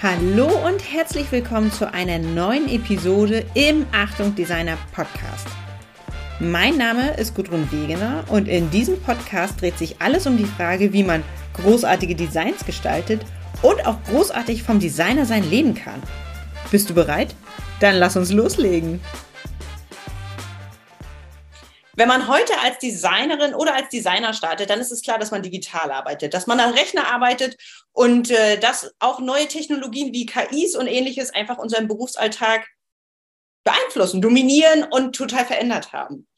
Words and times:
Hallo 0.00 0.46
und 0.64 0.78
herzlich 0.92 1.32
willkommen 1.32 1.72
zu 1.72 1.92
einer 1.92 2.20
neuen 2.20 2.68
Episode 2.68 3.44
im 3.54 3.84
Achtung 3.90 4.32
Designer 4.32 4.78
Podcast. 4.92 5.48
Mein 6.38 6.76
Name 6.76 7.14
ist 7.16 7.34
Gudrun 7.34 7.68
Wegener 7.72 8.22
und 8.28 8.46
in 8.46 8.70
diesem 8.70 9.02
Podcast 9.02 9.60
dreht 9.60 9.76
sich 9.76 10.00
alles 10.00 10.28
um 10.28 10.36
die 10.36 10.44
Frage, 10.44 10.92
wie 10.92 11.02
man 11.02 11.24
großartige 11.54 12.14
Designs 12.14 12.64
gestaltet 12.64 13.22
und 13.62 13.84
auch 13.88 14.00
großartig 14.04 14.62
vom 14.62 14.78
Designer 14.78 15.26
sein 15.26 15.50
leben 15.50 15.74
kann. 15.74 16.00
Bist 16.70 16.88
du 16.88 16.94
bereit? 16.94 17.34
Dann 17.80 17.96
lass 17.96 18.16
uns 18.16 18.30
loslegen. 18.30 19.00
Wenn 21.98 22.06
man 22.06 22.28
heute 22.28 22.52
als 22.62 22.78
Designerin 22.78 23.56
oder 23.56 23.74
als 23.74 23.88
Designer 23.88 24.32
startet, 24.32 24.70
dann 24.70 24.78
ist 24.78 24.92
es 24.92 25.02
klar, 25.02 25.18
dass 25.18 25.32
man 25.32 25.42
digital 25.42 25.90
arbeitet, 25.90 26.32
dass 26.32 26.46
man 26.46 26.60
am 26.60 26.70
Rechner 26.70 27.12
arbeitet 27.12 27.56
und 27.98 28.30
äh, 28.30 28.60
dass 28.60 28.94
auch 29.00 29.18
neue 29.18 29.48
Technologien 29.48 30.12
wie 30.12 30.24
KIs 30.24 30.76
und 30.76 30.86
ähnliches 30.86 31.34
einfach 31.34 31.58
unseren 31.58 31.88
Berufsalltag 31.88 32.64
beeinflussen, 33.64 34.22
dominieren 34.22 34.84
und 34.84 35.16
total 35.16 35.44
verändert 35.44 35.92
haben. 35.92 36.28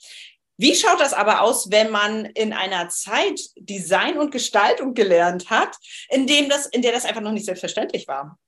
Wie 0.57 0.75
schaut 0.75 1.01
das 1.01 1.13
aber 1.13 1.43
aus, 1.43 1.71
wenn 1.71 1.91
man 1.91 2.25
in 2.25 2.55
einer 2.55 2.89
Zeit 2.89 3.43
Design 3.57 4.17
und 4.17 4.31
Gestaltung 4.31 4.95
gelernt 4.95 5.51
hat, 5.51 5.77
in, 6.09 6.27
dem 6.27 6.49
das, 6.49 6.65
in 6.65 6.81
der 6.81 6.93
das 6.93 7.05
einfach 7.05 7.21
noch 7.21 7.33
nicht 7.33 7.45
selbstverständlich 7.45 8.09
war? 8.09 8.39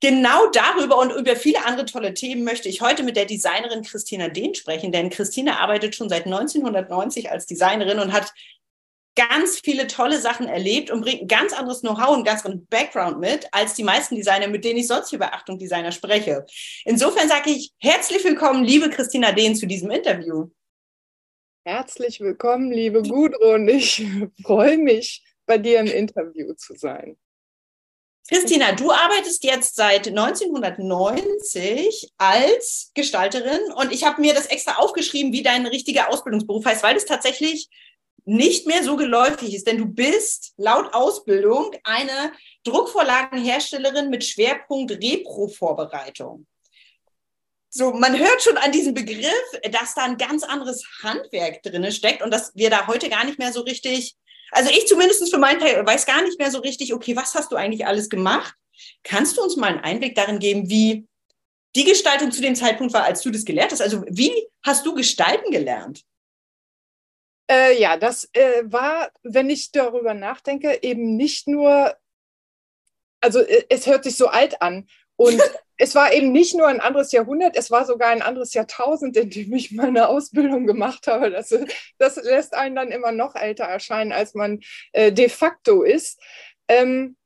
Genau 0.00 0.48
darüber 0.50 0.98
und 0.98 1.12
über 1.12 1.36
viele 1.36 1.64
andere 1.64 1.86
tolle 1.86 2.12
Themen 2.12 2.42
möchte 2.42 2.68
ich 2.68 2.80
heute 2.80 3.04
mit 3.04 3.14
der 3.14 3.26
Designerin 3.26 3.84
Christina 3.84 4.26
Dehn 4.26 4.56
sprechen, 4.56 4.90
denn 4.90 5.10
Christina 5.10 5.60
arbeitet 5.60 5.94
schon 5.94 6.08
seit 6.08 6.26
1990 6.26 7.30
als 7.30 7.46
Designerin 7.46 8.00
und 8.00 8.12
hat 8.12 8.32
ganz 9.14 9.60
viele 9.60 9.86
tolle 9.86 10.20
Sachen 10.20 10.48
erlebt 10.48 10.90
und 10.90 11.02
bringt 11.02 11.22
ein 11.22 11.28
ganz 11.28 11.52
anderes 11.52 11.80
Know-how 11.80 12.16
und 12.16 12.24
ganz 12.24 12.44
anderen 12.44 12.66
Background 12.66 13.20
mit 13.20 13.46
als 13.52 13.74
die 13.74 13.84
meisten 13.84 14.16
Designer, 14.16 14.48
mit 14.48 14.64
denen 14.64 14.78
ich 14.78 14.86
sonst 14.86 15.12
über 15.12 15.34
Achtung 15.34 15.58
Designer 15.58 15.92
spreche. 15.92 16.46
Insofern 16.84 17.28
sage 17.28 17.50
ich 17.50 17.72
herzlich 17.78 18.24
willkommen, 18.24 18.64
liebe 18.64 18.90
Christina 18.90 19.32
Dehn, 19.32 19.54
zu 19.54 19.66
diesem 19.66 19.90
Interview. 19.90 20.48
Herzlich 21.64 22.20
willkommen, 22.20 22.72
liebe 22.72 23.02
Gudrun. 23.02 23.68
Ich 23.68 24.04
freue 24.42 24.78
mich, 24.78 25.22
bei 25.46 25.58
dir 25.58 25.80
im 25.80 25.86
Interview 25.86 26.54
zu 26.54 26.74
sein. 26.74 27.16
Christina, 28.28 28.72
du 28.72 28.92
arbeitest 28.92 29.44
jetzt 29.44 29.74
seit 29.74 30.06
1990 30.08 32.12
als 32.18 32.92
Gestalterin 32.94 33.72
und 33.76 33.92
ich 33.92 34.04
habe 34.04 34.20
mir 34.20 34.32
das 34.32 34.46
extra 34.46 34.76
aufgeschrieben, 34.76 35.32
wie 35.32 35.42
dein 35.42 35.66
richtiger 35.66 36.08
Ausbildungsberuf 36.08 36.64
heißt, 36.64 36.84
weil 36.84 36.94
das 36.94 37.04
tatsächlich 37.04 37.68
nicht 38.24 38.66
mehr 38.66 38.84
so 38.84 38.96
geläufig 38.96 39.54
ist, 39.54 39.66
denn 39.66 39.78
du 39.78 39.86
bist 39.86 40.52
laut 40.56 40.94
Ausbildung 40.94 41.72
eine 41.84 42.32
Druckvorlagenherstellerin 42.64 44.10
mit 44.10 44.24
Schwerpunkt 44.24 44.92
Repro-Vorbereitung. 44.92 46.46
So, 47.68 47.92
man 47.92 48.18
hört 48.18 48.42
schon 48.42 48.58
an 48.58 48.70
diesem 48.70 48.94
Begriff, 48.94 49.32
dass 49.70 49.94
da 49.94 50.04
ein 50.04 50.18
ganz 50.18 50.42
anderes 50.42 50.84
Handwerk 51.02 51.62
drin 51.62 51.90
steckt 51.90 52.22
und 52.22 52.30
dass 52.30 52.54
wir 52.54 52.70
da 52.70 52.86
heute 52.86 53.08
gar 53.08 53.24
nicht 53.24 53.38
mehr 53.38 53.52
so 53.52 53.62
richtig 53.62 54.16
also 54.52 54.70
ich 54.70 54.86
zumindest 54.86 55.28
für 55.30 55.38
meinen 55.38 55.60
Teil 55.60 55.84
weiß 55.84 56.04
gar 56.04 56.22
nicht 56.22 56.38
mehr 56.38 56.50
so 56.50 56.58
richtig, 56.58 56.92
okay, 56.92 57.16
was 57.16 57.34
hast 57.34 57.50
du 57.50 57.56
eigentlich 57.56 57.86
alles 57.86 58.10
gemacht? 58.10 58.54
Kannst 59.02 59.36
du 59.36 59.42
uns 59.42 59.56
mal 59.56 59.68
einen 59.68 59.80
Einblick 59.80 60.14
darin 60.14 60.38
geben, 60.38 60.68
wie 60.68 61.06
die 61.74 61.84
Gestaltung 61.84 62.30
zu 62.30 62.42
dem 62.42 62.54
Zeitpunkt 62.54 62.92
war, 62.92 63.04
als 63.04 63.22
du 63.22 63.30
das 63.30 63.46
gelernt 63.46 63.72
hast? 63.72 63.80
Also 63.80 64.04
wie 64.08 64.30
hast 64.62 64.84
du 64.84 64.94
gestalten 64.94 65.50
gelernt? 65.50 66.02
Äh, 67.50 67.78
ja, 67.80 67.96
das 67.96 68.28
äh, 68.32 68.62
war, 68.64 69.10
wenn 69.22 69.50
ich 69.50 69.72
darüber 69.72 70.14
nachdenke, 70.14 70.82
eben 70.82 71.16
nicht 71.16 71.48
nur, 71.48 71.96
also 73.20 73.40
äh, 73.40 73.64
es 73.68 73.86
hört 73.86 74.04
sich 74.04 74.16
so 74.16 74.28
alt 74.28 74.62
an 74.62 74.86
und 75.16 75.40
es 75.76 75.94
war 75.94 76.12
eben 76.12 76.30
nicht 76.30 76.54
nur 76.54 76.68
ein 76.68 76.80
anderes 76.80 77.10
Jahrhundert, 77.12 77.56
es 77.56 77.70
war 77.70 77.84
sogar 77.84 78.10
ein 78.10 78.22
anderes 78.22 78.54
Jahrtausend, 78.54 79.16
in 79.16 79.30
dem 79.30 79.52
ich 79.52 79.72
meine 79.72 80.08
Ausbildung 80.08 80.66
gemacht 80.66 81.06
habe. 81.08 81.30
Das, 81.30 81.54
das 81.98 82.16
lässt 82.16 82.54
einen 82.54 82.76
dann 82.76 82.92
immer 82.92 83.12
noch 83.12 83.34
älter 83.34 83.64
erscheinen, 83.64 84.12
als 84.12 84.34
man 84.34 84.60
äh, 84.92 85.12
de 85.12 85.28
facto 85.28 85.82
ist. 85.82 86.20
Ähm, 86.68 87.16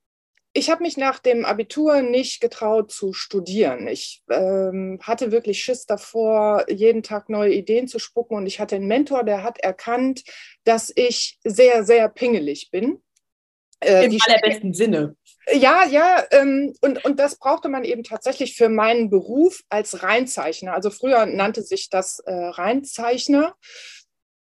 ich 0.57 0.71
habe 0.71 0.81
mich 0.81 0.97
nach 0.97 1.19
dem 1.19 1.45
Abitur 1.45 2.01
nicht 2.01 2.41
getraut 2.41 2.91
zu 2.91 3.13
studieren. 3.13 3.87
Ich 3.87 4.23
ähm, 4.31 4.99
hatte 5.03 5.31
wirklich 5.31 5.63
Schiss 5.63 5.85
davor, 5.85 6.65
jeden 6.67 7.03
Tag 7.03 7.29
neue 7.29 7.53
Ideen 7.53 7.87
zu 7.87 7.99
spucken. 7.99 8.35
Und 8.35 8.47
ich 8.47 8.59
hatte 8.59 8.75
einen 8.75 8.87
Mentor, 8.87 9.23
der 9.23 9.43
hat 9.43 9.59
erkannt, 9.59 10.23
dass 10.63 10.91
ich 10.95 11.37
sehr, 11.43 11.83
sehr 11.83 12.09
pingelig 12.09 12.71
bin. 12.71 13.03
Äh, 13.81 14.05
Im 14.05 14.17
allerbesten 14.25 14.73
Sinne. 14.73 15.15
Ja, 15.53 15.85
ja, 15.85 16.25
ähm, 16.31 16.73
und, 16.81 17.05
und 17.05 17.19
das 17.19 17.37
brauchte 17.37 17.69
man 17.69 17.83
eben 17.83 18.03
tatsächlich 18.03 18.55
für 18.55 18.67
meinen 18.67 19.11
Beruf 19.11 19.61
als 19.69 20.01
Reinzeichner. 20.01 20.73
Also 20.73 20.89
früher 20.89 21.27
nannte 21.27 21.61
sich 21.61 21.89
das 21.89 22.17
äh, 22.19 22.33
Reinzeichner. 22.33 23.55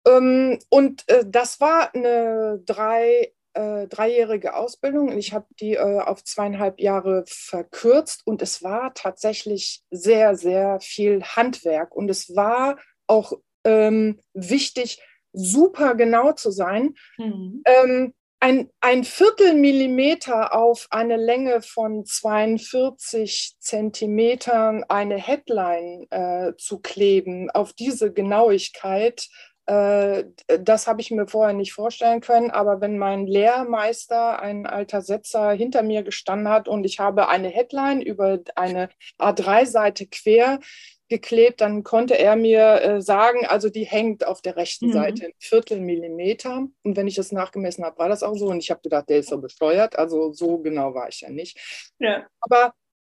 Ähm, 0.08 0.60
und 0.70 1.10
äh, 1.10 1.26
das 1.28 1.60
war 1.60 1.94
eine 1.96 2.62
drei, 2.64 3.34
äh, 3.56 3.88
dreijährige 3.88 4.56
Ausbildung 4.56 5.10
und 5.10 5.18
ich 5.18 5.34
habe 5.34 5.48
die 5.60 5.74
äh, 5.74 6.00
auf 6.00 6.24
zweieinhalb 6.24 6.80
Jahre 6.80 7.24
verkürzt 7.28 8.22
und 8.26 8.42
es 8.42 8.64
war 8.64 8.94
tatsächlich 8.94 9.84
sehr, 9.90 10.36
sehr 10.36 10.80
viel 10.80 11.24
Handwerk 11.24 11.96
und 11.96 12.10
es 12.10 12.36
war 12.36 12.78
auch 13.08 13.34
ähm, 13.64 14.20
wichtig, 14.34 15.02
super 15.34 15.96
genau 15.96 16.32
zu 16.34 16.52
sein. 16.52 16.96
Mhm. 17.18 17.62
Ähm, 17.66 18.14
ein, 18.40 18.70
ein 18.80 19.04
Viertelmillimeter 19.04 20.54
auf 20.54 20.88
eine 20.92 21.18
Länge 21.18 21.62
von 21.62 22.06
42 22.06 23.56
Zentimetern 23.60 24.84
eine 24.84 25.18
Headline 25.18 26.06
äh, 26.12 26.54
zu 26.58 26.80
kleben, 26.80 27.50
auf 27.50 27.74
diese 27.74 28.14
Genauigkeit, 28.14 29.28
das 29.66 30.88
habe 30.88 31.02
ich 31.02 31.10
mir 31.10 31.28
vorher 31.28 31.54
nicht 31.54 31.74
vorstellen 31.74 32.22
können. 32.22 32.52
Aber 32.52 32.82
wenn 32.82 32.98
mein 32.98 33.26
Lehrmeister, 33.26 34.40
ein 34.40 34.68
alter 34.68 35.02
Setzer, 35.02 35.52
hinter 35.52 35.82
mir 35.82 36.04
gestanden 36.04 36.50
hat 36.50 36.68
und 36.68 36.86
ich 36.86 37.00
habe 37.00 37.30
eine 37.30 37.50
Headline 37.50 38.02
über 38.02 38.40
eine 38.56 38.90
A3-Seite 39.20 40.06
quer 40.08 40.60
geklebt, 41.08 41.62
dann 41.62 41.84
konnte 41.84 42.18
er 42.18 42.36
mir 42.36 42.82
äh, 42.82 43.02
sagen, 43.02 43.46
also 43.46 43.70
die 43.70 43.86
hängt 43.86 44.26
auf 44.26 44.42
der 44.42 44.56
rechten 44.56 44.88
mhm. 44.88 44.94
Seite 44.94 45.26
ein 45.26 45.34
Viertel 45.40 45.80
Millimeter. 45.80 46.68
Und 46.84 46.98
wenn 46.98 47.08
ich 47.08 47.16
das 47.16 47.32
nachgemessen 47.32 47.84
habe, 47.84 48.00
war 48.00 48.10
das 48.10 48.24
auch 48.24 48.36
so. 48.36 48.48
Und 48.48 48.60
ich 48.60 48.72
habe 48.72 48.82
gedacht, 48.82 49.10
der 49.10 49.20
ist 49.20 49.30
so 49.30 49.40
besteuert. 49.40 49.98
Also 49.98 50.34
so 50.34 50.58
genau 50.60 50.94
war 50.94 51.08
ich 51.10 51.22
ja 51.22 51.30
nicht. 51.30 51.60
Ja. 52.00 52.26
Aber 52.40 52.74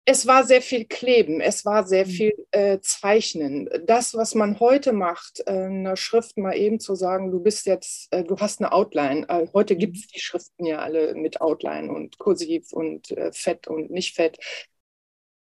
es 0.10 0.26
war 0.26 0.46
sehr 0.46 0.62
viel 0.62 0.86
Kleben, 0.86 1.42
es 1.42 1.66
war 1.66 1.86
sehr 1.86 2.06
mhm. 2.06 2.10
viel 2.10 2.48
äh, 2.52 2.80
Zeichnen. 2.80 3.70
Das, 3.86 4.16
was 4.16 4.36
man 4.36 4.58
heute 4.62 4.94
macht, 4.94 5.44
äh, 5.46 5.52
einer 5.52 5.98
Schrift 5.98 6.38
mal 6.38 6.56
eben 6.56 6.80
zu 6.80 6.96
sagen, 6.96 7.30
du 7.30 7.42
bist 7.42 7.66
jetzt, 7.66 8.08
äh, 8.14 8.24
du 8.24 8.38
hast 8.38 8.62
eine 8.62 8.72
Outline. 8.72 9.28
Äh, 9.28 9.48
heute 9.54 9.76
mhm. 9.76 9.80
gibt 9.80 9.98
es 9.98 10.08
die 10.08 10.22
Schriften 10.22 10.66
ja 10.66 10.80
alle 10.80 11.14
mit 11.14 11.42
Outline 11.42 11.92
und 11.92 12.18
Kursiv 12.20 12.72
und 12.72 13.12
äh, 13.12 13.34
Fett 13.34 13.68
und 13.68 13.92
nicht 13.92 14.16
Fett. 14.16 14.40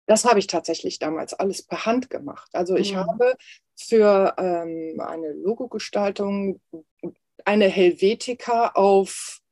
Das 0.06 0.25
habe 0.25 0.38
ich 0.38 0.47
tatsächlich 0.47 0.98
damals 0.98 1.34
alles 1.34 1.62
per 1.62 1.84
Hand 1.84 2.09
gemacht. 2.09 2.48
Also 2.54 2.75
ich 2.75 2.94
mhm. 2.94 3.00
habe 3.00 3.34
für 3.76 4.34
ähm, 4.38 4.98
eine 4.98 5.34
Logogestaltung 5.34 6.59
eine 7.44 7.69
Helvetica 7.69 8.69
auf 8.69 9.42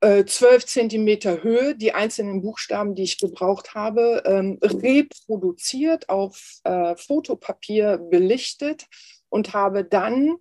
12 0.00 0.64
Zentimeter 0.64 1.42
Höhe, 1.42 1.76
die 1.76 1.92
einzelnen 1.92 2.40
Buchstaben, 2.40 2.94
die 2.94 3.02
ich 3.02 3.18
gebraucht 3.18 3.74
habe, 3.74 4.22
ähm, 4.24 4.58
reproduziert, 4.62 6.08
auf 6.08 6.60
äh, 6.64 6.96
Fotopapier 6.96 7.98
belichtet 7.98 8.86
und 9.28 9.52
habe 9.52 9.84
dann 9.84 10.36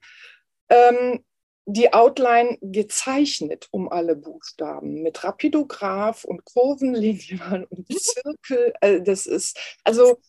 ähm, 0.70 1.26
die 1.66 1.94
Outline 1.94 2.58
gezeichnet 2.62 3.68
um 3.72 3.92
alle 3.92 4.16
Buchstaben 4.16 5.02
mit 5.02 5.24
Rapidograph 5.24 6.24
und 6.24 6.46
Kurvenlinien 6.46 7.66
und 7.70 7.88
Zirkel. 8.00 8.74
Äh, 8.82 9.02
das 9.02 9.26
ist 9.26 9.60
also 9.84 10.20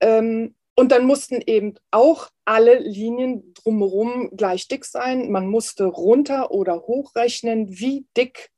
ähm, 0.00 0.54
und 0.76 0.92
dann 0.92 1.06
mussten 1.06 1.42
eben 1.44 1.74
auch 1.90 2.30
alle 2.44 2.78
Linien 2.78 3.52
drumherum 3.54 4.30
gleich 4.36 4.68
dick 4.68 4.84
sein. 4.84 5.30
Man 5.30 5.48
musste 5.48 5.86
runter 5.86 6.52
oder 6.52 6.82
hochrechnen, 6.82 7.80
wie 7.80 8.06
dick 8.16 8.50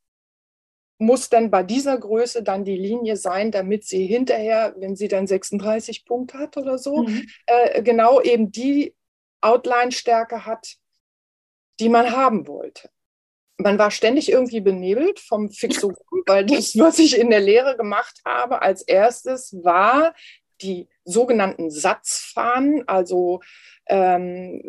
muss 1.01 1.31
denn 1.31 1.51
bei 1.51 1.63
dieser 1.63 1.97
Größe 1.99 2.43
dann 2.43 2.65
die 2.65 2.77
Linie 2.77 3.17
sein, 3.17 3.51
damit 3.51 3.85
sie 3.85 4.07
hinterher, 4.07 4.75
wenn 4.77 4.97
sie 4.97 5.09
dann 5.09 5.27
36 5.27 6.05
Punkte 6.05 6.39
hat 6.39 6.57
oder 6.57 6.77
so, 6.77 7.05
mhm. 7.05 7.27
äh, 7.47 7.83
genau 7.83 8.21
eben 8.21 8.53
die 8.53 8.95
Outline-Stärke 9.41 10.45
hat, 10.45 10.77
die 11.81 11.89
man 11.89 12.13
haben 12.15 12.47
wollte. 12.47 12.91
Man 13.57 13.79
war 13.79 13.91
ständig 13.91 14.31
irgendwie 14.31 14.61
benebelt 14.61 15.21
vom 15.21 15.51
Fixogramm, 15.51 16.23
weil 16.27 16.45
das, 16.45 16.79
was 16.79 16.99
ich 16.99 17.19
in 17.19 17.31
der 17.31 17.41
Lehre 17.41 17.77
gemacht 17.77 18.21
habe, 18.27 18.61
als 18.61 18.83
erstes 18.83 19.57
war 19.65 20.15
die 20.61 20.89
sogenannten 21.05 21.71
Satzfahnen, 21.71 22.87
also 22.87 23.41
ähm, 23.87 24.63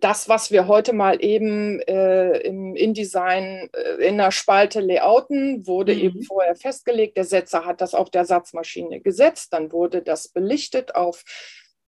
das, 0.00 0.28
was 0.28 0.50
wir 0.50 0.66
heute 0.66 0.92
mal 0.92 1.22
eben 1.24 1.80
äh, 1.80 2.38
im 2.38 2.74
InDesign 2.74 3.70
äh, 3.72 4.08
in 4.08 4.18
der 4.18 4.32
Spalte 4.32 4.80
Layouten 4.80 5.66
wurde 5.68 5.94
mhm. 5.94 6.00
eben 6.00 6.22
vorher 6.22 6.56
festgelegt. 6.56 7.16
Der 7.16 7.24
Setzer 7.24 7.64
hat 7.64 7.80
das 7.80 7.94
auf 7.94 8.10
der 8.10 8.24
Satzmaschine 8.24 9.00
gesetzt, 9.00 9.52
dann 9.52 9.70
wurde 9.70 10.02
das 10.02 10.28
belichtet 10.28 10.96
auf 10.96 11.22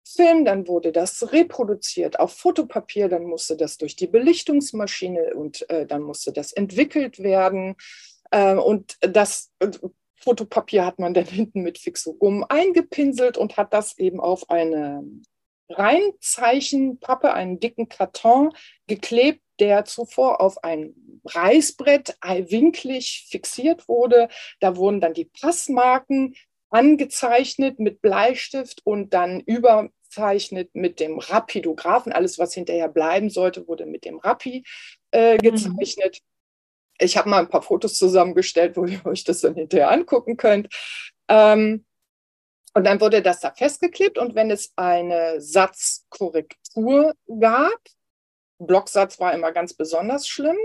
Film, 0.06 0.44
dann 0.44 0.68
wurde 0.68 0.92
das 0.92 1.32
reproduziert 1.32 2.20
auf 2.20 2.34
Fotopapier, 2.34 3.08
dann 3.08 3.24
musste 3.24 3.56
das 3.56 3.78
durch 3.78 3.96
die 3.96 4.06
Belichtungsmaschine 4.06 5.34
und 5.34 5.68
äh, 5.70 5.86
dann 5.86 6.02
musste 6.02 6.30
das 6.30 6.52
entwickelt 6.52 7.20
werden. 7.20 7.74
Äh, 8.30 8.54
und 8.54 8.98
das 9.00 9.50
äh, 9.60 9.70
Fotopapier 10.16 10.84
hat 10.84 10.98
man 10.98 11.14
dann 11.14 11.24
hinten 11.26 11.62
mit 11.62 11.78
Fixogum 11.78 12.44
eingepinselt 12.46 13.38
und 13.38 13.56
hat 13.56 13.72
das 13.72 13.96
eben 13.96 14.20
auf 14.20 14.50
eine 14.50 15.02
Reinzeichenpappe, 15.68 17.32
einen 17.32 17.60
dicken 17.60 17.88
Karton 17.88 18.52
geklebt, 18.86 19.40
der 19.60 19.84
zuvor 19.84 20.40
auf 20.40 20.62
ein 20.64 20.94
Reißbrett 21.24 22.16
winklig 22.22 23.26
fixiert 23.28 23.88
wurde. 23.88 24.28
Da 24.60 24.76
wurden 24.76 25.00
dann 25.00 25.14
die 25.14 25.26
Passmarken 25.26 26.34
angezeichnet 26.70 27.78
mit 27.78 28.02
Bleistift 28.02 28.80
und 28.84 29.14
dann 29.14 29.40
überzeichnet 29.40 30.74
mit 30.74 30.98
dem 30.98 31.18
Rapidographen. 31.18 32.12
Alles, 32.12 32.38
was 32.38 32.54
hinterher 32.54 32.88
bleiben 32.88 33.30
sollte, 33.30 33.68
wurde 33.68 33.86
mit 33.86 34.04
dem 34.04 34.18
Rapi 34.18 34.64
äh, 35.12 35.34
mhm. 35.34 35.38
gezeichnet. 35.38 36.20
Mhm. 36.20 36.28
Ich 36.98 37.16
habe 37.16 37.28
mal 37.28 37.40
ein 37.40 37.48
paar 37.48 37.62
Fotos 37.62 37.96
zusammengestellt, 37.96 38.76
wo 38.76 38.86
ihr 38.86 39.04
euch 39.06 39.24
das 39.24 39.40
dann 39.40 39.54
hinterher 39.54 39.90
angucken 39.90 40.36
könnt. 40.36 40.68
Ähm, 41.28 41.84
und 42.74 42.84
dann 42.84 43.00
wurde 43.00 43.22
das 43.22 43.40
da 43.40 43.52
festgeklebt 43.52 44.18
und 44.18 44.34
wenn 44.34 44.50
es 44.50 44.72
eine 44.76 45.40
Satzkorrektur 45.40 47.14
gab, 47.40 47.78
Blocksatz 48.58 49.18
war 49.20 49.32
immer 49.32 49.52
ganz 49.52 49.74
besonders 49.74 50.28
schlimm. 50.28 50.56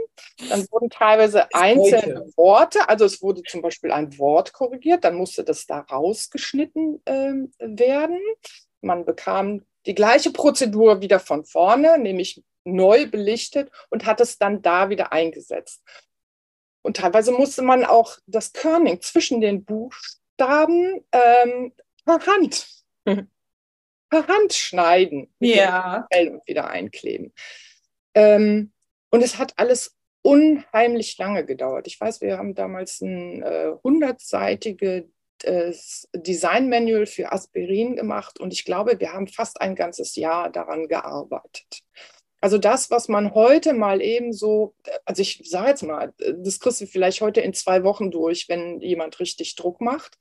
Dann 0.50 0.66
wurden 0.72 0.90
teilweise 0.90 1.54
einzelne. 1.54 2.32
Worte, 2.36 2.88
also 2.88 3.06
es 3.06 3.22
wurde 3.22 3.44
zum 3.44 3.62
Beispiel 3.62 3.92
ein 3.92 4.18
Wort 4.18 4.54
korrigiert, 4.54 5.04
dann 5.04 5.16
musste 5.16 5.44
das 5.44 5.66
da 5.66 5.80
rausgeschnitten 5.80 7.02
äh, 7.06 7.34
werden. 7.60 8.20
Man 8.82 9.06
bekam 9.06 9.66
die 9.86 9.96
gleiche 9.96 10.32
Prozedur 10.32 11.02
wieder 11.02 11.20
von 11.20 11.46
vorne, 11.46 11.98
nämlich 11.98 12.44
neu 12.64 13.08
belichtet 13.08 13.72
und 13.90 14.06
hat 14.06 14.22
es 14.22 14.38
dann 14.38 14.62
da 14.62 14.90
wieder 14.90 15.12
eingesetzt. 15.12 15.84
Und 16.82 16.98
teilweise 16.98 17.32
musste 17.32 17.62
man 17.62 17.86
auch 17.86 18.18
das 18.26 18.54
Körning 18.54 19.02
zwischen 19.02 19.42
den 19.42 19.66
Buchstaben 19.66 21.04
ähm, 21.12 21.74
per 22.10 22.26
Hand, 22.26 22.68
per 24.10 24.28
Hand 24.28 24.54
schneiden 24.54 25.32
ja. 25.40 26.08
und 26.12 26.48
wieder 26.48 26.70
einkleben. 26.70 27.34
Ähm, 28.16 28.72
und 29.12 29.22
es 29.22 29.38
hat 29.38 29.54
alles 29.58 29.96
unheimlich 30.24 31.18
lange 31.18 31.46
gedauert. 31.46 31.88
Ich 31.88 32.00
weiß, 32.00 32.22
wir 32.22 32.38
haben 32.38 32.56
damals 32.56 33.02
ein 33.02 33.44
äh, 33.44 33.72
hundertseitige 33.84 35.10
äh, 35.44 35.74
Design-Manual 36.14 37.06
für 37.06 37.32
Aspirin 37.32 37.96
gemacht 37.96 38.40
und 38.40 38.54
ich 38.54 38.66
glaube, 38.66 39.00
wir 39.00 39.14
haben 39.14 39.28
fast 39.28 39.62
ein 39.62 39.76
ganzes 39.76 40.16
Jahr 40.16 40.50
daran 40.50 40.88
gearbeitet. 40.88 41.84
Also 42.42 42.58
das, 42.58 42.90
was 42.90 43.08
man 43.08 43.34
heute 43.34 43.74
mal 43.74 44.02
eben 44.02 44.34
so, 44.34 44.74
also 45.06 45.22
ich 45.22 45.42
sage 45.46 45.70
jetzt 45.70 45.84
mal, 45.84 46.14
das 46.18 46.60
kriegst 46.60 46.82
du 46.82 46.88
vielleicht 46.88 47.22
heute 47.22 47.42
in 47.42 47.54
zwei 47.54 47.84
Wochen 47.84 48.12
durch, 48.12 48.48
wenn 48.48 48.80
jemand 48.80 49.20
richtig 49.20 49.56
Druck 49.56 49.82
macht. 49.82 50.18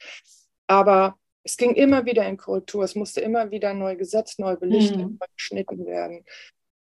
Aber 0.67 1.17
es 1.45 1.57
ging 1.57 1.75
immer 1.75 2.05
wieder 2.05 2.27
in 2.27 2.37
Korrektur, 2.37 2.85
es 2.85 2.95
musste 2.95 3.21
immer 3.21 3.51
wieder 3.51 3.75
neu 3.75 3.97
gesetzt, 3.97 4.39
neu 4.39 4.57
belichtet, 4.57 4.99
mhm. 4.99 5.19
neu 5.21 5.27
geschnitten 5.37 5.87
werden. 5.87 6.25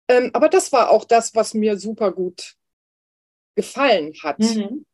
Ähm, 0.08 0.32
aber 0.34 0.50
das 0.50 0.72
war 0.72 0.90
auch 0.90 1.06
das, 1.06 1.36
was 1.36 1.54
mir 1.54 1.78
super 1.78 2.12
gut 2.12 2.56
gefallen 3.56 4.14
hat. 4.24 4.40
Mhm. 4.40 4.86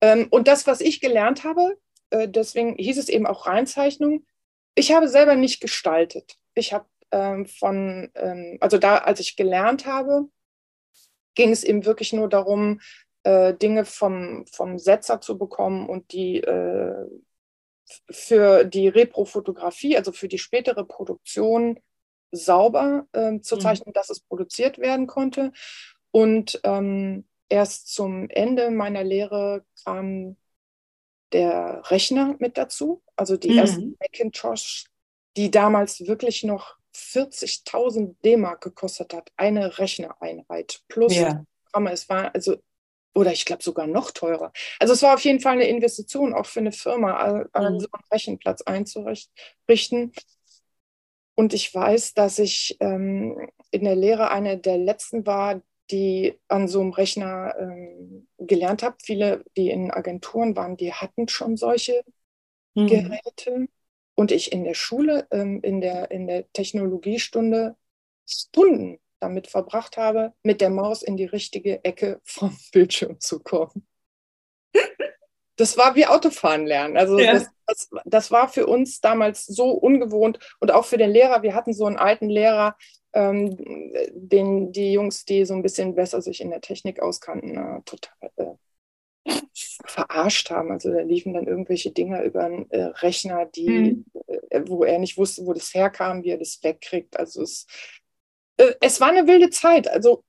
Ähm, 0.00 0.28
und 0.30 0.46
das, 0.48 0.66
was 0.66 0.80
ich 0.80 1.00
gelernt 1.00 1.44
habe, 1.44 1.78
äh, 2.10 2.28
deswegen 2.28 2.76
hieß 2.76 2.98
es 2.98 3.08
eben 3.08 3.26
auch 3.26 3.46
Reinzeichnung, 3.46 4.26
ich 4.74 4.92
habe 4.92 5.08
selber 5.08 5.34
nicht 5.34 5.60
gestaltet. 5.60 6.36
Ich 6.54 6.72
habe 6.72 6.86
ähm, 7.10 7.46
von, 7.46 8.10
ähm, 8.14 8.58
also 8.60 8.78
da, 8.78 8.98
als 8.98 9.20
ich 9.20 9.36
gelernt 9.36 9.86
habe, 9.86 10.28
ging 11.34 11.50
es 11.50 11.64
eben 11.64 11.84
wirklich 11.84 12.12
nur 12.12 12.28
darum, 12.28 12.80
äh, 13.24 13.54
Dinge 13.54 13.84
vom, 13.84 14.46
vom 14.46 14.78
Setzer 14.78 15.20
zu 15.20 15.36
bekommen 15.36 15.88
und 15.88 16.12
die 16.12 16.38
äh, 16.38 17.06
für 18.10 18.64
die 18.64 18.88
Reprofotografie, 18.88 19.96
also 19.96 20.12
für 20.12 20.28
die 20.28 20.38
spätere 20.38 20.84
Produktion, 20.84 21.78
sauber 22.32 23.06
äh, 23.12 23.40
zu 23.40 23.56
mhm. 23.56 23.60
zeichnen, 23.60 23.88
mhm. 23.88 23.94
dass 23.94 24.10
es 24.10 24.20
produziert 24.20 24.78
werden 24.78 25.06
konnte. 25.06 25.52
Und 26.10 26.60
ähm, 26.64 27.26
erst 27.48 27.92
zum 27.92 28.28
Ende 28.30 28.70
meiner 28.70 29.04
Lehre 29.04 29.64
kam 29.84 30.36
der 31.32 31.82
Rechner 31.90 32.36
mit 32.38 32.58
dazu, 32.58 33.02
also 33.16 33.36
die 33.36 33.50
mhm. 33.50 33.58
ersten 33.58 33.96
Macintosh, 34.00 34.86
die 35.36 35.50
damals 35.50 36.06
wirklich 36.06 36.42
noch 36.42 36.76
40.000 36.94 38.16
D-Mark 38.24 38.62
gekostet 38.62 39.14
hat, 39.14 39.30
eine 39.36 39.78
Rechnereinheit 39.78 40.80
plus 40.88 41.14
ja. 41.14 41.44
Programme. 41.64 41.92
Es 41.92 42.08
war 42.08 42.34
also, 42.34 42.56
oder 43.14 43.32
ich 43.32 43.44
glaube 43.44 43.62
sogar 43.62 43.86
noch 43.86 44.10
teurer. 44.10 44.52
Also 44.78 44.94
es 44.94 45.02
war 45.02 45.14
auf 45.14 45.24
jeden 45.24 45.40
Fall 45.40 45.54
eine 45.54 45.68
Investition, 45.68 46.34
auch 46.34 46.46
für 46.46 46.60
eine 46.60 46.72
Firma, 46.72 47.44
mhm. 47.54 47.80
so 47.80 47.88
einen 47.92 48.04
Rechenplatz 48.12 48.62
einzurichten. 48.62 50.12
Und 51.34 51.54
ich 51.54 51.74
weiß, 51.74 52.14
dass 52.14 52.38
ich 52.38 52.76
ähm, 52.80 53.48
in 53.70 53.84
der 53.84 53.96
Lehre 53.96 54.30
eine 54.30 54.58
der 54.58 54.78
letzten 54.78 55.26
war, 55.26 55.62
die 55.90 56.38
an 56.48 56.68
so 56.68 56.80
einem 56.80 56.90
Rechner 56.90 57.54
ähm, 57.58 58.28
gelernt 58.38 58.82
habe. 58.82 58.96
Viele, 59.02 59.44
die 59.56 59.70
in 59.70 59.90
Agenturen 59.90 60.54
waren, 60.54 60.76
die 60.76 60.92
hatten 60.92 61.28
schon 61.28 61.56
solche 61.56 62.04
mhm. 62.74 62.86
Geräte. 62.86 63.68
Und 64.14 64.32
ich 64.32 64.52
in 64.52 64.64
der 64.64 64.74
Schule, 64.74 65.26
ähm, 65.30 65.60
in, 65.62 65.80
der, 65.80 66.10
in 66.10 66.26
der 66.26 66.50
Technologiestunde 66.52 67.76
Stunden 68.26 69.00
damit 69.20 69.46
verbracht 69.46 69.96
habe, 69.96 70.32
mit 70.42 70.60
der 70.60 70.70
Maus 70.70 71.02
in 71.02 71.16
die 71.16 71.26
richtige 71.26 71.84
Ecke 71.84 72.20
vom 72.24 72.56
Bildschirm 72.72 73.20
zu 73.20 73.40
kommen 73.40 73.86
das 75.60 75.76
war 75.76 75.94
wie 75.94 76.06
Autofahren 76.06 76.66
lernen. 76.66 76.96
Also 76.96 77.18
ja. 77.18 77.34
das, 77.34 77.48
das, 77.66 77.90
das, 78.06 78.30
war 78.30 78.48
für 78.48 78.66
uns 78.66 79.00
damals 79.00 79.44
so 79.44 79.70
ungewohnt 79.70 80.38
und 80.58 80.72
auch 80.72 80.86
für 80.86 80.96
den 80.96 81.10
Lehrer. 81.10 81.42
Wir 81.42 81.54
hatten 81.54 81.74
so 81.74 81.84
einen 81.84 81.98
alten 81.98 82.30
Lehrer, 82.30 82.76
ähm, 83.12 83.56
den 84.14 84.72
die 84.72 84.92
Jungs, 84.92 85.24
die 85.24 85.44
so 85.44 85.54
ein 85.54 85.62
bisschen 85.62 85.94
besser 85.94 86.22
sich 86.22 86.40
in 86.40 86.50
der 86.50 86.62
Technik 86.62 87.00
auskannten, 87.00 87.58
äh, 87.58 87.82
total 87.84 88.30
äh, 88.36 89.34
verarscht 89.84 90.50
haben. 90.50 90.70
Also 90.70 90.90
da 90.90 91.00
liefen 91.00 91.34
dann 91.34 91.46
irgendwelche 91.46 91.90
Dinge 91.90 92.22
über 92.24 92.44
einen 92.44 92.70
äh, 92.70 92.84
Rechner, 92.84 93.44
die, 93.44 93.68
mhm. 93.68 94.04
Äh, 94.48 94.62
wo 94.66 94.84
er 94.84 94.98
nicht 94.98 95.18
wusste, 95.18 95.44
wo 95.44 95.52
das 95.52 95.74
herkam, 95.74 96.24
wie 96.24 96.30
er 96.30 96.38
das 96.38 96.60
wegkriegt. 96.62 97.18
Also 97.18 97.42
es, 97.42 97.66
es 98.80 99.00
war 99.00 99.08
eine 99.08 99.26
wilde 99.26 99.50
Zeit. 99.50 99.88
Also 99.88 100.24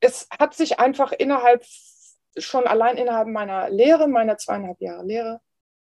es 0.00 0.28
hat 0.38 0.54
sich 0.54 0.78
einfach 0.78 1.12
innerhalb 1.12 1.64
schon 2.38 2.66
allein 2.66 2.96
innerhalb 2.96 3.28
meiner 3.28 3.70
Lehre, 3.70 4.08
meiner 4.08 4.36
zweieinhalb 4.36 4.80
Jahre 4.80 5.04
Lehre, 5.04 5.40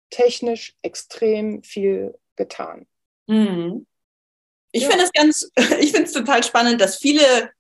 technisch 0.10 0.76
extrem 0.82 1.64
viel 1.64 2.16
getan. 2.36 2.86
Mhm. 3.28 3.88
Ich 4.72 4.84
ja. 4.84 4.90
finde 4.90 5.06
es 5.06 5.12
ganz, 5.12 5.50
ich 5.80 5.92
finde 5.92 6.04
es 6.04 6.14
total 6.14 6.44
spannend, 6.44 6.82
dass 6.82 6.98
viele 6.98 7.52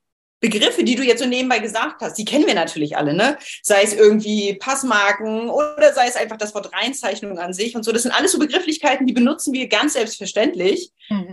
Begriffe, 0.42 0.84
die 0.84 0.96
du 0.96 1.04
jetzt 1.04 1.24
so 1.24 1.28
nebenbei 1.28 1.60
gesagt 1.60 2.02
hast, 2.02 2.18
die 2.18 2.26
kennen 2.26 2.46
wir 2.46 2.54
natürlich 2.54 2.98
alle, 2.98 3.14
ne? 3.14 3.38
Sei 3.64 3.82
es 3.82 3.94
irgendwie 3.94 4.54
Passmarken 4.56 5.50
oder 5.50 5.94
sei 5.94 6.08
es 6.08 6.16
einfach 6.16 6.38
das 6.38 6.54
Wort 6.54 6.72
Reinzeichnung 6.74 7.40
an 7.40 7.54
sich 7.54 7.76
und 7.76 7.84
so. 7.84 7.92
Das 7.92 8.04
sind 8.04 8.12
alles 8.12 8.34
so 8.34 8.38
Begrifflichkeiten, 8.38 9.08
die 9.08 9.14
benutzen 9.14 9.54
wir 9.54 9.68
ganz 9.68 9.94
selbstverständlich. 9.94 10.92
Mhm. 11.10 11.25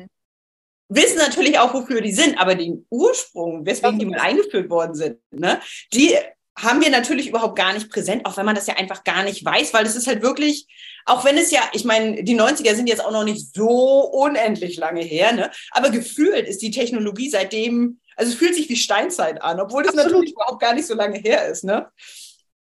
Wissen 0.94 1.18
natürlich 1.18 1.58
auch, 1.58 1.74
wofür 1.74 2.00
die 2.00 2.12
sind, 2.12 2.38
aber 2.38 2.54
den 2.54 2.86
Ursprung, 2.90 3.64
weswegen 3.66 3.98
die 3.98 4.06
mal 4.06 4.20
eingeführt 4.20 4.70
worden 4.70 4.94
sind, 4.94 5.18
ne? 5.30 5.60
Die 5.92 6.16
haben 6.58 6.82
wir 6.82 6.90
natürlich 6.90 7.28
überhaupt 7.28 7.56
gar 7.56 7.72
nicht 7.72 7.90
präsent, 7.90 8.26
auch 8.26 8.36
wenn 8.36 8.44
man 8.44 8.54
das 8.54 8.66
ja 8.66 8.76
einfach 8.76 9.04
gar 9.04 9.22
nicht 9.22 9.44
weiß, 9.44 9.72
weil 9.72 9.86
es 9.86 9.96
ist 9.96 10.06
halt 10.06 10.22
wirklich, 10.22 10.66
auch 11.06 11.24
wenn 11.24 11.38
es 11.38 11.50
ja, 11.50 11.60
ich 11.72 11.84
meine, 11.84 12.22
die 12.22 12.38
90er 12.38 12.74
sind 12.74 12.88
jetzt 12.88 13.04
auch 13.04 13.10
noch 13.10 13.24
nicht 13.24 13.54
so 13.54 14.00
unendlich 14.10 14.76
lange 14.76 15.02
her, 15.02 15.32
ne? 15.32 15.50
aber 15.70 15.90
gefühlt 15.90 16.46
ist 16.46 16.60
die 16.60 16.70
Technologie 16.70 17.30
seitdem, 17.30 18.00
also 18.16 18.32
es 18.32 18.38
fühlt 18.38 18.54
sich 18.54 18.68
wie 18.68 18.76
Steinzeit 18.76 19.40
an, 19.40 19.60
obwohl 19.60 19.82
das 19.82 19.94
absolut. 19.94 20.12
natürlich 20.12 20.32
überhaupt 20.34 20.60
gar 20.60 20.74
nicht 20.74 20.86
so 20.86 20.94
lange 20.94 21.18
her 21.18 21.48
ist. 21.48 21.64
Ne? 21.64 21.88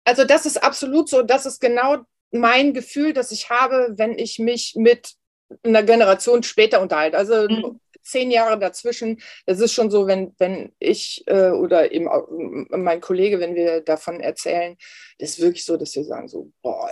Also 0.04 0.26
das 0.26 0.48
ist 0.48 0.64
absolut 0.64 1.08
so, 1.08 1.22
das 1.22 1.46
ist 1.46 1.62
genau 1.62 1.98
mein 2.32 2.74
Gefühl, 2.74 3.14
das 3.14 3.32
ich 3.32 3.52
habe, 3.52 3.94
wenn 3.98 4.18
ich 4.18 4.40
mich 4.40 4.74
mit 4.76 5.14
einer 5.62 5.84
Generation 5.84 6.42
später 6.42 6.82
unterhalte. 6.82 7.18
Also 7.18 7.48
mhm 7.48 7.80
zehn 8.06 8.32
Jahre 8.32 8.58
dazwischen. 8.58 9.22
Das 9.46 9.60
ist 9.60 9.74
schon 9.74 9.92
so, 9.92 10.08
wenn, 10.08 10.34
wenn 10.38 10.74
ich 10.80 11.24
äh, 11.28 11.50
oder 11.50 11.92
eben 11.92 12.08
auch 12.08 12.28
mein 12.70 13.02
Kollege, 13.02 13.40
wenn 13.40 13.56
wir 13.56 13.82
davon 13.82 14.20
erzählen, 14.20 14.78
das 15.20 15.32
ist 15.32 15.42
wirklich 15.42 15.66
so, 15.66 15.78
dass 15.78 15.96
wir 15.96 16.04
sagen 16.04 16.28
so, 16.28 16.52
boah, 16.62 16.90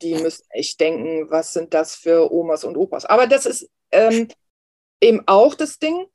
die 0.00 0.14
müssen 0.14 0.44
echt 0.50 0.80
denken, 0.80 1.30
was 1.30 1.52
sind 1.52 1.74
das 1.74 1.94
für 1.94 2.32
Omas 2.32 2.64
und 2.64 2.76
Opas. 2.76 3.04
Aber 3.04 3.26
das 3.26 3.46
ist 3.46 3.68
ähm, 3.90 4.28
eben 5.00 5.22
auch 5.26 5.54
das 5.54 5.78
Ding. 5.78 6.06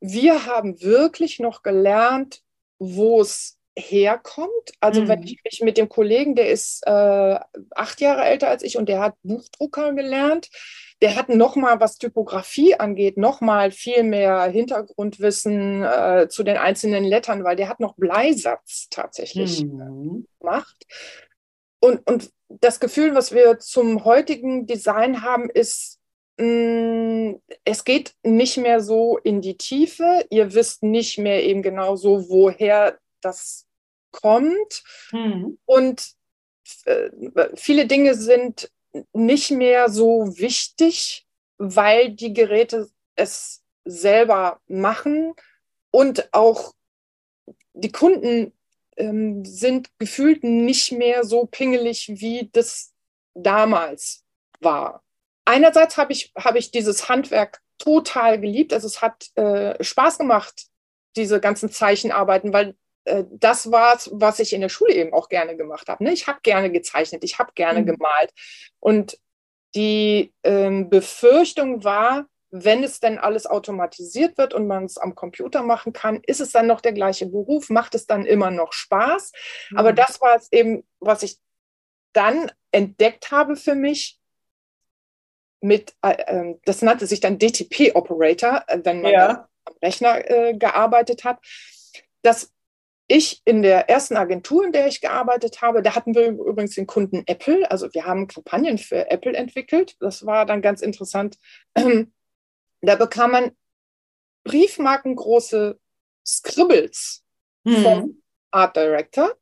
Wir 0.00 0.46
haben 0.46 0.80
wirklich 0.80 1.38
noch 1.38 1.62
gelernt, 1.62 2.42
wo 2.78 3.20
es 3.20 3.58
herkommt. 3.78 4.72
Also 4.80 5.02
mhm. 5.02 5.08
wenn 5.08 5.22
ich 5.22 5.38
mich 5.44 5.60
mit 5.62 5.76
dem 5.76 5.88
Kollegen, 5.88 6.34
der 6.34 6.50
ist 6.50 6.82
äh, 6.86 7.38
acht 7.70 8.00
Jahre 8.00 8.24
älter 8.24 8.48
als 8.48 8.62
ich 8.62 8.76
und 8.76 8.88
der 8.88 9.00
hat 9.00 9.14
Buchdrucker 9.22 9.92
gelernt, 9.92 10.48
der 11.02 11.16
hat 11.16 11.28
nochmal, 11.30 11.80
was 11.80 11.98
Typografie 11.98 12.74
angeht, 12.74 13.16
nochmal 13.16 13.70
viel 13.70 14.02
mehr 14.02 14.44
Hintergrundwissen 14.44 15.82
äh, 15.82 16.28
zu 16.28 16.42
den 16.42 16.58
einzelnen 16.58 17.04
Lettern, 17.04 17.42
weil 17.42 17.56
der 17.56 17.68
hat 17.68 17.80
noch 17.80 17.94
Bleisatz 17.96 18.88
tatsächlich 18.90 19.64
mhm. 19.64 20.26
gemacht. 20.38 20.86
Und, 21.80 22.06
und 22.06 22.30
das 22.48 22.80
Gefühl, 22.80 23.14
was 23.14 23.32
wir 23.32 23.58
zum 23.58 24.04
heutigen 24.04 24.66
Design 24.66 25.22
haben, 25.22 25.48
ist, 25.48 25.98
mh, 26.38 26.44
mm, 26.44 27.40
es 27.64 27.84
geht 27.84 28.14
nicht 28.22 28.58
mehr 28.58 28.80
so 28.80 29.16
in 29.18 29.40
die 29.40 29.56
Tiefe. 29.56 30.26
Ihr 30.28 30.52
wisst 30.52 30.82
nicht 30.82 31.16
mehr 31.16 31.42
eben 31.44 31.62
genau 31.62 31.96
so, 31.96 32.28
woher 32.28 32.98
das 33.22 33.66
kommt. 34.10 34.82
Mhm. 35.12 35.58
Und 35.64 36.12
äh, 36.84 37.08
viele 37.54 37.86
Dinge 37.86 38.14
sind 38.14 38.70
nicht 39.12 39.50
mehr 39.50 39.88
so 39.88 40.38
wichtig, 40.38 41.26
weil 41.58 42.10
die 42.10 42.32
Geräte 42.32 42.88
es 43.16 43.62
selber 43.84 44.60
machen 44.66 45.34
und 45.90 46.32
auch 46.32 46.72
die 47.72 47.92
Kunden 47.92 48.52
ähm, 48.96 49.44
sind 49.44 49.90
gefühlt 49.98 50.44
nicht 50.44 50.92
mehr 50.92 51.24
so 51.24 51.46
pingelig, 51.46 52.08
wie 52.08 52.48
das 52.52 52.92
damals 53.34 54.24
war. 54.60 55.02
Einerseits 55.44 55.96
habe 55.96 56.12
ich, 56.12 56.32
hab 56.36 56.56
ich 56.56 56.70
dieses 56.70 57.08
Handwerk 57.08 57.60
total 57.78 58.40
geliebt. 58.40 58.72
Also 58.72 58.86
es 58.86 59.00
hat 59.02 59.36
äh, 59.36 59.82
Spaß 59.82 60.18
gemacht, 60.18 60.66
diese 61.16 61.40
ganzen 61.40 61.70
Zeichenarbeiten, 61.70 62.52
weil 62.52 62.76
das 63.04 63.70
war 63.72 63.98
was 64.10 64.38
ich 64.40 64.52
in 64.52 64.60
der 64.60 64.68
Schule 64.68 64.92
eben 64.94 65.12
auch 65.12 65.28
gerne 65.28 65.56
gemacht 65.56 65.88
habe. 65.88 66.04
Ne? 66.04 66.12
Ich 66.12 66.26
habe 66.26 66.40
gerne 66.42 66.70
gezeichnet, 66.70 67.24
ich 67.24 67.38
habe 67.38 67.52
gerne 67.54 67.80
mhm. 67.80 67.86
gemalt. 67.86 68.32
Und 68.78 69.18
die 69.74 70.32
ähm, 70.42 70.90
Befürchtung 70.90 71.84
war, 71.84 72.26
wenn 72.50 72.82
es 72.82 72.98
denn 72.98 73.18
alles 73.18 73.46
automatisiert 73.46 74.36
wird 74.36 74.54
und 74.54 74.66
man 74.66 74.84
es 74.84 74.98
am 74.98 75.14
Computer 75.14 75.62
machen 75.62 75.92
kann, 75.92 76.20
ist 76.26 76.40
es 76.40 76.50
dann 76.50 76.66
noch 76.66 76.80
der 76.80 76.92
gleiche 76.92 77.26
Beruf? 77.26 77.70
Macht 77.70 77.94
es 77.94 78.06
dann 78.06 78.26
immer 78.26 78.50
noch 78.50 78.72
Spaß? 78.72 79.32
Mhm. 79.70 79.78
Aber 79.78 79.92
das 79.92 80.20
war 80.20 80.36
es 80.36 80.50
eben, 80.52 80.84
was 80.98 81.22
ich 81.22 81.38
dann 82.12 82.50
entdeckt 82.72 83.30
habe 83.30 83.54
für 83.54 83.76
mich 83.76 84.18
mit, 85.60 85.94
äh, 86.02 86.16
ähm, 86.26 86.60
das 86.64 86.82
nannte 86.82 87.06
sich 87.06 87.20
dann 87.20 87.38
DTP-Operator, 87.38 88.64
äh, 88.66 88.80
wenn 88.82 89.02
man 89.02 89.12
ja. 89.12 89.48
am 89.64 89.74
Rechner 89.82 90.28
äh, 90.28 90.54
gearbeitet 90.54 91.24
hat, 91.24 91.38
dass 92.22 92.52
ich 93.10 93.42
in 93.44 93.62
der 93.62 93.90
ersten 93.90 94.16
Agentur, 94.16 94.64
in 94.64 94.70
der 94.70 94.86
ich 94.86 95.00
gearbeitet 95.00 95.62
habe, 95.62 95.82
da 95.82 95.96
hatten 95.96 96.14
wir 96.14 96.28
übrigens 96.28 96.76
den 96.76 96.86
Kunden 96.86 97.24
Apple. 97.26 97.68
Also 97.68 97.92
wir 97.92 98.06
haben 98.06 98.28
Kampagnen 98.28 98.78
für 98.78 99.10
Apple 99.10 99.34
entwickelt. 99.34 99.96
Das 99.98 100.24
war 100.26 100.46
dann 100.46 100.62
ganz 100.62 100.80
interessant. 100.80 101.36
Da 102.82 102.94
bekam 102.94 103.32
man 103.32 103.50
briefmarkengroße 104.44 105.78
Scribbles 106.26 107.22
mhm. 107.64 107.82
vom 107.82 108.22
Art 108.50 108.74
Director. 108.74 109.36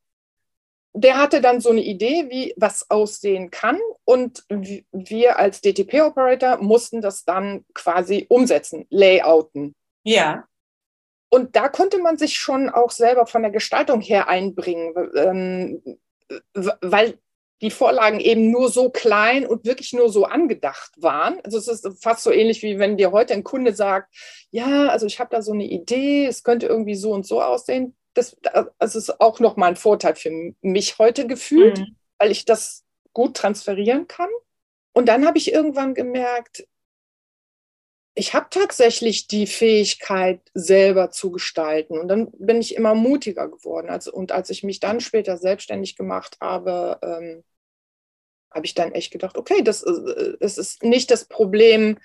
Der 0.93 1.19
hatte 1.19 1.41
dann 1.41 1.61
so 1.61 1.71
eine 1.71 1.85
Idee, 1.85 2.27
wie 2.31 2.53
was 2.57 2.91
aussehen 2.91 3.53
kann. 3.53 3.79
Und 4.05 4.45
wir 4.49 5.39
als 5.39 5.61
DTP-Operator 5.61 6.57
mussten 6.57 7.01
das 7.01 7.25
dann 7.25 7.65
quasi 7.75 8.27
umsetzen, 8.29 8.87
layouten. 8.91 9.77
Ja. 10.03 10.48
Und 11.31 11.57
da 11.57 11.69
konnte 11.69 11.99
man 11.99 12.17
sich 12.17 12.37
schon 12.39 12.69
auch 12.69 12.91
selber 12.91 13.27
von 13.27 13.43
der 13.43 13.51
Gestaltung 13.51 14.01
her 14.01 14.29
einbringen, 14.29 14.95
ähm, 15.15 15.99
weil 16.55 17.19
die 17.61 17.71
Vorlagen 17.71 18.21
eben 18.21 18.51
nur 18.51 18.71
so 18.71 18.89
klein 18.91 19.47
und 19.47 19.65
wirklich 19.65 19.93
nur 19.93 20.11
so 20.11 20.25
angedacht 20.25 20.93
waren. 20.97 21.41
Also 21.43 21.59
es 21.59 21.67
ist 21.67 22.03
fast 22.03 22.23
so 22.23 22.31
ähnlich 22.31 22.63
wie 22.63 22.79
wenn 22.79 22.97
dir 22.97 23.11
heute 23.11 23.35
ein 23.35 23.43
Kunde 23.43 23.75
sagt, 23.75 24.15
ja, 24.51 24.89
also 24.89 25.07
ich 25.07 25.19
habe 25.19 25.31
da 25.31 25.43
so 25.43 25.53
eine 25.53 25.65
Idee, 25.65 26.27
es 26.27 26.45
könnte 26.45 26.67
irgendwie 26.67 26.95
so 26.95 27.13
und 27.13 27.27
so 27.27 27.43
aussehen. 27.43 27.97
Das, 28.15 28.37
das 28.79 28.97
ist 28.97 29.21
auch 29.21 29.41
nochmal 29.41 29.71
ein 29.71 29.77
Vorteil 29.77 30.15
für 30.15 30.31
mich 30.61 30.99
heute 30.99 31.27
gefühlt, 31.27 31.79
mhm. 31.79 31.97
weil 32.19 32.31
ich 32.31 32.45
das 32.45 32.85
gut 33.13 33.37
transferieren 33.37 34.07
kann. 34.07 34.31
Und 34.93 35.07
dann 35.07 35.27
habe 35.27 35.39
ich 35.39 35.53
irgendwann 35.53 35.95
gemerkt, 35.95 36.67
ich 38.19 38.35
habe 38.35 38.49
tatsächlich 38.51 39.29
die 39.29 39.47
Fähigkeit, 39.47 40.41
selber 40.53 41.13
zu 41.13 41.31
gestalten. 41.31 41.97
Und 41.97 42.09
dann 42.09 42.33
bin 42.33 42.61
ich 42.61 42.75
immer 42.75 42.97
mutiger 42.97 43.49
geworden. 43.49 43.89
Also, 43.89 44.13
und 44.13 44.33
als 44.33 44.51
ich 44.51 44.65
mich 44.65 44.81
dann 44.81 45.01
später 45.01 45.37
selbstständig 45.37 45.97
gemacht 45.97 46.37
habe, 46.41 46.99
ähm, 47.01 47.45
habe 48.51 48.67
ich 48.67 48.75
dann 48.75 48.93
echt 48.93 49.13
gedacht, 49.13 49.39
okay, 49.39 49.63
das 49.63 49.85
äh, 49.85 50.33
es 50.41 50.59
ist 50.59 50.83
nicht 50.83 51.13
das 51.13 51.27
Problem, 51.27 51.99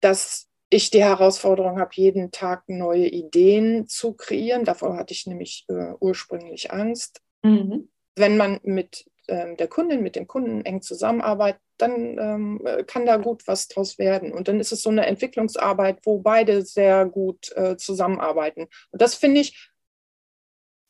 dass 0.00 0.48
ich 0.68 0.90
die 0.90 1.04
Herausforderung 1.04 1.78
habe, 1.78 1.90
jeden 1.94 2.32
Tag 2.32 2.64
neue 2.68 3.06
Ideen 3.06 3.86
zu 3.86 4.14
kreieren. 4.14 4.64
Davor 4.64 4.96
hatte 4.96 5.14
ich 5.14 5.26
nämlich 5.26 5.64
äh, 5.68 5.92
ursprünglich 6.00 6.72
Angst. 6.72 7.20
Mhm. 7.44 7.88
Wenn 8.16 8.36
man 8.36 8.58
mit 8.64 9.04
ähm, 9.30 9.56
der 9.56 9.68
Kundin, 9.68 10.02
mit 10.02 10.16
dem 10.16 10.26
Kunden 10.26 10.64
eng 10.64 10.82
zusammenarbeitet, 10.82 11.62
dann 11.78 12.18
ähm, 12.18 12.84
kann 12.86 13.06
da 13.06 13.16
gut 13.16 13.46
was 13.46 13.68
draus 13.68 13.98
werden. 13.98 14.32
Und 14.32 14.48
dann 14.48 14.60
ist 14.60 14.72
es 14.72 14.82
so 14.82 14.90
eine 14.90 15.06
Entwicklungsarbeit, 15.06 16.00
wo 16.04 16.18
beide 16.18 16.62
sehr 16.62 17.06
gut 17.06 17.52
äh, 17.56 17.76
zusammenarbeiten. 17.76 18.66
Und 18.90 19.00
das 19.00 19.14
finde 19.14 19.40
ich, 19.40 19.70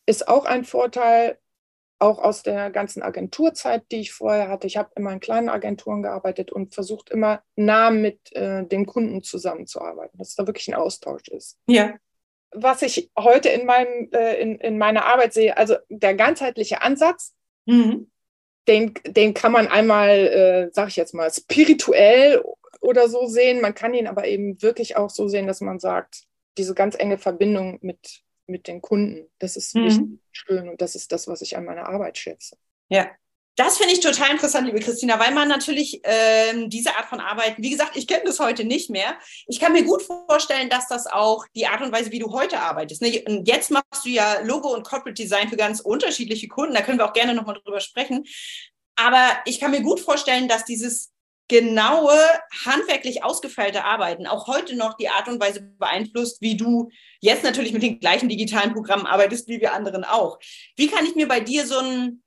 ist 0.07 0.27
auch 0.27 0.47
ein 0.47 0.65
Vorteil, 0.65 1.39
auch 2.01 2.19
aus 2.19 2.43
der 2.43 2.71
ganzen 2.71 3.03
Agenturzeit, 3.03 3.85
die 3.93 4.01
ich 4.01 4.13
vorher 4.13 4.49
hatte. 4.49 4.67
Ich 4.67 4.79
habe 4.79 4.91
immer 4.97 5.13
in 5.13 5.21
kleinen 5.21 5.51
Agenturen 5.51 6.03
gearbeitet 6.03 6.51
und 6.51 6.75
versucht 6.75 7.11
immer 7.11 7.43
nah 7.57 7.91
mit 7.91 8.35
äh, 8.35 8.65
dem 8.65 8.87
Kunden 8.87 9.23
zusammenzuarbeiten, 9.23 10.19
dass 10.19 10.35
da 10.35 10.47
wirklich 10.47 10.69
ein 10.69 10.75
Austausch 10.75 11.29
ist. 11.29 11.59
Ja. 11.67 11.95
Was 12.53 12.83
ich 12.83 13.13
heute 13.19 13.51
in, 13.51 13.67
meinem, 13.67 14.09
äh, 14.13 14.41
in, 14.41 14.57
in 14.57 14.79
meiner 14.79 15.05
Arbeit 15.05 15.35
sehe, 15.35 15.57
also 15.57 15.77
der 15.91 16.15
ganzheitliche 16.15 16.83
Ansatz, 16.83 17.37
mhm 17.67 18.11
den, 18.69 18.95
den 19.07 19.35
kann 19.35 19.53
man 19.53 19.69
einmal, 19.69 20.11
äh, 20.11 20.71
sag 20.73 20.89
ich 20.89 20.97
jetzt 20.97 21.15
mal, 21.15 21.31
spirituell 21.31 22.43
oder 22.81 23.09
so 23.09 23.27
sehen. 23.27 23.61
Man 23.61 23.75
kann 23.75 23.95
ihn 23.95 24.07
aber 24.07 24.27
eben 24.27 24.61
wirklich 24.63 24.97
auch 24.97 25.11
so 25.11 25.29
sehen, 25.29 25.47
dass 25.47 25.61
man 25.61 25.81
sagt, 25.81 26.25
diese 26.59 26.75
ganz 26.75 26.95
enge 26.99 27.19
Verbindung 27.19 27.79
mit, 27.83 28.23
mit 28.47 28.67
den 28.67 28.83
Kunden, 28.83 29.29
das 29.39 29.57
ist 29.57 29.75
mhm. 29.75 29.85
richtig 29.85 30.19
schön 30.33 30.69
und 30.69 30.81
das 30.81 30.95
ist 30.95 31.13
das, 31.13 31.29
was 31.29 31.43
ich 31.43 31.57
an 31.57 31.65
meiner 31.65 31.89
Arbeit 31.89 32.19
schätze. 32.19 32.57
Ja, 32.89 33.11
das 33.57 33.79
finde 33.79 33.93
ich 33.93 34.01
total 34.01 34.31
interessant, 34.31 34.67
liebe 34.67 34.81
Christina, 34.81 35.19
weil 35.19 35.35
man 35.35 35.49
natürlich 35.49 36.01
ähm, 36.05 36.71
diese 36.71 36.97
Art 36.97 37.07
von 37.07 37.21
Arbeiten, 37.21 37.63
wie 37.63 37.71
gesagt, 37.71 37.97
ich 37.97 38.07
kenne 38.07 38.23
das 38.25 38.39
heute 38.39 38.65
nicht 38.65 38.91
mehr. 38.91 39.19
Ich 39.47 39.61
kann 39.61 39.73
mir 39.73 39.83
gut 39.83 40.03
vorstellen, 40.03 40.71
dass 40.71 40.89
das 40.89 41.07
auch 41.07 41.45
die 41.55 41.67
Art 41.67 41.83
und 41.83 41.93
Weise, 41.93 42.11
wie 42.11 42.21
du 42.21 42.33
heute 42.33 42.61
arbeitest. 42.61 43.03
Ne? 43.03 43.23
Und 43.27 43.47
jetzt 43.49 43.71
machst 43.71 44.05
du 44.05 44.09
ja 44.09 44.41
Logo 44.41 44.73
und 44.73 44.85
Corporate 44.85 45.21
Design 45.21 45.49
für 45.49 45.57
ganz 45.57 45.81
unterschiedliche 45.81 46.49
Kunden. 46.49 46.75
Da 46.75 46.83
können 46.83 46.99
wir 46.99 47.09
auch 47.09 47.13
gerne 47.13 47.35
nochmal 47.35 47.61
drüber 47.63 47.81
sprechen. 47.81 48.25
Aber 48.97 49.29
ich 49.45 49.61
kann 49.61 49.73
mir 49.73 49.83
gut 49.83 50.01
vorstellen, 50.01 50.49
dass 50.49 50.65
dieses 50.65 51.11
genaue, 51.49 52.17
handwerklich 52.65 53.25
ausgefeilte 53.25 53.85
Arbeiten 53.85 54.29
auch 54.29 54.47
heute 54.47 54.77
noch 54.77 54.97
die 54.97 55.09
Art 55.09 55.27
und 55.27 55.41
Weise 55.41 55.63
beeinflusst, 55.63 56.41
wie 56.41 56.57
du 56.57 56.91
jetzt 57.21 57.43
natürlich 57.43 57.73
mit 57.73 57.83
den 57.83 57.99
gleichen 57.99 58.29
digitalen 58.29 58.73
Programmen 58.73 59.05
arbeitest, 59.05 59.49
wie 59.49 59.61
wir 59.61 59.75
anderen 59.75 60.05
auch. 60.05 60.39
Wie 60.77 60.87
kann 60.87 61.05
ich 61.05 61.17
mir 61.17 61.27
bei 61.27 61.41
dir 61.41 61.67
so 61.67 61.79
einen 61.79 62.23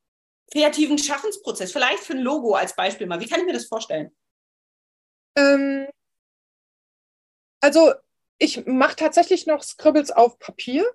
kreativen 0.53 0.97
Schaffensprozess, 0.97 1.71
vielleicht 1.71 1.99
für 2.03 2.13
ein 2.13 2.21
Logo 2.21 2.53
als 2.53 2.75
Beispiel 2.75 3.07
mal, 3.07 3.19
wie 3.19 3.27
kann 3.27 3.41
ich 3.41 3.45
mir 3.45 3.53
das 3.53 3.65
vorstellen? 3.65 4.15
Ähm, 5.35 5.87
also 7.59 7.93
ich 8.37 8.65
mache 8.65 8.95
tatsächlich 8.95 9.47
noch 9.47 9.63
Scribbles 9.63 10.11
auf 10.11 10.39
Papier. 10.39 10.85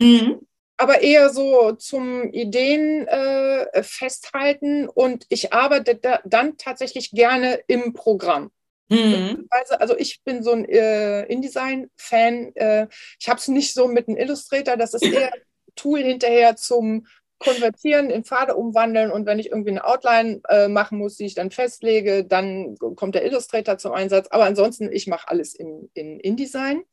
Mhm 0.00 0.46
aber 0.76 1.02
eher 1.02 1.30
so 1.30 1.72
zum 1.72 2.30
Ideen 2.32 3.06
äh, 3.06 3.82
festhalten 3.82 4.88
und 4.88 5.24
ich 5.28 5.52
arbeite 5.52 5.94
da, 5.94 6.20
dann 6.24 6.56
tatsächlich 6.56 7.12
gerne 7.12 7.60
im 7.68 7.92
Programm. 7.92 8.50
Mhm. 8.88 9.48
Also 9.50 9.96
ich 9.96 10.22
bin 10.24 10.42
so 10.42 10.50
ein 10.50 10.64
äh, 10.68 11.22
InDesign-Fan. 11.22 12.54
Äh, 12.56 12.88
ich 13.18 13.28
habe 13.28 13.38
es 13.38 13.48
nicht 13.48 13.72
so 13.72 13.88
mit 13.88 14.08
einem 14.08 14.16
Illustrator, 14.16 14.76
das 14.76 14.94
ist 14.94 15.04
eher 15.04 15.32
ein 15.32 15.40
Tool 15.76 16.00
hinterher 16.00 16.56
zum 16.56 17.06
Konvertieren, 17.38 18.10
in 18.10 18.24
Pfade 18.24 18.54
umwandeln 18.54 19.10
und 19.10 19.26
wenn 19.26 19.38
ich 19.38 19.50
irgendwie 19.50 19.70
eine 19.70 19.84
Outline 19.84 20.40
äh, 20.48 20.68
machen 20.68 20.98
muss, 20.98 21.16
die 21.16 21.26
ich 21.26 21.34
dann 21.34 21.50
festlege, 21.50 22.24
dann 22.24 22.76
kommt 22.78 23.14
der 23.14 23.24
Illustrator 23.24 23.76
zum 23.76 23.92
Einsatz. 23.92 24.28
Aber 24.28 24.44
ansonsten, 24.44 24.90
ich 24.92 25.06
mache 25.06 25.28
alles 25.28 25.54
in, 25.54 25.90
in 25.94 26.20
InDesign. 26.20 26.84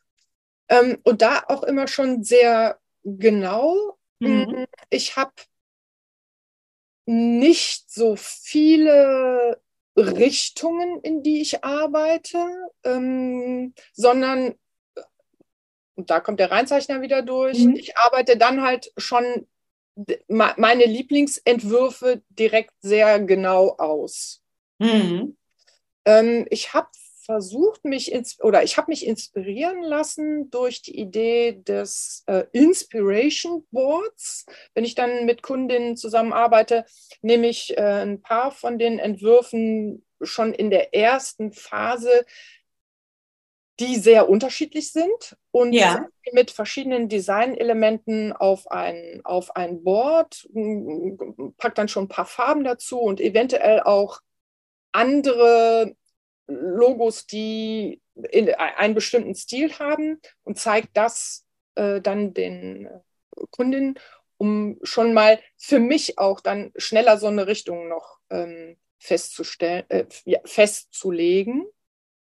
Ähm, 0.67 0.97
und 1.03 1.21
da 1.21 1.43
auch 1.47 1.63
immer 1.63 1.87
schon 1.87 2.23
sehr 2.23 2.79
genau. 3.03 3.97
Mhm. 4.19 4.29
Mm, 4.29 4.65
ich 4.89 5.15
habe 5.15 5.33
nicht 7.05 7.91
so 7.91 8.15
viele 8.15 9.61
Richtungen, 9.97 11.01
in 11.01 11.23
die 11.23 11.41
ich 11.41 11.63
arbeite, 11.63 12.37
ähm, 12.83 13.73
sondern, 13.93 14.55
und 15.95 16.09
da 16.09 16.19
kommt 16.19 16.39
der 16.39 16.51
Reinzeichner 16.51 17.01
wieder 17.01 17.21
durch, 17.21 17.59
mhm. 17.59 17.75
ich 17.75 17.97
arbeite 17.97 18.37
dann 18.37 18.61
halt 18.61 18.91
schon 18.97 19.47
meine 20.27 20.85
Lieblingsentwürfe 20.85 22.21
direkt 22.29 22.73
sehr 22.81 23.19
genau 23.19 23.75
aus. 23.77 24.41
Mhm. 24.79 25.37
Ähm, 26.05 26.47
ich 26.49 26.73
habe 26.73 26.87
versucht, 27.23 27.85
mich 27.85 28.13
oder 28.41 28.63
ich 28.63 28.77
habe 28.77 28.91
mich 28.91 29.05
inspirieren 29.05 29.83
lassen 29.83 30.49
durch 30.49 30.81
die 30.81 30.99
Idee 30.99 31.61
des 31.61 32.23
äh, 32.25 32.43
Inspiration 32.51 33.65
Boards. 33.71 34.45
Wenn 34.73 34.83
ich 34.83 34.95
dann 34.95 35.25
mit 35.25 35.41
Kundinnen 35.41 35.95
zusammenarbeite, 35.95 36.85
nehme 37.21 37.47
ich 37.47 37.77
äh, 37.77 38.01
ein 38.01 38.21
paar 38.21 38.51
von 38.51 38.79
den 38.79 38.99
Entwürfen 38.99 40.03
schon 40.21 40.53
in 40.53 40.69
der 40.69 40.93
ersten 40.93 41.53
Phase, 41.53 42.25
die 43.81 43.97
sehr 43.97 44.29
unterschiedlich 44.29 44.91
sind 44.91 45.35
und 45.49 45.73
ja. 45.73 46.07
mit 46.31 46.51
verschiedenen 46.51 47.09
Designelementen 47.09 48.31
auf 48.31 48.69
ein, 48.69 49.21
auf 49.23 49.55
ein 49.55 49.83
Board, 49.83 50.47
packt 51.57 51.79
dann 51.79 51.87
schon 51.87 52.05
ein 52.05 52.09
paar 52.09 52.27
Farben 52.27 52.63
dazu 52.63 52.99
und 52.99 53.19
eventuell 53.19 53.81
auch 53.81 54.21
andere 54.91 55.95
Logos, 56.47 57.25
die 57.25 58.01
in, 58.29 58.53
einen 58.53 58.93
bestimmten 58.93 59.33
Stil 59.33 59.71
haben 59.79 60.21
und 60.43 60.59
zeigt 60.59 60.89
das 60.93 61.47
äh, 61.75 62.01
dann 62.01 62.33
den 62.35 62.87
Kundinnen, 63.49 63.97
um 64.37 64.77
schon 64.83 65.13
mal 65.13 65.39
für 65.57 65.79
mich 65.79 66.19
auch 66.19 66.39
dann 66.39 66.71
schneller 66.75 67.17
so 67.17 67.27
eine 67.27 67.47
Richtung 67.47 67.87
noch 67.87 68.19
ähm, 68.29 68.77
festzustellen, 68.99 69.89
äh, 69.89 70.05
festzulegen. 70.45 71.65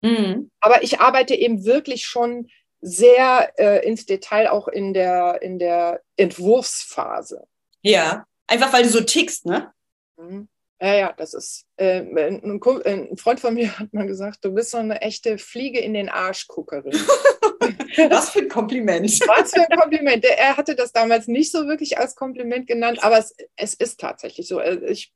Mhm. 0.02 0.50
Aber 0.60 0.84
ich 0.84 1.00
arbeite 1.00 1.36
eben 1.36 1.66
wirklich 1.66 2.06
schon 2.06 2.50
sehr 2.82 3.54
äh, 3.58 3.86
ins 3.88 4.06
Detail 4.06 4.50
auch 4.50 4.68
in 4.68 4.94
der, 4.94 5.42
in 5.42 5.60
der 5.60 6.02
Entwurfsphase. 6.18 7.48
Ja, 7.82 8.26
einfach 8.48 8.74
weil 8.74 8.84
du 8.84 8.90
so 8.90 9.02
tickst, 9.02 9.46
ne? 9.46 9.72
Mhm. 10.18 10.48
Ja, 10.82 10.96
ja, 10.96 11.14
das 11.14 11.36
ist. 11.36 11.68
Äh, 11.78 12.00
ein, 12.00 12.60
ein, 12.60 13.18
Freund 13.18 13.40
von 13.40 13.54
mir 13.54 13.78
hat 13.80 13.94
mal 13.94 14.08
gesagt, 14.08 14.44
du 14.44 14.52
bist 14.52 14.72
so 14.72 14.78
eine 14.78 15.02
echte 15.02 15.38
Fliege 15.38 15.80
in 15.80 15.94
den 15.94 16.10
Arschguckerin. 16.10 16.94
Was 18.10 18.32
für 18.32 18.40
ein 18.40 18.50
Kompliment. 18.50 19.08
Was 19.28 19.52
für 19.52 19.70
ein 19.70 19.80
Kompliment. 19.80 20.26
Er 20.26 20.58
hatte 20.58 20.76
das 20.76 20.92
damals 20.92 21.28
nicht 21.28 21.52
so 21.52 21.68
wirklich 21.68 22.00
als 22.00 22.16
Kompliment 22.16 22.66
genannt, 22.66 23.04
aber 23.04 23.20
es, 23.20 23.36
es 23.56 23.76
ist 23.76 24.00
tatsächlich 24.00 24.48
so. 24.48 24.60
Äh, 24.60 24.84
ich, 24.92 25.14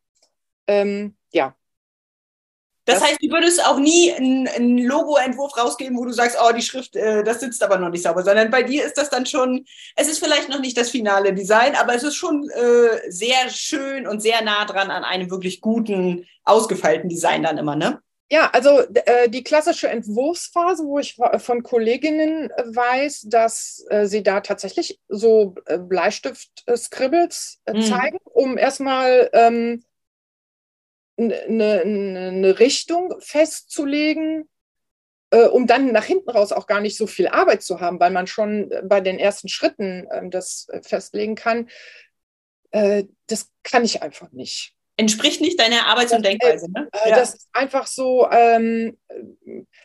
ähm, 0.68 1.18
ja, 1.32 1.56
das, 2.86 3.00
das 3.00 3.10
heißt, 3.10 3.18
du 3.22 3.30
würdest 3.30 3.66
auch 3.66 3.80
nie 3.80 4.14
einen 4.14 4.78
Logo-Entwurf 4.78 5.58
rausgeben, 5.58 5.98
wo 5.98 6.06
du 6.06 6.12
sagst, 6.12 6.38
oh, 6.40 6.54
die 6.54 6.62
Schrift, 6.62 6.96
äh, 6.96 7.24
das 7.24 7.40
sitzt 7.40 7.64
aber 7.64 7.78
noch 7.78 7.90
nicht 7.90 8.04
sauber, 8.04 8.24
sondern 8.24 8.52
bei 8.52 8.64
dir 8.64 8.86
ist 8.86 8.98
das 8.98 9.10
dann 9.10 9.26
schon, 9.26 9.66
es 9.96 10.08
ist 10.08 10.24
vielleicht 10.24 10.50
noch 10.50 10.60
nicht 10.60 10.78
das 10.78 10.92
finale 10.92 11.34
Design, 11.34 11.76
aber 11.76 11.96
es 11.96 12.04
ist 12.04 12.16
schon 12.16 12.48
äh, 12.50 13.10
sehr 13.10 13.50
schön 13.50 14.08
und 14.08 14.22
sehr 14.22 14.44
nah 14.44 14.66
dran 14.66 14.92
an 14.92 15.04
einem 15.04 15.32
wirklich 15.32 15.62
guten, 15.62 16.28
ausgefeilten 16.44 17.10
Design 17.10 17.44
dann 17.44 17.58
immer, 17.58 17.76
ne? 17.76 18.00
Ja, 18.32 18.50
also 18.54 18.80
äh, 18.80 19.30
die 19.30 19.44
klassische 19.44 19.88
Entwurfsphase, 19.88 20.84
wo 20.84 20.98
ich 20.98 21.16
von 21.38 21.62
Kolleginnen 21.62 22.50
weiß, 22.50 23.26
dass 23.28 23.86
äh, 23.90 24.08
sie 24.08 24.24
da 24.24 24.42
tatsächlich 24.42 25.00
so 25.08 25.54
äh, 25.68 25.78
Bleistift-Scribbles 25.78 27.62
äh, 27.66 27.74
mhm. 27.74 27.82
zeigen, 27.84 28.18
um 28.34 28.58
erstmal 28.58 29.30
ähm, 29.32 29.84
eine, 31.18 31.82
eine 31.82 32.60
Richtung 32.60 33.14
festzulegen, 33.20 34.50
äh, 35.32 35.48
um 35.48 35.68
dann 35.68 35.92
nach 35.92 36.06
hinten 36.06 36.30
raus 36.30 36.52
auch 36.52 36.68
gar 36.68 36.82
nicht 36.82 36.98
so 36.98 37.08
viel 37.08 37.28
Arbeit 37.28 37.64
zu 37.64 37.80
haben, 37.80 38.00
weil 38.00 38.12
man 38.12 38.28
schon 38.28 38.72
bei 38.84 39.02
den 39.02 39.20
ersten 39.20 39.50
Schritten 39.50 40.08
äh, 40.08 40.30
das 40.30 40.68
festlegen 40.82 41.36
kann. 41.36 41.70
Äh, 42.72 43.06
das 43.28 43.52
kann 43.64 43.84
ich 43.84 44.02
einfach 44.02 44.32
nicht. 44.32 44.74
Entspricht 44.98 45.42
nicht 45.42 45.60
deiner 45.60 45.88
Arbeits- 45.88 46.14
und 46.14 46.26
Denkweise, 46.26 46.72
ne? 46.72 46.88
Äh, 46.94 47.10
ja. 47.10 47.16
Das 47.18 47.36
ist 47.36 47.50
einfach 47.52 47.86
so, 47.86 48.30
ähm, 48.32 48.98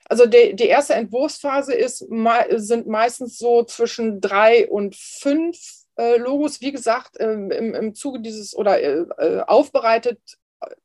also 0.04 0.26
die, 0.26 0.54
die 0.54 0.66
erste 0.66 0.94
Entwurfsphase 0.94 1.74
ist, 1.74 1.98
sind 1.98 2.86
meistens 2.86 3.38
so 3.38 3.64
zwischen 3.64 4.20
drei 4.20 4.68
und 4.68 4.94
fünf 4.94 5.58
äh, 5.98 6.16
Logos, 6.16 6.60
wie 6.60 6.70
gesagt, 6.70 7.16
ähm, 7.18 7.50
im, 7.50 7.74
im 7.74 7.94
Zuge 7.94 8.20
dieses 8.20 8.54
oder 8.54 8.80
äh, 8.80 9.40
aufbereitet 9.46 10.20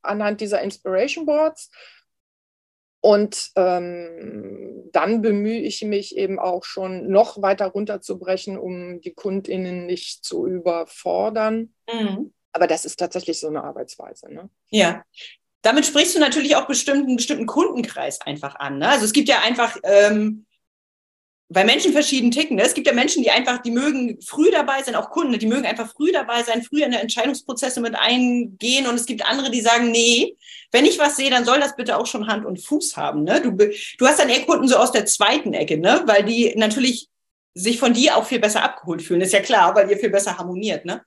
anhand 0.02 0.40
dieser 0.40 0.62
Inspiration 0.62 1.26
Boards. 1.26 1.70
Und 3.00 3.50
ähm, 3.54 4.88
dann 4.92 5.22
bemühe 5.22 5.60
ich 5.60 5.82
mich 5.82 6.16
eben 6.16 6.38
auch 6.38 6.64
schon 6.64 7.08
noch 7.08 7.40
weiter 7.40 7.66
runterzubrechen, 7.66 8.58
um 8.58 9.00
die 9.00 9.14
KundInnen 9.14 9.86
nicht 9.86 10.24
zu 10.24 10.46
überfordern. 10.46 11.74
Mhm. 11.92 12.32
Aber 12.52 12.66
das 12.66 12.84
ist 12.84 12.98
tatsächlich 12.98 13.38
so 13.38 13.48
eine 13.48 13.62
Arbeitsweise. 13.62 14.32
Ne? 14.32 14.50
Ja. 14.70 15.04
Damit 15.62 15.86
sprichst 15.86 16.16
du 16.16 16.20
natürlich 16.20 16.56
auch 16.56 16.66
bestimmt 16.66 17.06
einen 17.06 17.16
bestimmten 17.16 17.46
Kundenkreis 17.46 18.20
einfach 18.22 18.56
an. 18.56 18.78
Ne? 18.78 18.88
Also 18.88 19.04
es 19.04 19.12
gibt 19.12 19.28
ja 19.28 19.40
einfach 19.40 19.76
ähm, 19.82 20.45
weil 21.48 21.64
Menschen 21.64 21.92
verschieden 21.92 22.30
ticken. 22.30 22.56
Ne? 22.56 22.62
Es 22.62 22.74
gibt 22.74 22.86
ja 22.86 22.92
Menschen, 22.92 23.22
die 23.22 23.30
einfach, 23.30 23.58
die 23.58 23.70
mögen 23.70 24.20
früh 24.20 24.50
dabei 24.50 24.82
sein, 24.82 24.96
auch 24.96 25.10
Kunden, 25.10 25.38
die 25.38 25.46
mögen 25.46 25.64
einfach 25.64 25.92
früh 25.92 26.10
dabei 26.10 26.42
sein, 26.42 26.62
früh 26.62 26.82
in 26.82 26.90
der 26.90 27.02
Entscheidungsprozesse 27.02 27.80
mit 27.80 27.94
eingehen. 27.94 28.86
Und 28.86 28.96
es 28.96 29.06
gibt 29.06 29.24
andere, 29.24 29.50
die 29.50 29.60
sagen, 29.60 29.90
nee, 29.90 30.36
wenn 30.72 30.84
ich 30.84 30.98
was 30.98 31.16
sehe, 31.16 31.30
dann 31.30 31.44
soll 31.44 31.60
das 31.60 31.76
bitte 31.76 31.98
auch 31.98 32.06
schon 32.06 32.26
Hand 32.26 32.44
und 32.44 32.60
Fuß 32.60 32.96
haben. 32.96 33.22
Ne? 33.22 33.40
Du, 33.40 33.52
du 33.52 34.06
hast 34.06 34.18
dann 34.18 34.28
eher 34.28 34.44
Kunden 34.44 34.66
so 34.66 34.76
aus 34.76 34.90
der 34.90 35.06
zweiten 35.06 35.54
Ecke, 35.54 35.78
ne? 35.78 36.02
weil 36.06 36.24
die 36.24 36.52
natürlich 36.56 37.08
sich 37.54 37.78
von 37.78 37.94
dir 37.94 38.16
auch 38.16 38.26
viel 38.26 38.40
besser 38.40 38.64
abgeholt 38.64 39.02
fühlen. 39.02 39.20
Ist 39.20 39.32
ja 39.32 39.40
klar, 39.40 39.74
weil 39.74 39.88
ihr 39.88 39.98
viel 39.98 40.10
besser 40.10 40.36
harmoniert. 40.36 40.84
Ne? 40.84 41.02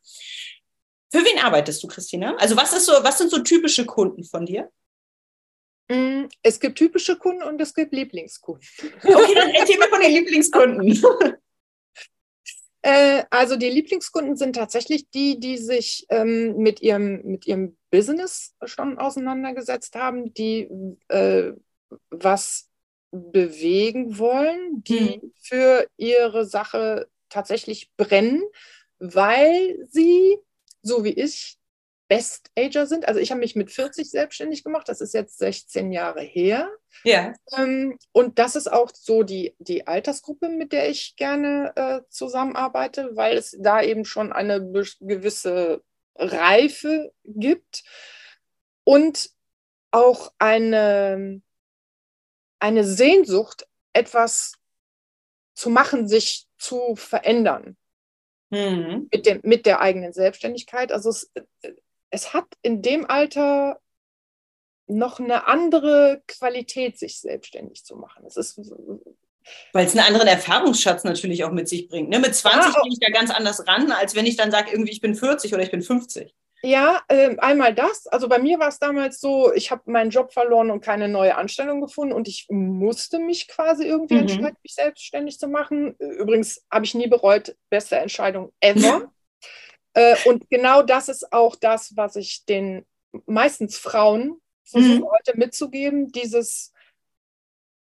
Für 1.12 1.20
wen 1.20 1.40
arbeitest 1.40 1.84
du, 1.84 1.88
Christina? 1.88 2.36
Also 2.38 2.56
was 2.56 2.72
ist 2.72 2.86
so, 2.86 2.94
was 3.02 3.18
sind 3.18 3.30
so 3.30 3.40
typische 3.40 3.86
Kunden 3.86 4.24
von 4.24 4.46
dir? 4.46 4.70
Mm, 5.90 6.26
es 6.44 6.60
gibt 6.60 6.78
typische 6.78 7.18
Kunden 7.18 7.44
und 7.44 7.60
es 7.60 7.74
gibt 7.74 7.94
Lieblingskunden. 7.94 8.68
Okay, 9.04 9.34
dann 9.36 9.50
erzähl 9.52 9.78
mal 9.80 9.90
von 9.90 10.02
den 10.02 10.12
Lieblingskunden. 10.12 11.04
Äh, 12.82 13.26
also 13.30 13.58
die 13.58 13.70
Lieblingskunden 13.70 14.38
sind 14.38 14.56
tatsächlich 14.56 15.10
die, 15.10 15.38
die 15.38 15.58
sich 15.58 16.06
ähm, 16.08 16.56
mit, 16.56 16.82
ihrem, 16.82 17.22
mit 17.26 17.46
ihrem 17.46 17.78
Business 17.92 18.56
schon 18.64 18.98
auseinandergesetzt 18.98 19.96
haben, 19.96 20.34
die 20.34 20.70
äh, 21.10 21.52
was 22.10 22.70
bewegen 23.12 24.18
wollen, 24.18 24.82
die 24.84 25.20
mhm. 25.22 25.34
für 25.42 25.88
ihre 25.98 26.46
Sache 26.46 27.10
tatsächlich 27.28 27.92
brennen, 27.98 28.44
weil 29.00 29.86
sie, 29.90 30.38
so 30.82 31.04
wie 31.04 31.14
ich, 31.14 31.59
Best-Ager 32.10 32.88
sind. 32.88 33.08
Also 33.08 33.20
ich 33.20 33.30
habe 33.30 33.40
mich 33.40 33.56
mit 33.56 33.72
40 33.72 34.10
selbstständig 34.10 34.64
gemacht, 34.64 34.90
das 34.90 35.00
ist 35.00 35.14
jetzt 35.14 35.38
16 35.38 35.92
Jahre 35.92 36.22
her. 36.22 36.70
Ja. 37.04 37.34
Ähm, 37.56 37.98
und 38.12 38.40
das 38.40 38.56
ist 38.56 38.70
auch 38.70 38.92
so 38.94 39.24
die, 39.24 39.56
die 39.60 39.88
Altersgruppe, 39.88 40.50
mit 40.50 40.74
der 40.74 40.90
ich 40.90 41.16
gerne 41.16 41.72
äh, 41.76 42.02
zusammenarbeite, 42.10 43.16
weil 43.16 43.38
es 43.38 43.56
da 43.60 43.82
eben 43.82 44.06
schon 44.06 44.34
eine 44.34 44.60
gewisse 45.00 45.84
Reife 46.16 47.14
gibt 47.24 47.84
und 48.84 49.30
auch 49.92 50.34
eine, 50.40 51.42
eine 52.60 52.84
Sehnsucht, 52.84 53.68
etwas 53.94 54.56
zu 55.54 55.70
machen, 55.70 56.08
sich 56.08 56.48
zu 56.58 56.96
verändern. 56.96 57.78
Mhm. 58.50 59.10
Mit, 59.12 59.26
dem, 59.28 59.42
mit 59.44 59.68
der 59.68 59.80
eigenen 59.80 60.12
Selbstständigkeit. 60.12 60.92
Also 60.92 61.10
es, 61.10 61.32
es 62.10 62.34
hat 62.34 62.46
in 62.62 62.82
dem 62.82 63.10
Alter 63.10 63.80
noch 64.88 65.20
eine 65.20 65.48
andere 65.48 66.24
Qualität, 66.28 66.98
sich 66.98 67.20
selbstständig 67.20 67.86
zu 67.86 67.96
machen. 67.96 68.26
Es 68.26 68.38
ist 68.38 68.60
weil 69.74 69.86
es 69.86 69.96
einen 69.96 70.06
anderen 70.06 70.28
Erfahrungsschatz 70.28 71.04
natürlich 71.04 71.44
auch 71.44 71.52
mit 71.52 71.68
sich 71.68 71.88
bringt. 71.88 72.10
Ne? 72.10 72.20
Mit 72.20 72.36
20 72.36 72.74
ja, 72.74 72.82
gehe 72.82 72.92
ich 72.92 73.00
da 73.00 73.10
ganz 73.12 73.32
anders 73.32 73.66
ran, 73.68 73.92
als 73.92 74.16
wenn 74.16 74.26
ich 74.26 74.36
dann 74.36 74.52
sage, 74.52 74.72
irgendwie 74.72 74.92
ich 74.92 75.02
bin 75.02 75.16
40 75.16 75.54
oder 75.54 75.64
ich 75.64 75.72
bin 75.72 75.82
50. 75.82 76.36
Ja, 76.62 77.02
äh, 77.08 77.38
einmal 77.38 77.74
das. 77.74 78.06
Also 78.08 78.28
bei 78.28 78.38
mir 78.38 78.60
war 78.60 78.68
es 78.68 78.80
damals 78.80 79.22
so, 79.22 79.54
ich 79.54 79.72
habe 79.72 79.84
meinen 79.86 80.10
Job 80.10 80.34
verloren 80.34 80.72
und 80.72 80.82
keine 80.82 81.08
neue 81.08 81.36
Anstellung 81.36 81.80
gefunden 81.80 82.14
und 82.14 82.28
ich 82.28 82.48
musste 82.50 83.20
mich 83.20 83.48
quasi 83.48 83.86
irgendwie 83.86 84.16
mhm. 84.16 84.22
entscheiden, 84.22 84.58
mich 84.62 84.76
selbstständig 84.76 85.40
zu 85.40 85.48
machen. 85.48 85.96
Übrigens 85.96 86.66
habe 86.70 86.86
ich 86.86 86.96
nie 86.96 87.08
bereut, 87.08 87.56
beste 87.70 87.96
Entscheidung 87.96 88.52
ever. 88.60 89.12
Äh, 90.00 90.16
und 90.24 90.50
genau 90.50 90.82
das 90.82 91.10
ist 91.10 91.34
auch 91.34 91.58
das, 91.58 91.98
was 91.98 92.16
ich 92.16 92.46
den 92.46 92.86
meistens 93.26 93.78
Frauen 93.78 94.40
versuche 94.64 95.00
mhm. 95.00 95.10
heute 95.10 95.38
mitzugeben, 95.38 96.10
dieses, 96.10 96.72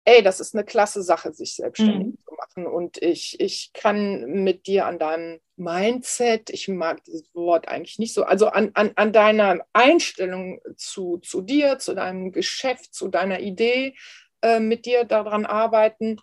ey, 0.05 0.23
das 0.23 0.39
ist 0.39 0.55
eine 0.55 0.63
klasse 0.63 1.03
Sache, 1.03 1.33
sich 1.33 1.55
selbstständig 1.55 2.13
mhm. 2.13 2.17
zu 2.25 2.33
machen. 2.35 2.67
Und 2.67 3.01
ich, 3.01 3.37
ich 3.41 3.73
kann 3.73 4.43
mit 4.43 4.65
dir 4.65 4.85
an 4.85 4.97
deinem 4.97 5.41
Mindset, 5.57 6.49
ich 6.51 6.69
mag 6.69 7.03
dieses 7.03 7.35
Wort 7.35 7.67
eigentlich 7.67 7.99
nicht 7.99 8.13
so, 8.13 8.23
also 8.23 8.47
an, 8.47 8.71
an, 8.75 8.93
an 8.95 9.11
deiner 9.11 9.65
Einstellung 9.73 10.61
zu, 10.77 11.17
zu 11.17 11.41
dir, 11.41 11.79
zu 11.79 11.95
deinem 11.95 12.31
Geschäft, 12.31 12.93
zu 12.93 13.09
deiner 13.09 13.41
Idee, 13.41 13.93
äh, 14.41 14.61
mit 14.61 14.85
dir 14.85 15.03
daran 15.03 15.45
arbeiten. 15.45 16.21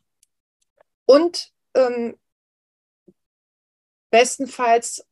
Und 1.05 1.53
ähm, 1.75 2.17
bestenfalls 4.11 5.05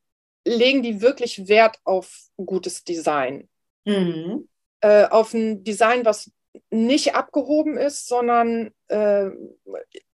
legen 0.44 0.82
die 0.82 1.00
wirklich 1.00 1.48
Wert 1.48 1.78
auf 1.84 2.28
gutes 2.36 2.84
Design. 2.84 3.48
Mhm. 3.84 4.48
Äh, 4.80 5.06
auf 5.06 5.34
ein 5.34 5.62
Design, 5.64 6.04
was 6.04 6.30
nicht 6.70 7.14
abgehoben 7.14 7.76
ist, 7.76 8.06
sondern 8.08 8.72
äh, 8.88 9.30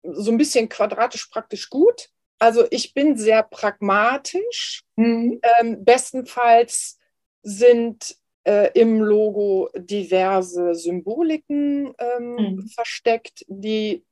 so 0.02 0.30
ein 0.30 0.38
bisschen 0.38 0.68
quadratisch 0.68 1.26
praktisch 1.26 1.68
gut. 1.70 2.08
Also 2.38 2.66
ich 2.70 2.94
bin 2.94 3.16
sehr 3.16 3.42
pragmatisch. 3.42 4.84
Mhm. 4.96 5.40
Ähm, 5.60 5.84
bestenfalls 5.84 6.98
sind 7.42 8.16
äh, 8.44 8.70
im 8.78 9.00
Logo 9.00 9.70
diverse 9.76 10.74
Symboliken 10.74 11.94
ähm, 11.98 12.34
mhm. 12.34 12.68
versteckt, 12.68 13.44
die 13.48 14.04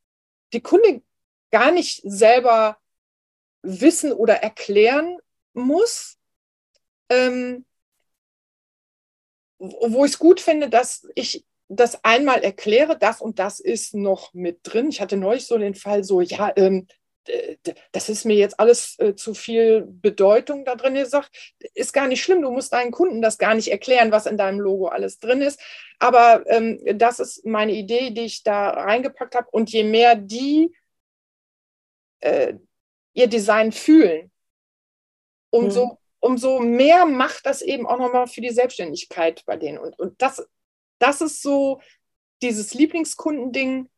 die 0.52 0.60
Kunde 0.60 1.02
gar 1.50 1.70
nicht 1.70 2.02
selber 2.04 2.78
wissen 3.62 4.12
oder 4.12 4.34
erklären 4.34 5.18
muss. 5.52 6.16
Ähm, 7.08 7.64
wo 9.58 10.04
ich 10.04 10.12
es 10.12 10.18
gut 10.18 10.40
finde, 10.40 10.68
dass 10.70 11.06
ich 11.14 11.44
das 11.68 12.02
einmal 12.04 12.42
erkläre, 12.42 12.98
das 12.98 13.20
und 13.20 13.38
das 13.38 13.60
ist 13.60 13.94
noch 13.94 14.34
mit 14.34 14.60
drin. 14.62 14.88
Ich 14.88 15.00
hatte 15.00 15.16
neulich 15.16 15.46
so 15.46 15.58
den 15.58 15.74
Fall, 15.74 16.02
so, 16.02 16.20
ja, 16.20 16.52
ähm, 16.56 16.86
das 17.92 18.08
ist 18.08 18.24
mir 18.24 18.36
jetzt 18.36 18.58
alles 18.58 18.98
äh, 18.98 19.14
zu 19.14 19.34
viel 19.34 19.84
Bedeutung 19.86 20.64
da 20.64 20.74
drin. 20.74 21.04
Sage, 21.04 21.28
ist 21.74 21.92
gar 21.92 22.08
nicht 22.08 22.22
schlimm, 22.22 22.42
du 22.42 22.50
musst 22.50 22.72
deinen 22.72 22.90
Kunden 22.90 23.22
das 23.22 23.38
gar 23.38 23.54
nicht 23.54 23.70
erklären, 23.70 24.10
was 24.10 24.26
in 24.26 24.38
deinem 24.38 24.58
Logo 24.60 24.88
alles 24.88 25.18
drin 25.18 25.42
ist. 25.42 25.60
Aber 25.98 26.44
ähm, 26.48 26.80
das 26.94 27.20
ist 27.20 27.44
meine 27.44 27.72
Idee, 27.72 28.10
die 28.10 28.22
ich 28.22 28.42
da 28.42 28.70
reingepackt 28.70 29.34
habe. 29.34 29.48
Und 29.50 29.70
je 29.70 29.84
mehr 29.84 30.16
die 30.16 30.74
äh, 32.20 32.54
ihr 33.12 33.26
Design 33.26 33.70
fühlen, 33.70 34.32
umso, 35.50 35.86
mhm. 35.86 35.96
umso 36.20 36.60
mehr 36.60 37.06
macht 37.06 37.46
das 37.46 37.62
eben 37.62 37.86
auch 37.86 37.98
nochmal 37.98 38.26
für 38.26 38.40
die 38.40 38.50
Selbstständigkeit 38.50 39.44
bei 39.46 39.56
denen. 39.56 39.78
Und, 39.78 39.98
und 39.98 40.20
das, 40.22 40.46
das 40.98 41.20
ist 41.20 41.42
so 41.42 41.80
dieses 42.42 42.74
Lieblingskundending, 42.74 43.88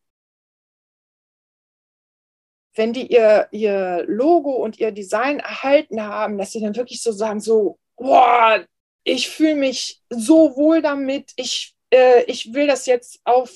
wenn 2.74 2.92
die 2.92 3.06
ihr, 3.06 3.48
ihr 3.50 4.04
Logo 4.06 4.52
und 4.52 4.78
ihr 4.78 4.92
Design 4.92 5.40
erhalten 5.40 6.02
haben, 6.02 6.38
dass 6.38 6.52
sie 6.52 6.60
dann 6.60 6.74
wirklich 6.74 7.02
so 7.02 7.12
sagen, 7.12 7.40
so, 7.40 7.78
boah, 7.96 8.64
ich 9.04 9.28
fühle 9.28 9.56
mich 9.56 10.00
so 10.08 10.56
wohl 10.56 10.80
damit, 10.80 11.32
ich, 11.36 11.74
äh, 11.90 12.22
ich 12.24 12.54
will 12.54 12.66
das 12.66 12.86
jetzt 12.86 13.20
auf, 13.24 13.52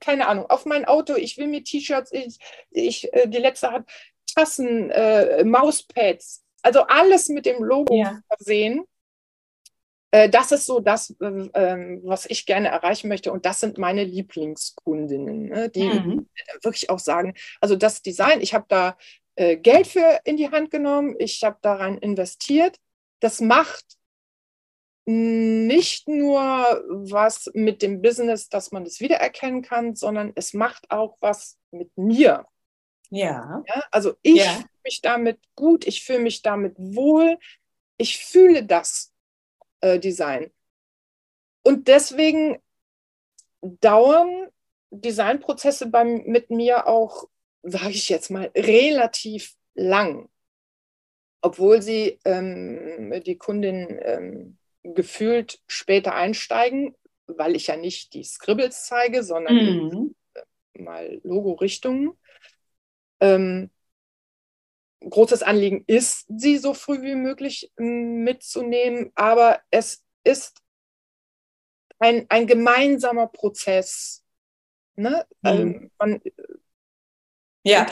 keine 0.00 0.26
Ahnung, 0.26 0.46
auf 0.46 0.66
mein 0.66 0.84
Auto, 0.84 1.14
ich 1.14 1.38
will 1.38 1.46
mir 1.46 1.62
T-Shirts, 1.62 2.12
ich, 2.12 2.38
ich 2.70 3.12
äh, 3.12 3.28
die 3.28 3.38
letzte 3.38 3.70
hat 3.70 3.84
Tassen, 4.34 4.90
äh, 4.90 5.44
Mauspads, 5.44 6.44
also 6.62 6.82
alles 6.82 7.28
mit 7.28 7.46
dem 7.46 7.62
Logo 7.62 7.94
ja. 7.94 8.20
versehen. 8.28 8.84
Äh, 10.10 10.28
das 10.28 10.52
ist 10.52 10.66
so 10.66 10.80
das, 10.80 11.14
ähm, 11.22 11.50
ähm, 11.54 12.00
was 12.04 12.26
ich 12.26 12.46
gerne 12.46 12.68
erreichen 12.68 13.08
möchte. 13.08 13.32
Und 13.32 13.46
das 13.46 13.60
sind 13.60 13.78
meine 13.78 14.04
Lieblingskundinnen, 14.04 15.48
ne, 15.48 15.68
die 15.68 15.84
mhm. 15.84 16.28
wirklich 16.62 16.90
auch 16.90 16.98
sagen, 16.98 17.34
also 17.60 17.76
das 17.76 18.02
Design, 18.02 18.40
ich 18.40 18.54
habe 18.54 18.66
da 18.68 18.96
äh, 19.36 19.56
Geld 19.56 19.86
für 19.86 20.20
in 20.24 20.36
die 20.36 20.50
Hand 20.50 20.70
genommen, 20.70 21.14
ich 21.18 21.42
habe 21.44 21.58
daran 21.62 21.98
investiert. 21.98 22.76
Das 23.20 23.40
macht 23.40 23.84
nicht 25.06 26.08
nur 26.08 26.42
was 26.88 27.50
mit 27.54 27.82
dem 27.82 28.00
Business, 28.00 28.48
dass 28.48 28.70
man 28.70 28.84
das 28.84 29.00
wiedererkennen 29.00 29.62
kann, 29.62 29.94
sondern 29.94 30.32
es 30.36 30.54
macht 30.54 30.90
auch 30.90 31.16
was 31.20 31.58
mit 31.70 31.90
mir. 31.96 32.46
Ja. 33.10 33.62
ja 33.66 33.84
also 33.90 34.14
ich 34.22 34.36
ja. 34.36 34.52
fühle 34.52 34.68
mich 34.84 35.00
damit 35.02 35.38
gut, 35.54 35.86
ich 35.86 36.04
fühle 36.04 36.20
mich 36.20 36.42
damit 36.42 36.74
wohl, 36.78 37.38
ich 37.98 38.24
fühle 38.24 38.64
das 38.64 39.12
äh, 39.80 39.98
Design. 39.98 40.50
Und 41.62 41.88
deswegen 41.88 42.58
dauern 43.60 44.48
Designprozesse 44.90 45.86
beim, 45.86 46.22
mit 46.24 46.50
mir 46.50 46.86
auch, 46.86 47.28
sage 47.62 47.90
ich 47.90 48.08
jetzt 48.08 48.30
mal, 48.30 48.50
relativ 48.56 49.54
lang, 49.74 50.28
obwohl 51.42 51.82
sie 51.82 52.18
ähm, 52.24 53.22
die 53.24 53.36
Kundin 53.36 53.98
ähm, 54.02 54.58
gefühlt 54.82 55.60
später 55.66 56.14
einsteigen, 56.14 56.96
weil 57.26 57.54
ich 57.54 57.68
ja 57.68 57.76
nicht 57.76 58.14
die 58.14 58.24
Scribbles 58.24 58.86
zeige, 58.86 59.22
sondern 59.22 59.54
mhm. 59.54 60.14
mal 60.74 61.20
Logo-Richtungen. 61.22 62.12
Ähm, 63.20 63.70
großes 65.08 65.42
Anliegen 65.42 65.84
ist, 65.86 66.26
sie 66.28 66.58
so 66.58 66.74
früh 66.74 67.02
wie 67.02 67.14
möglich 67.14 67.72
ähm, 67.78 68.22
mitzunehmen, 68.22 69.12
aber 69.14 69.60
es 69.70 70.02
ist 70.24 70.60
ein, 71.98 72.26
ein 72.28 72.46
gemeinsamer 72.46 73.26
Prozess. 73.28 74.22
Ne? 74.96 75.24
Mhm. 75.42 75.50
Ähm, 75.50 75.90
man, 75.98 76.20
ja. 77.62 77.86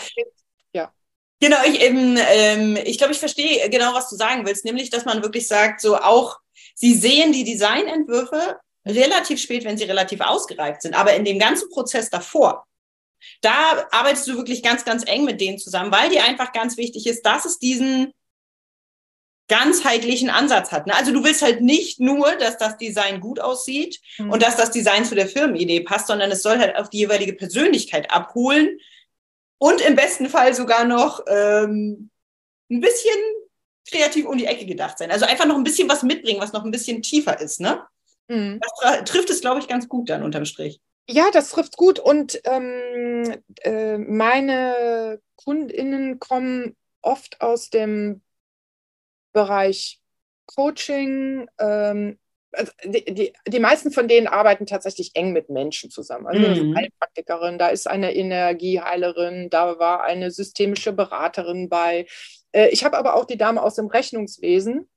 ja. 0.73 0.93
Genau, 1.41 1.59
ich 1.67 1.81
eben, 1.81 2.17
ähm, 2.19 2.77
ich 2.85 2.99
glaube, 2.99 3.13
ich 3.13 3.19
verstehe 3.19 3.69
genau, 3.71 3.95
was 3.95 4.11
du 4.11 4.17
sagen 4.17 4.47
willst, 4.47 4.65
nämlich, 4.65 4.91
dass 4.91 5.05
man 5.05 5.23
wirklich 5.23 5.47
sagt, 5.47 5.81
so 5.81 5.97
auch, 5.97 6.39
sie 6.75 6.95
sehen 6.95 7.33
die 7.33 7.45
Designentwürfe 7.45 8.59
relativ 8.85 9.41
spät, 9.41 9.65
wenn 9.65 9.79
sie 9.79 9.85
relativ 9.85 10.21
ausgereift 10.21 10.83
sind, 10.83 10.95
aber 10.95 11.15
in 11.15 11.25
dem 11.25 11.39
ganzen 11.39 11.69
Prozess 11.71 12.11
davor, 12.11 12.67
da 13.41 13.87
arbeitest 13.91 14.27
du 14.29 14.37
wirklich 14.37 14.63
ganz, 14.63 14.85
ganz 14.85 15.05
eng 15.07 15.25
mit 15.25 15.41
denen 15.41 15.59
zusammen, 15.59 15.93
weil 15.93 16.11
dir 16.11 16.25
einfach 16.25 16.53
ganz 16.53 16.77
wichtig 16.77 17.07
ist, 17.07 17.25
dass 17.25 17.45
es 17.45 17.59
diesen 17.59 18.13
ganzheitlichen 19.49 20.29
Ansatz 20.29 20.73
hat. 20.73 20.87
Ne? 20.87 20.95
Also 20.95 21.13
du 21.13 21.25
willst 21.25 21.43
halt 21.43 21.63
nicht 21.63 22.01
nur, 22.01 22.37
dass 22.37 22.59
das 22.59 22.77
Design 22.77 23.21
gut 23.21 23.41
aussieht 23.41 23.99
mhm. 24.19 24.31
und 24.31 24.43
dass 24.43 24.57
das 24.57 24.71
Design 24.71 25.05
zu 25.05 25.15
der 25.15 25.27
Firmenidee 25.27 25.81
passt, 25.81 26.07
sondern 26.07 26.31
es 26.31 26.43
soll 26.43 26.59
halt 26.59 26.77
auf 26.77 26.91
die 26.91 26.99
jeweilige 26.99 27.33
Persönlichkeit 27.33 28.11
abholen 28.11 28.79
und 29.57 29.81
im 29.81 29.97
besten 29.97 30.29
Fall 30.29 30.55
sogar 30.55 30.85
noch 30.85 31.25
ähm, 31.27 32.11
ein 32.71 32.81
bisschen 32.81 33.17
kreativ 33.91 34.27
um 34.27 34.37
die 34.37 34.45
Ecke 34.45 34.67
gedacht 34.67 34.99
sein. 34.99 35.11
Also 35.11 35.25
einfach 35.25 35.47
noch 35.47 35.57
ein 35.57 35.65
bisschen 35.65 35.89
was 35.89 36.03
mitbringen, 36.03 36.41
was 36.41 36.53
noch 36.53 36.65
ein 36.65 36.71
bisschen 36.71 37.03
tiefer 37.03 37.41
ist. 37.41 37.59
Ne? 37.59 37.83
Mhm. 38.29 38.61
Das 38.61 39.05
trifft 39.05 39.31
es, 39.31 39.41
glaube 39.41 39.61
ich, 39.61 39.69
ganz 39.69 39.89
gut 39.89 40.11
dann 40.11 40.23
unterm 40.23 40.45
Strich. 40.45 40.81
Ja, 41.11 41.31
das 41.33 41.51
trifft 41.51 41.77
gut. 41.77 41.99
Und 41.99 42.41
ähm, 42.45 43.43
äh, 43.63 43.97
meine 43.97 45.21
KundInnen 45.37 46.19
kommen 46.19 46.77
oft 47.01 47.41
aus 47.41 47.71
dem 47.71 48.21
Bereich 49.33 50.01
Coaching. 50.47 51.49
Ähm, 51.59 52.19
also 52.53 52.73
die, 52.85 53.05
die, 53.15 53.33
die, 53.47 53.61
meisten 53.61 53.91
von 53.91 54.09
denen 54.09 54.27
arbeiten 54.27 54.67
tatsächlich 54.67 55.13
eng 55.15 55.33
mit 55.33 55.49
Menschen 55.49 55.91
zusammen. 55.91 56.27
Also 56.27 56.41
mhm. 56.41 56.47
eine 56.47 56.75
Heilpraktikerin, 56.77 57.59
da 57.59 57.69
ist 57.69 57.87
eine 57.87 58.15
Energieheilerin, 58.15 59.51
da 59.51 59.79
war 59.79 60.03
eine 60.05 60.31
systemische 60.31 60.93
Beraterin 60.93 61.69
bei. 61.69 62.07
Äh, 62.53 62.69
ich 62.69 62.85
habe 62.85 62.99
aber 62.99 63.15
auch 63.15 63.25
die 63.25 63.39
Dame 63.39 63.63
aus 63.63 63.75
dem 63.77 63.87
Rechnungswesen 63.87 64.89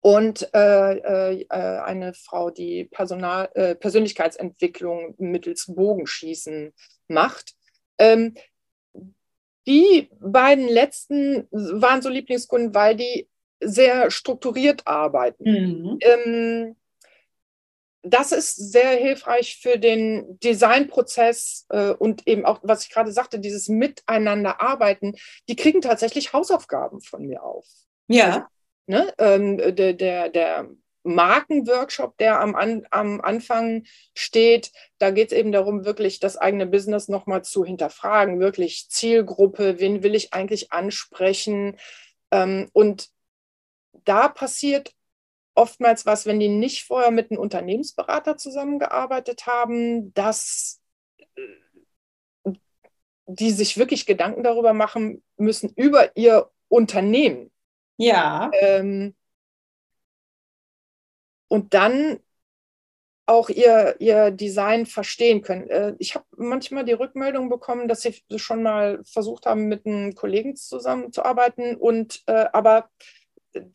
und 0.00 0.48
äh, 0.54 1.40
äh, 1.40 1.46
eine 1.48 2.14
Frau, 2.14 2.50
die 2.50 2.84
Personal, 2.84 3.50
äh, 3.54 3.74
Persönlichkeitsentwicklung 3.74 5.14
mittels 5.18 5.66
Bogenschießen 5.74 6.72
macht. 7.08 7.54
Ähm, 7.98 8.34
die 9.66 10.10
beiden 10.20 10.68
letzten 10.68 11.46
waren 11.50 12.00
so 12.00 12.08
Lieblingskunden, 12.08 12.74
weil 12.74 12.96
die 12.96 13.28
sehr 13.60 14.10
strukturiert 14.10 14.86
arbeiten. 14.86 15.44
Mhm. 15.44 15.98
Ähm, 16.00 16.76
das 18.02 18.32
ist 18.32 18.56
sehr 18.72 18.90
hilfreich 18.92 19.58
für 19.60 19.78
den 19.78 20.38
Designprozess 20.40 21.66
äh, 21.68 21.90
und 21.90 22.26
eben 22.26 22.46
auch, 22.46 22.60
was 22.62 22.84
ich 22.84 22.90
gerade 22.90 23.12
sagte, 23.12 23.38
dieses 23.38 23.68
Miteinander 23.68 24.62
arbeiten. 24.62 25.14
Die 25.50 25.56
kriegen 25.56 25.82
tatsächlich 25.82 26.32
Hausaufgaben 26.32 27.02
von 27.02 27.26
mir 27.26 27.42
auf. 27.42 27.66
Ja. 28.08 28.48
Ne? 28.90 29.14
Ähm, 29.18 29.56
der, 29.76 29.92
der, 29.92 30.30
der 30.30 30.68
Markenworkshop, 31.04 32.18
der 32.18 32.40
am, 32.40 32.56
an, 32.56 32.88
am 32.90 33.20
Anfang 33.20 33.84
steht, 34.14 34.72
da 34.98 35.12
geht 35.12 35.30
es 35.30 35.38
eben 35.38 35.52
darum, 35.52 35.84
wirklich 35.84 36.18
das 36.18 36.36
eigene 36.36 36.66
Business 36.66 37.06
nochmal 37.06 37.44
zu 37.44 37.64
hinterfragen, 37.64 38.40
wirklich 38.40 38.90
Zielgruppe, 38.90 39.78
wen 39.78 40.02
will 40.02 40.16
ich 40.16 40.32
eigentlich 40.32 40.72
ansprechen. 40.72 41.76
Ähm, 42.32 42.68
und 42.72 43.10
da 44.04 44.26
passiert 44.26 44.92
oftmals 45.54 46.04
was, 46.04 46.26
wenn 46.26 46.40
die 46.40 46.48
nicht 46.48 46.82
vorher 46.82 47.12
mit 47.12 47.30
einem 47.30 47.38
Unternehmensberater 47.38 48.38
zusammengearbeitet 48.38 49.46
haben, 49.46 50.12
dass 50.14 50.80
äh, 51.36 52.50
die 53.26 53.52
sich 53.52 53.78
wirklich 53.78 54.04
Gedanken 54.04 54.42
darüber 54.42 54.72
machen 54.72 55.22
müssen, 55.36 55.72
über 55.76 56.16
ihr 56.16 56.50
Unternehmen. 56.66 57.52
Ja. 58.00 58.50
Ähm, 58.54 59.14
und 61.48 61.74
dann 61.74 62.18
auch 63.26 63.48
ihr, 63.48 63.96
ihr 64.00 64.30
Design 64.30 64.86
verstehen 64.86 65.42
können. 65.42 65.68
Äh, 65.68 65.94
ich 65.98 66.14
habe 66.14 66.24
manchmal 66.36 66.84
die 66.84 66.94
Rückmeldung 66.94 67.48
bekommen, 67.48 67.88
dass 67.88 68.00
sie 68.00 68.22
schon 68.36 68.62
mal 68.62 69.00
versucht 69.04 69.46
haben, 69.46 69.68
mit 69.68 69.86
einem 69.86 70.14
Kollegen 70.14 70.56
zusammenzuarbeiten 70.56 71.76
und 71.76 72.22
äh, 72.26 72.46
aber 72.52 72.88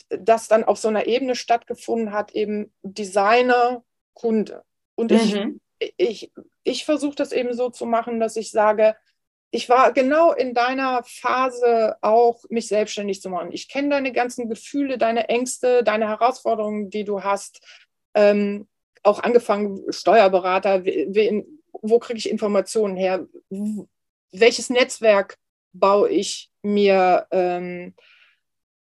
das 0.09 0.47
dann 0.47 0.63
auf 0.63 0.77
so 0.79 0.87
einer 0.87 1.05
Ebene 1.05 1.35
stattgefunden 1.35 2.11
hat, 2.11 2.31
eben 2.31 2.73
Designer, 2.81 3.83
Kunde. 4.13 4.63
Und 4.95 5.11
mhm. 5.11 5.61
ich, 5.77 5.93
ich, 5.97 6.31
ich 6.63 6.85
versuche 6.85 7.15
das 7.15 7.31
eben 7.31 7.53
so 7.53 7.69
zu 7.69 7.85
machen, 7.85 8.19
dass 8.19 8.35
ich 8.37 8.51
sage, 8.51 8.95
ich 9.51 9.69
war 9.69 9.93
genau 9.93 10.33
in 10.33 10.53
deiner 10.53 11.03
Phase 11.03 11.95
auch, 12.01 12.43
mich 12.49 12.67
selbstständig 12.67 13.21
zu 13.21 13.29
machen. 13.29 13.51
Ich 13.51 13.69
kenne 13.69 13.89
deine 13.89 14.11
ganzen 14.11 14.49
Gefühle, 14.49 14.97
deine 14.97 15.29
Ängste, 15.29 15.83
deine 15.83 16.09
Herausforderungen, 16.09 16.89
die 16.89 17.05
du 17.05 17.23
hast. 17.23 17.61
Ähm, 18.13 18.67
auch 19.03 19.21
angefangen, 19.21 19.81
Steuerberater, 19.89 20.83
wen, 20.83 21.61
wo 21.71 21.99
kriege 21.99 22.17
ich 22.17 22.29
Informationen 22.29 22.97
her? 22.97 23.27
Welches 24.31 24.69
Netzwerk 24.69 25.37
baue 25.73 26.09
ich 26.09 26.49
mir 26.61 27.27
ähm, 27.31 27.93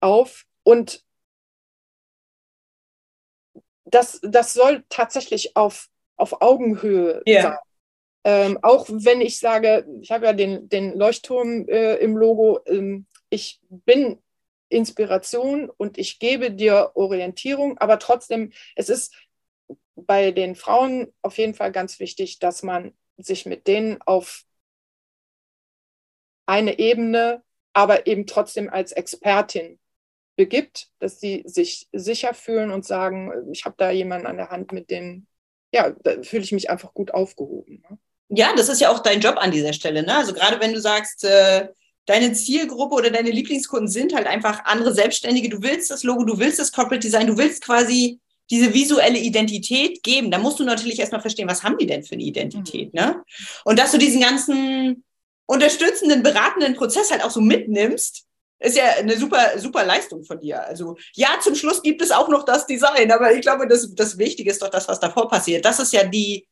auf? 0.01 0.47
Und 0.63 1.05
das, 3.85 4.21
das 4.23 4.53
soll 4.53 4.85
tatsächlich 4.89 5.57
auf, 5.57 5.89
auf 6.17 6.41
Augenhöhe 6.43 7.23
yeah. 7.27 7.43
sein. 7.43 7.59
Ähm, 8.27 8.59
auch 8.63 8.89
wenn 8.89 9.21
ich 9.21 9.39
sage, 9.39 9.87
ich 10.03 10.11
habe 10.11 10.27
ja 10.27 10.33
den, 10.33 10.69
den 10.69 10.99
Leuchtturm 10.99 11.69
äh, 11.69 11.95
im 11.99 12.17
Logo, 12.17 12.59
ähm, 12.67 13.07
ich 13.31 13.61
bin 13.69 14.21
Inspiration 14.69 15.71
und 15.71 15.97
ich 15.97 16.19
gebe 16.19 16.51
dir 16.51 16.91
Orientierung, 16.95 17.79
aber 17.79 18.01
trotzdem, 18.01 18.53
es 18.75 18.89
ist 18.89 19.15
bei 19.95 20.33
den 20.33 20.57
Frauen 20.57 21.15
auf 21.23 21.39
jeden 21.39 21.55
Fall 21.55 21.71
ganz 21.71 22.01
wichtig, 22.01 22.41
dass 22.41 22.65
man 22.65 22.97
sich 23.17 23.47
mit 23.47 23.69
denen 23.69 24.03
auf 24.03 24.43
eine 26.47 26.81
Ebene, 26.81 27.45
aber 27.75 28.09
eben 28.09 28.27
trotzdem 28.27 28.69
als 28.69 28.91
Expertin 28.91 29.79
begibt, 30.35 30.91
dass 30.99 31.21
sie 31.21 31.45
sich 31.47 31.89
sicher 31.93 32.35
fühlen 32.35 32.73
und 32.73 32.85
sagen, 32.85 33.53
ich 33.53 33.65
habe 33.65 33.77
da 33.79 33.93
jemanden 33.93 34.27
an 34.27 34.37
der 34.37 34.51
Hand, 34.51 34.73
mit 34.73 34.91
dem, 34.91 35.29
ja, 35.73 35.91
da 35.91 36.21
fühle 36.25 36.43
ich 36.43 36.51
mich 36.51 36.71
einfach 36.71 36.93
gut 36.93 37.15
aufgehoben. 37.15 37.85
Ne? 37.89 37.99
Ja, 38.29 38.55
das 38.57 38.69
ist 38.69 38.81
ja 38.81 38.91
auch 38.91 39.01
dein 39.01 39.21
Job 39.21 39.37
an 39.39 39.51
dieser 39.51 39.73
Stelle. 39.73 40.03
Ne? 40.03 40.17
Also 40.17 40.33
gerade 40.33 40.61
wenn 40.61 40.73
du 40.73 40.81
sagst, 40.81 41.25
äh, 41.25 41.69
deine 42.07 42.33
Zielgruppe 42.33 42.95
oder 42.95 43.11
deine 43.11 43.31
Lieblingskunden 43.31 43.89
sind 43.89 44.15
halt 44.15 44.27
einfach 44.27 44.65
andere 44.65 44.95
Selbstständige. 44.95 45.49
Du 45.49 45.63
willst 45.63 45.91
das 45.91 46.05
Logo, 46.05 46.25
du 46.25 46.39
willst 46.39 46.59
das 46.59 46.73
Corporate 46.73 47.01
Design, 47.01 47.27
du 47.27 47.37
willst 47.37 47.65
quasi 47.65 48.21
diese 48.49 48.73
visuelle 48.73 49.19
Identität 49.19 50.03
geben. 50.05 50.31
Da 50.31 50.39
musst 50.39 50.61
du 50.61 50.65
natürlich 50.65 51.01
erstmal 51.01 51.21
verstehen, 51.21 51.49
was 51.49 51.65
haben 51.65 51.79
die 51.79 51.87
denn 51.87 52.05
für 52.05 52.15
eine 52.15 52.23
Identität. 52.23 52.95
Mhm. 52.95 53.01
Ne? 53.01 53.23
Und 53.65 53.79
dass 53.79 53.91
du 53.91 53.99
diesen 53.99 54.21
ganzen 54.21 55.05
unterstützenden, 55.47 56.23
beratenden 56.23 56.75
Prozess 56.75 57.11
halt 57.11 57.25
auch 57.25 57.31
so 57.31 57.41
mitnimmst, 57.41 58.25
ist 58.59 58.77
ja 58.77 58.85
eine 58.99 59.17
super, 59.17 59.59
super 59.59 59.85
Leistung 59.85 60.25
von 60.25 60.41
dir. 60.41 60.65
Also 60.65 60.97
ja, 61.13 61.39
zum 61.43 61.55
Schluss 61.55 61.83
gibt 61.83 62.01
es 62.03 62.11
auch 62.11 62.29
noch 62.29 62.45
das 62.45 62.67
Design, 62.67 63.11
aber 63.11 63.35
ich 63.35 63.43
glaube, 63.43 63.69
das, 63.69 63.95
das 63.95 64.17
Wichtige 64.17 64.51
ist 64.51 64.63
doch 64.63 64.71
das, 64.71 64.89
was 64.89 64.99
davor 64.99 65.29
passiert. 65.29 65.65
Das 65.65 65.79
ist 65.79 65.93
ja 65.93 66.05
die, 66.05 66.47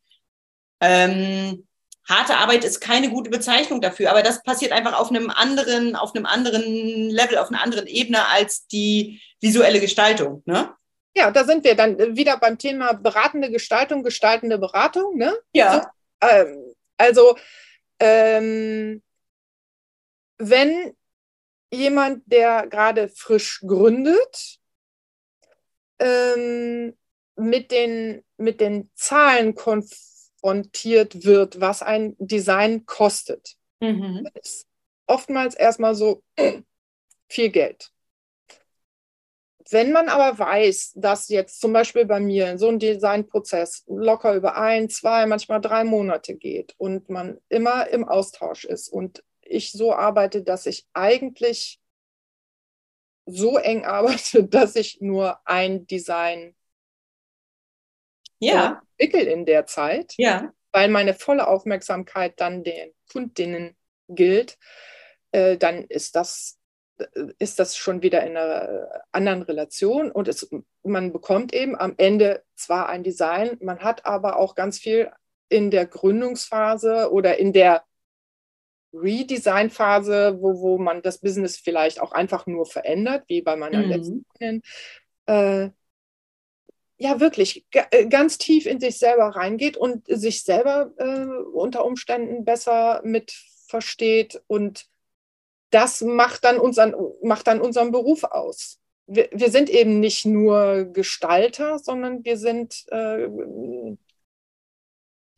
ähm, 0.81 1.65
harte 2.07 2.37
Arbeit 2.37 2.63
ist 2.63 2.79
keine 2.79 3.09
gute 3.09 3.29
Bezeichnung 3.29 3.81
dafür, 3.81 4.11
aber 4.11 4.21
das 4.21 4.43
passiert 4.43 4.71
einfach 4.71 4.97
auf 4.99 5.09
einem 5.09 5.29
anderen, 5.29 5.95
auf 5.95 6.13
einem 6.15 6.25
anderen 6.25 7.09
Level, 7.09 7.37
auf 7.37 7.49
einer 7.49 7.63
anderen 7.63 7.87
Ebene 7.87 8.27
als 8.27 8.67
die 8.67 9.21
visuelle 9.41 9.79
Gestaltung, 9.79 10.43
ne? 10.45 10.73
Ja, 11.17 11.31
da 11.31 11.45
sind 11.45 11.63
wir 11.63 11.75
dann 11.75 12.17
wieder 12.17 12.37
beim 12.37 12.57
Thema 12.57 12.93
beratende 12.93 13.49
Gestaltung, 13.49 14.03
gestaltende 14.03 14.57
Beratung, 14.57 15.17
ne? 15.17 15.33
Ja. 15.53 15.73
So, 16.21 16.27
ähm, 16.27 16.73
also, 16.97 17.37
ähm, 17.99 19.01
wenn 20.37 20.95
jemand, 21.71 22.23
der 22.25 22.67
gerade 22.67 23.07
frisch 23.07 23.61
gründet, 23.65 24.59
ähm, 25.99 26.97
mit, 27.37 27.71
den, 27.71 28.23
mit 28.37 28.59
den 28.59 28.91
Zahlen 28.95 29.55
konfrontiert 29.55 30.14
konfrontiert 30.45 31.25
wird, 31.25 31.59
was 31.59 31.81
ein 31.81 32.15
Design 32.19 32.85
kostet. 32.85 33.55
Mhm. 33.79 34.27
ist 34.35 34.67
oftmals 35.07 35.55
erstmal 35.55 35.95
so 35.95 36.23
viel 37.29 37.49
Geld. 37.49 37.91
Wenn 39.71 39.91
man 39.91 40.07
aber 40.09 40.37
weiß, 40.37 40.93
dass 40.95 41.29
jetzt 41.29 41.59
zum 41.59 41.73
Beispiel 41.73 42.05
bei 42.05 42.19
mir 42.19 42.59
so 42.59 42.69
ein 42.69 42.77
Designprozess 42.77 43.83
locker 43.87 44.35
über 44.35 44.55
ein, 44.55 44.89
zwei, 44.89 45.25
manchmal 45.25 45.59
drei 45.61 45.83
Monate 45.83 46.35
geht 46.35 46.75
und 46.77 47.09
man 47.09 47.39
immer 47.49 47.87
im 47.89 48.07
Austausch 48.07 48.65
ist 48.65 48.89
und 48.89 49.23
ich 49.41 49.71
so 49.71 49.93
arbeite, 49.93 50.43
dass 50.43 50.67
ich 50.67 50.85
eigentlich 50.93 51.79
so 53.25 53.57
eng 53.57 53.83
arbeite, 53.85 54.43
dass 54.43 54.75
ich 54.75 55.01
nur 55.01 55.39
ein 55.47 55.87
Design 55.87 56.55
ja. 58.39 58.81
entwickle 58.97 59.31
in 59.31 59.45
der 59.45 59.65
Zeit, 59.65 60.13
ja. 60.17 60.51
weil 60.71 60.89
meine 60.89 61.13
volle 61.13 61.47
Aufmerksamkeit 61.47 62.39
dann 62.39 62.63
den 62.63 62.91
Kundinnen 63.11 63.75
gilt, 64.07 64.57
äh, 65.31 65.57
dann 65.57 65.83
ist 65.85 66.15
das, 66.15 66.57
ist 67.39 67.59
das 67.59 67.75
schon 67.75 68.01
wieder 68.01 68.23
in 68.23 68.37
einer 68.37 69.03
anderen 69.11 69.41
Relation 69.41 70.11
und 70.11 70.27
es, 70.27 70.49
man 70.83 71.11
bekommt 71.11 71.53
eben 71.53 71.77
am 71.77 71.95
Ende 71.97 72.43
zwar 72.55 72.89
ein 72.89 73.03
Design, 73.03 73.57
man 73.61 73.79
hat 73.79 74.05
aber 74.05 74.37
auch 74.37 74.55
ganz 74.55 74.79
viel 74.79 75.11
in 75.49 75.71
der 75.71 75.85
Gründungsphase 75.85 77.11
oder 77.11 77.37
in 77.37 77.53
der 77.53 77.83
Redesign-Phase, 78.93 80.37
wo, 80.41 80.61
wo 80.61 80.77
man 80.77 81.01
das 81.01 81.19
Business 81.19 81.57
vielleicht 81.57 81.99
auch 81.99 82.13
einfach 82.13 82.47
nur 82.47 82.65
verändert, 82.65 83.25
wie 83.27 83.41
bei 83.41 83.55
meiner 83.55 83.79
mhm. 83.79 83.89
letzten 83.89 84.25
Freundin, 84.37 84.61
äh, 85.25 85.69
ja 86.97 87.19
wirklich 87.19 87.65
äh, 87.71 88.05
ganz 88.07 88.37
tief 88.37 88.65
in 88.65 88.79
sich 88.79 88.97
selber 88.97 89.29
reingeht 89.35 89.77
und 89.77 90.05
sich 90.07 90.43
selber 90.43 90.91
äh, 90.97 91.25
unter 91.53 91.85
Umständen 91.85 92.45
besser 92.45 93.01
mit 93.03 93.33
versteht 93.67 94.41
und 94.47 94.85
das 95.71 96.01
macht 96.01 96.45
dann 96.45 96.57
unseren, 96.57 96.95
macht 97.21 97.47
dann 97.47 97.59
unseren 97.59 97.91
Beruf 97.91 98.23
aus. 98.23 98.79
Wir, 99.07 99.27
wir 99.31 99.51
sind 99.51 99.69
eben 99.69 99.99
nicht 99.99 100.25
nur 100.25 100.85
Gestalter, 100.85 101.79
sondern 101.79 102.23
wir 102.23 102.37
sind 102.37 102.85
äh, 102.91 103.27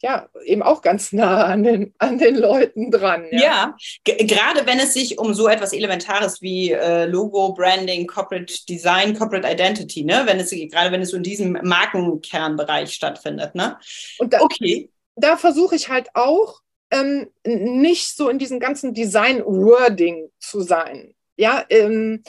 ja, 0.02 0.30
eben 0.46 0.62
auch 0.62 0.82
ganz 0.82 1.12
nah 1.14 1.46
an 1.46 1.64
den, 1.64 1.94
an 1.98 2.18
den 2.18 2.36
Leuten 2.36 2.92
dran. 2.92 3.28
Ja, 3.32 3.76
ja. 4.06 4.16
gerade 4.20 4.66
wenn 4.66 4.80
es 4.80 4.94
sich 4.94 5.18
um 5.20 5.34
so 5.34 5.48
etwas 5.48 5.74
Elementares 5.74 6.42
wie 6.42 6.72
äh, 6.72 7.06
Logo, 7.06 7.54
Branding, 7.54 8.08
Corporate 8.08 8.54
Design, 8.68 9.18
Corporate 9.18 9.48
Identity, 9.48 10.04
ne, 10.04 10.24
wenn 10.26 10.40
es 10.40 10.50
gerade 10.50 10.92
wenn 10.92 11.02
es 11.02 11.12
so 11.12 11.18
in 11.18 11.24
diesem 11.24 11.58
Markenkernbereich 11.64 12.94
stattfindet, 12.94 13.56
ne? 13.56 13.78
Und 14.20 14.34
da, 14.34 14.42
okay. 14.42 14.90
Da 15.16 15.36
versuche 15.36 15.76
ich 15.76 15.90
halt 15.90 16.10
auch 16.14 16.62
ähm, 16.92 17.30
nicht 17.44 18.16
so 18.16 18.30
in 18.30 18.40
diesem 18.40 18.60
ganzen 18.60 18.94
Design-Wording 18.94 20.30
zu 20.40 20.62
sein. 20.62 21.16
Ja, 21.36 21.66
ähm, 21.70 22.24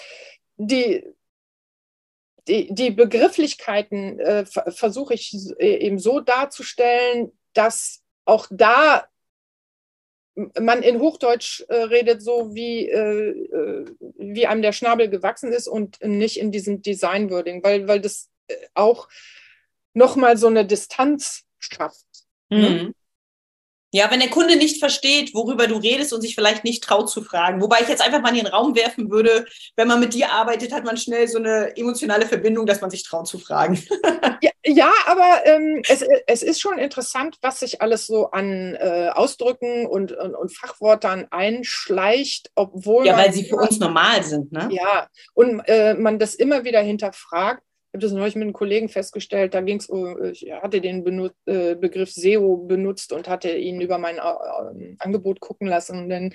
die, 0.57 1.05
die, 2.49 2.75
die 2.75 2.91
Begrifflichkeiten 2.91 4.19
äh, 4.19 4.45
versuche 4.47 5.15
ich 5.15 5.35
äh, 5.59 5.77
eben 5.77 5.99
so 5.99 6.21
darzustellen, 6.21 7.33
dass 7.55 8.03
auch 8.25 8.47
da 8.51 9.09
man 10.61 10.83
in 10.83 11.01
Hochdeutsch 11.01 11.65
äh, 11.69 11.75
redet, 11.75 12.23
so 12.23 12.55
wie, 12.55 12.89
äh, 12.89 13.31
äh, 13.31 13.87
wie 14.19 14.47
einem 14.47 14.63
der 14.63 14.73
Schnabel 14.73 15.09
gewachsen 15.09 15.53
ist 15.53 15.67
und 15.67 16.01
nicht 16.03 16.39
in 16.39 16.53
diesem 16.53 16.81
Design-Wording, 16.83 17.65
weil, 17.65 17.89
weil 17.89 18.01
das 18.01 18.31
äh, 18.47 18.55
auch 18.75 19.09
nochmal 19.95 20.37
so 20.37 20.47
eine 20.47 20.65
Distanz 20.65 21.45
schafft. 21.59 22.07
Ne? 22.49 22.59
Mhm. 22.59 22.77
Ne? 22.77 22.95
Ja, 23.91 24.11
wenn 24.11 24.21
der 24.21 24.29
Kunde 24.29 24.57
nicht 24.57 24.81
versteht, 24.81 25.35
worüber 25.35 25.67
du 25.67 25.77
redest 25.77 26.13
und 26.13 26.21
sich 26.21 26.35
vielleicht 26.35 26.63
nicht 26.63 26.85
traut 26.85 27.09
zu 27.09 27.23
fragen. 27.23 27.63
Wobei 27.63 27.79
ich 27.81 27.89
jetzt 27.89 28.05
einfach 28.05 28.21
mal 28.21 28.29
in 28.31 28.45
den 28.45 28.47
Raum 28.47 28.77
werfen 28.77 29.11
würde, 29.11 29.47
wenn 29.77 29.89
man 29.89 29.99
mit 29.99 30.13
dir 30.13 30.31
arbeitet, 30.31 30.73
hat 30.73 30.85
man 30.85 30.99
schnell 30.99 31.27
so 31.27 31.39
eine 31.39 31.75
emotionale 31.75 32.27
Verbindung, 32.27 32.67
dass 32.67 32.83
man 32.83 32.91
sich 32.91 33.03
traut 33.03 33.27
zu 33.27 33.39
fragen. 33.39 33.83
ja, 34.43 34.51
ja, 34.67 34.93
aber 35.07 35.47
ähm, 35.47 35.83
es, 35.89 36.05
es 36.27 36.43
ist 36.43 36.61
schon 36.61 36.79
interessant, 36.79 37.39
was 37.41 37.61
sich 37.61 37.81
alles 37.81 38.07
so 38.07 38.31
an 38.31 38.75
äh, 38.75 39.09
Ausdrücken 39.15 39.87
und, 39.87 40.13
und, 40.13 40.35
und, 40.35 40.55
Fachwörtern 40.55 41.27
einschleicht, 41.31 42.51
obwohl. 42.55 43.07
Ja, 43.07 43.17
weil 43.17 43.33
sie 43.33 43.45
für 43.45 43.57
uns 43.57 43.79
normal 43.79 44.23
sind, 44.23 44.53
ne? 44.53 44.69
Ja, 44.71 45.09
und 45.33 45.61
äh, 45.67 45.95
man 45.95 46.19
das 46.19 46.35
immer 46.35 46.65
wieder 46.65 46.81
hinterfragt 46.81 47.63
habe 47.99 48.07
das 48.07 48.13
neulich 48.13 48.37
mit 48.37 48.45
einem 48.45 48.53
Kollegen 48.53 48.89
festgestellt, 48.89 49.55
da 49.55 49.61
ging 49.61 49.79
es 49.79 49.87
um, 49.87 50.23
ich 50.25 50.51
hatte 50.53 50.81
den 50.81 51.03
Benut 51.03 51.35
äh, 51.47 51.75
Begriff 51.75 52.13
SEO 52.13 52.57
benutzt 52.57 53.13
und 53.13 53.29
hatte 53.29 53.51
ihn 53.51 53.81
über 53.81 53.99
mein 53.99 54.19
äh, 54.19 54.95
Angebot 55.01 55.41
gucken 55.41 55.67
lassen. 55.67 55.99
Und 55.99 56.09
dann 56.09 56.33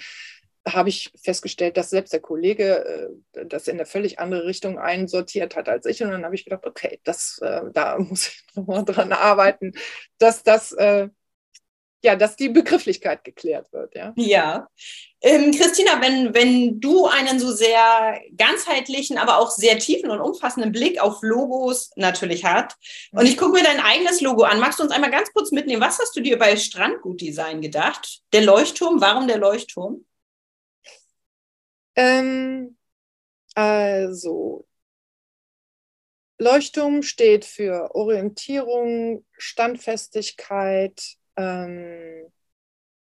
habe 0.67 0.89
ich 0.89 1.11
festgestellt, 1.21 1.77
dass 1.77 1.89
selbst 1.89 2.11
der 2.11 2.19
Kollege 2.19 3.11
äh, 3.33 3.45
das 3.45 3.67
in 3.67 3.75
eine 3.75 3.85
völlig 3.85 4.19
andere 4.19 4.45
Richtung 4.45 4.77
einsortiert 4.77 5.55
hat 5.55 5.69
als 5.69 5.85
ich. 5.85 6.03
Und 6.03 6.11
dann 6.11 6.25
habe 6.25 6.35
ich 6.35 6.43
gedacht, 6.43 6.65
okay, 6.65 6.99
das, 7.05 7.39
äh, 7.41 7.61
da 7.71 7.97
muss 7.99 8.27
ich 8.27 8.43
nochmal 8.55 8.83
dran 8.83 9.13
arbeiten, 9.13 9.71
dass 10.17 10.43
das, 10.43 10.73
äh, 10.73 11.07
ja, 12.03 12.15
dass 12.17 12.35
die 12.35 12.49
Begrifflichkeit 12.49 13.23
geklärt 13.23 13.71
wird. 13.71 13.95
Ja. 13.95 14.13
ja. 14.17 14.67
Ähm, 15.21 15.51
Christina, 15.51 16.01
wenn, 16.01 16.33
wenn 16.33 16.81
du 16.81 17.07
einen 17.07 17.39
so 17.39 17.51
sehr 17.51 18.19
ganzheitlichen, 18.35 19.17
aber 19.17 19.37
auch 19.37 19.49
sehr 19.49 19.79
tiefen 19.79 20.11
und 20.11 20.19
umfassenden 20.19 20.73
Blick 20.73 21.01
auf 21.01 21.19
Logos 21.21 21.91
natürlich 21.95 22.43
hat 22.43 22.75
und 23.13 23.25
ich 23.25 23.37
gucke 23.37 23.53
mir 23.53 23.63
dein 23.63 23.79
eigenes 23.79 24.19
Logo 24.19 24.43
an, 24.43 24.59
magst 24.59 24.79
du 24.79 24.83
uns 24.83 24.91
einmal 24.91 25.11
ganz 25.11 25.31
kurz 25.31 25.51
mitnehmen, 25.51 25.81
was 25.81 25.97
hast 25.97 26.15
du 26.15 26.19
dir 26.19 26.37
bei 26.37 26.57
Strandgutdesign 26.57 27.61
gedacht? 27.61 28.21
Der 28.33 28.41
Leuchtturm, 28.41 28.99
warum 28.99 29.27
der 29.27 29.37
Leuchtturm? 29.37 30.05
Ähm, 31.95 32.77
also, 33.55 34.65
Leuchtturm 36.37 37.03
steht 37.03 37.45
für 37.45 37.95
Orientierung, 37.95 39.25
Standfestigkeit, 39.37 41.17
ähm, 41.35 42.31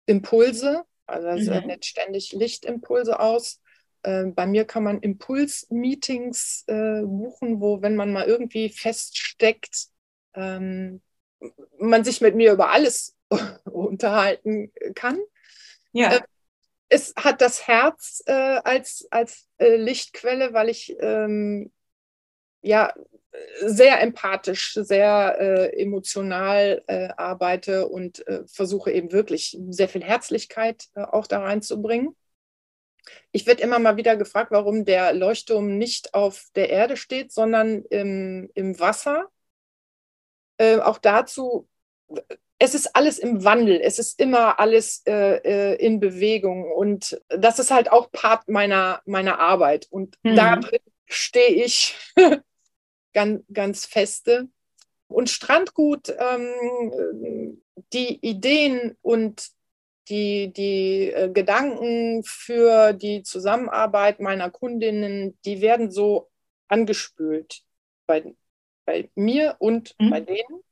Impulse. 0.06 0.84
Also 1.06 1.28
es 1.28 1.42
mhm. 1.42 1.54
sendet 1.54 1.86
ständig 1.86 2.32
Lichtimpulse 2.34 3.20
aus. 3.20 3.62
Äh, 4.04 4.26
bei 4.26 4.46
mir 4.48 4.66
kann 4.66 4.84
man 4.84 5.00
Impuls-Meetings 5.02 6.66
äh, 6.68 7.02
buchen, 7.02 7.62
wo, 7.62 7.82
wenn 7.82 7.96
man 7.96 8.12
mal 8.12 8.26
irgendwie 8.26 8.70
feststeckt, 8.70 9.88
ähm, 10.34 11.02
man 11.80 12.04
sich 12.04 12.22
mit 12.22 12.36
mir 12.36 12.54
über 12.54 12.72
alles 12.72 13.16
unterhalten 13.66 14.72
kann. 14.96 15.20
Ja. 15.92 16.16
Äh, 16.16 16.22
es 16.90 17.14
hat 17.16 17.42
das 17.42 17.68
Herz 17.68 18.22
äh, 18.26 18.34
als, 18.34 19.08
als 19.12 19.48
äh, 19.60 19.78
Lichtquelle, 19.78 20.54
weil 20.54 20.68
ich 20.68 20.96
ähm, 21.00 21.72
ja 22.62 22.94
sehr 23.62 24.02
empathisch, 24.02 24.74
sehr 24.74 25.38
äh, 25.40 25.82
emotional 25.82 26.84
äh, 26.88 27.10
arbeite 27.16 27.88
und 27.88 28.26
äh, 28.28 28.44
versuche 28.48 28.92
eben 28.92 29.12
wirklich 29.12 29.58
sehr 29.70 29.88
viel 29.88 30.04
Herzlichkeit 30.04 30.88
äh, 30.96 31.02
auch 31.02 31.28
da 31.28 31.40
reinzubringen. 31.40 32.16
Ich 33.32 33.48
werde 33.48 33.64
immer 33.64 33.80
mal 33.80 33.98
wieder 33.98 34.16
gefragt, 34.16 34.52
warum 34.52 34.86
der 34.86 35.14
Leuchtturm 35.14 35.78
nicht 35.78 36.14
auf 36.14 36.48
der 36.56 36.70
Erde 36.70 36.98
steht, 36.98 37.32
sondern 37.32 37.84
im, 37.86 38.50
im 38.54 38.80
Wasser. 38.80 39.28
Äh, 40.58 40.78
auch 40.80 40.98
dazu, 40.98 41.68
es 42.60 42.76
ist 42.76 42.96
alles 42.96 43.18
im 43.18 43.44
Wandel, 43.44 43.80
es 43.82 43.98
ist 43.98 44.20
immer 44.20 44.60
alles 44.60 45.02
äh, 45.08 45.76
in 45.78 46.00
Bewegung 46.00 46.72
und 46.72 47.20
das 47.30 47.58
ist 47.58 47.72
halt 47.72 47.92
auch 47.92 48.12
Part 48.12 48.50
meiner, 48.50 49.02
meiner 49.06 49.40
Arbeit. 49.40 49.88
Und 49.90 50.18
mhm. 50.22 50.36
da 50.36 50.60
stehe 51.08 51.64
ich 51.64 51.96
ganz, 53.14 53.44
ganz 53.52 53.86
feste. 53.86 54.48
Und 55.08 55.30
Strandgut, 55.30 56.14
ähm, 56.18 57.62
die 57.94 58.20
Ideen 58.26 58.98
und 59.02 59.50
die, 60.10 60.52
die 60.54 61.12
äh, 61.12 61.30
Gedanken 61.30 62.24
für 62.24 62.94
die 62.94 63.24
Zusammenarbeit 63.24 64.20
meiner 64.20 64.50
Kundinnen, 64.50 65.38
die 65.46 65.62
werden 65.62 65.92
so 65.92 66.30
angespült 66.68 67.62
bei, 68.08 68.34
bei 68.86 69.10
mir 69.16 69.56
und 69.60 69.96
mhm. 70.00 70.10
bei 70.10 70.22
denen. 70.22 70.64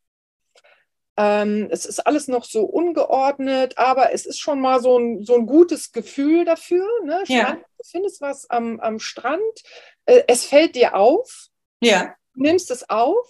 Ähm, 1.17 1.67
es 1.69 1.86
ist 1.86 1.99
alles 1.99 2.30
noch 2.30 2.45
so 2.45 2.63
ungeordnet, 2.63 3.78
aber 3.78 4.13
es 4.13 4.25
ist 4.25 4.39
schon 4.39 4.62
mal 4.62 4.82
so 4.82 4.97
ein, 4.97 5.25
so 5.25 5.36
ein 5.36 5.45
gutes 5.45 5.91
Gefühl 5.91 6.45
dafür. 6.45 6.88
Ne? 7.04 7.23
Ja. 7.28 7.56
du 7.56 7.84
findest 7.84 8.21
was 8.21 8.49
am, 8.49 8.80
am 8.80 8.99
Strand, 8.99 9.41
äh, 10.06 10.23
es 10.28 10.45
fällt 10.45 10.75
dir 10.75 10.95
auf. 10.95 11.47
Ja 11.82 12.15
nimmst 12.35 12.71
es 12.71 12.89
auf, 12.89 13.27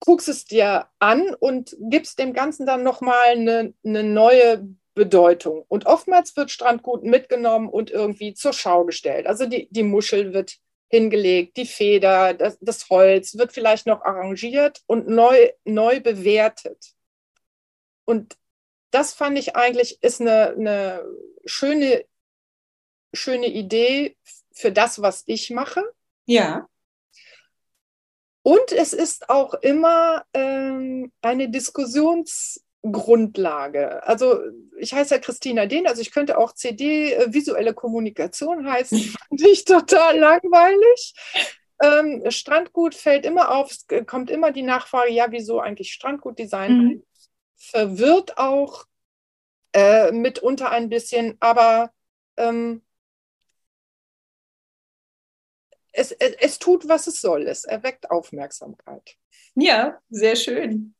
guckst 0.00 0.28
es 0.28 0.44
dir 0.44 0.88
an 0.98 1.34
und 1.34 1.76
gibst 1.78 2.18
dem 2.18 2.32
Ganzen 2.32 2.66
dann 2.66 2.82
nochmal 2.82 3.28
eine, 3.28 3.74
eine 3.84 4.02
neue 4.02 4.68
Bedeutung. 4.94 5.64
Und 5.68 5.86
oftmals 5.86 6.36
wird 6.36 6.50
Strandgut 6.50 7.04
mitgenommen 7.04 7.68
und 7.68 7.90
irgendwie 7.90 8.34
zur 8.34 8.52
Schau 8.52 8.84
gestellt. 8.84 9.26
Also 9.26 9.46
die, 9.46 9.68
die 9.70 9.82
Muschel 9.82 10.32
wird 10.32 10.58
hingelegt, 10.88 11.56
die 11.56 11.66
Feder, 11.66 12.34
das, 12.34 12.58
das 12.60 12.88
Holz 12.88 13.36
wird 13.36 13.52
vielleicht 13.52 13.86
noch 13.86 14.02
arrangiert 14.02 14.82
und 14.86 15.08
neu, 15.08 15.50
neu 15.64 16.00
bewertet. 16.00 16.94
Und 18.04 18.36
das 18.90 19.12
fand 19.12 19.38
ich 19.38 19.56
eigentlich 19.56 20.02
ist 20.02 20.20
eine, 20.20 20.50
eine 20.50 21.04
schöne, 21.44 22.04
schöne 23.12 23.48
Idee 23.48 24.16
für 24.52 24.70
das, 24.70 25.02
was 25.02 25.24
ich 25.26 25.50
mache. 25.50 25.82
Ja. 26.26 26.68
Und 28.44 28.70
es 28.72 28.92
ist 28.92 29.30
auch 29.30 29.54
immer 29.54 30.24
ähm, 30.34 31.10
eine 31.22 31.48
Diskussionsgrundlage. 31.48 34.06
Also 34.06 34.38
ich 34.76 34.92
heiße 34.92 35.14
ja 35.14 35.20
Christina 35.20 35.64
Dehn, 35.64 35.86
also 35.86 36.02
ich 36.02 36.12
könnte 36.12 36.36
auch 36.36 36.52
CD 36.52 37.14
äh, 37.14 37.32
visuelle 37.32 37.72
Kommunikation 37.72 38.70
heißen, 38.70 38.98
fand 38.98 39.40
ich 39.40 39.64
total 39.64 40.18
langweilig. 40.18 41.14
Ähm, 41.82 42.30
Strandgut 42.30 42.94
fällt 42.94 43.24
immer 43.24 43.50
auf, 43.50 43.70
es 43.70 43.86
kommt 44.06 44.30
immer 44.30 44.52
die 44.52 44.60
Nachfrage, 44.60 45.10
ja, 45.10 45.28
wieso 45.30 45.60
eigentlich 45.60 45.94
Strandgutdesign? 45.94 46.76
Mhm. 46.76 47.02
Verwirrt 47.56 48.36
auch 48.36 48.84
äh, 49.72 50.12
mitunter 50.12 50.70
ein 50.70 50.90
bisschen, 50.90 51.38
aber 51.40 51.92
ähm, 52.36 52.82
es, 55.94 56.12
es, 56.12 56.34
es 56.38 56.58
tut, 56.58 56.88
was 56.88 57.06
es 57.06 57.20
soll. 57.20 57.46
Es 57.46 57.64
erweckt 57.64 58.10
Aufmerksamkeit. 58.10 59.16
Ja, 59.54 59.98
sehr 60.10 60.36
schön. 60.36 60.94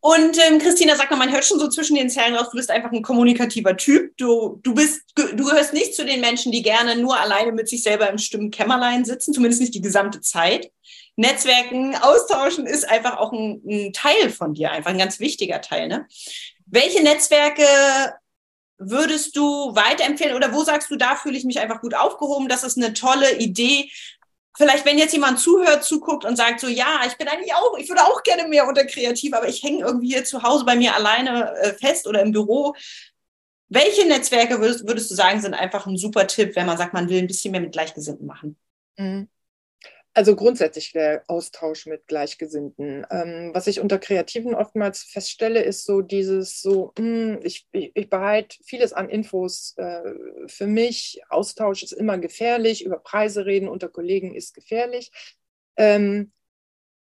Und 0.00 0.36
ähm, 0.38 0.58
Christina, 0.58 0.96
sag 0.96 1.10
mal, 1.10 1.16
man 1.16 1.32
hört 1.32 1.44
schon 1.44 1.60
so 1.60 1.68
zwischen 1.68 1.96
den 1.96 2.10
Zeilen 2.10 2.34
raus, 2.34 2.48
du 2.50 2.56
bist 2.56 2.70
einfach 2.70 2.90
ein 2.90 3.02
kommunikativer 3.02 3.76
Typ. 3.76 4.16
Du, 4.16 4.60
du, 4.62 4.74
bist, 4.74 5.02
du 5.16 5.44
gehörst 5.44 5.72
nicht 5.72 5.94
zu 5.94 6.04
den 6.04 6.20
Menschen, 6.20 6.50
die 6.50 6.62
gerne 6.62 6.96
nur 6.96 7.18
alleine 7.18 7.52
mit 7.52 7.68
sich 7.68 7.82
selber 7.82 8.08
im 8.08 8.18
Stimmenkämmerlein 8.18 9.04
sitzen, 9.04 9.32
zumindest 9.32 9.60
nicht 9.60 9.74
die 9.74 9.80
gesamte 9.80 10.20
Zeit. 10.20 10.72
Netzwerken, 11.16 11.94
austauschen 11.96 12.66
ist 12.66 12.88
einfach 12.88 13.18
auch 13.18 13.32
ein, 13.32 13.62
ein 13.64 13.92
Teil 13.92 14.30
von 14.30 14.54
dir, 14.54 14.70
einfach 14.70 14.90
ein 14.90 14.98
ganz 14.98 15.20
wichtiger 15.20 15.60
Teil. 15.60 15.88
Ne? 15.88 16.06
Welche 16.66 17.02
Netzwerke 17.02 17.62
würdest 18.78 19.36
du 19.36 19.74
weiterempfehlen 19.74 20.36
oder 20.36 20.52
wo 20.52 20.62
sagst 20.64 20.90
du, 20.90 20.96
da 20.96 21.16
fühle 21.16 21.36
ich 21.36 21.44
mich 21.44 21.60
einfach 21.60 21.80
gut 21.80 21.94
aufgehoben? 21.94 22.48
Das 22.48 22.64
ist 22.64 22.76
eine 22.76 22.92
tolle 22.92 23.38
Idee. 23.38 23.90
Vielleicht, 24.56 24.84
wenn 24.84 24.98
jetzt 24.98 25.14
jemand 25.14 25.38
zuhört, 25.40 25.84
zuguckt 25.84 26.24
und 26.24 26.36
sagt 26.36 26.60
so, 26.60 26.68
ja, 26.68 27.00
ich 27.06 27.16
bin 27.16 27.28
eigentlich 27.28 27.54
auch, 27.54 27.78
ich 27.78 27.88
würde 27.88 28.04
auch 28.04 28.22
gerne 28.22 28.46
mehr 28.48 28.68
unter 28.68 28.84
kreativ, 28.84 29.32
aber 29.32 29.48
ich 29.48 29.62
hänge 29.62 29.84
irgendwie 29.84 30.08
hier 30.08 30.24
zu 30.24 30.42
Hause 30.42 30.64
bei 30.64 30.76
mir 30.76 30.94
alleine 30.94 31.54
äh, 31.56 31.72
fest 31.74 32.06
oder 32.06 32.20
im 32.20 32.32
Büro. 32.32 32.74
Welche 33.68 34.06
Netzwerke 34.06 34.60
würdest, 34.60 34.86
würdest, 34.86 35.10
du 35.10 35.14
sagen, 35.14 35.40
sind 35.40 35.54
einfach 35.54 35.86
ein 35.86 35.96
super 35.96 36.26
Tipp, 36.26 36.54
wenn 36.54 36.66
man 36.66 36.76
sagt, 36.76 36.92
man 36.92 37.08
will 37.08 37.18
ein 37.18 37.26
bisschen 37.26 37.52
mehr 37.52 37.62
mit 37.62 37.72
Gleichgesinnten 37.72 38.26
machen? 38.26 38.58
Mhm. 38.98 39.28
Also 40.14 40.36
grundsätzlich 40.36 40.92
der 40.92 41.24
Austausch 41.26 41.86
mit 41.86 42.06
Gleichgesinnten. 42.06 43.06
Ähm, 43.10 43.50
was 43.54 43.66
ich 43.66 43.80
unter 43.80 43.98
Kreativen 43.98 44.54
oftmals 44.54 45.04
feststelle, 45.04 45.62
ist 45.62 45.86
so 45.86 46.02
dieses 46.02 46.60
so, 46.60 46.92
mh, 46.98 47.04
hm, 47.04 47.40
ich, 47.42 47.66
ich, 47.72 48.10
behalte 48.10 48.58
vieles 48.62 48.92
an 48.92 49.08
Infos 49.08 49.74
äh, 49.78 50.12
für 50.48 50.66
mich. 50.66 51.22
Austausch 51.30 51.82
ist 51.82 51.92
immer 51.92 52.18
gefährlich. 52.18 52.84
Über 52.84 52.98
Preise 52.98 53.46
reden 53.46 53.68
unter 53.68 53.88
Kollegen 53.88 54.34
ist 54.34 54.52
gefährlich. 54.52 55.10
Ähm, 55.76 56.32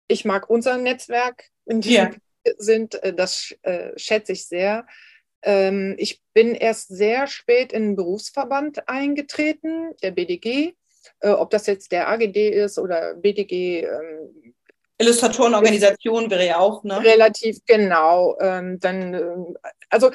ich 0.07 0.25
mag 0.25 0.49
unser 0.49 0.77
Netzwerk, 0.77 1.51
in 1.65 1.81
dem 1.81 1.91
ja. 1.91 2.11
wir 2.43 2.55
sind. 2.57 2.95
Äh, 3.03 3.13
das 3.13 3.55
äh, 3.61 3.91
schätze 3.95 4.31
ich 4.31 4.47
sehr. 4.47 4.87
Ähm, 5.43 5.93
ich 5.99 6.23
bin 6.33 6.55
erst 6.55 6.87
sehr 6.87 7.27
spät 7.27 7.73
in 7.73 7.89
den 7.89 7.95
Berufsverband 7.95 8.89
eingetreten, 8.89 9.91
der 10.01 10.09
BDG 10.09 10.73
äh, 11.19 11.29
ob 11.29 11.49
das 11.49 11.67
jetzt 11.67 11.91
der 11.91 12.09
AGD 12.09 12.49
ist 12.49 12.77
oder 12.79 13.15
BDG. 13.15 13.83
Ähm, 13.83 14.53
Illustratorenorganisation 14.99 16.29
wäre 16.31 16.45
ja 16.45 16.57
auch, 16.57 16.83
ne? 16.83 17.03
Relativ 17.03 17.59
genau. 17.65 18.35
Ähm, 18.39 18.79
dann, 18.79 19.13
äh, 19.13 19.35
also 19.89 20.11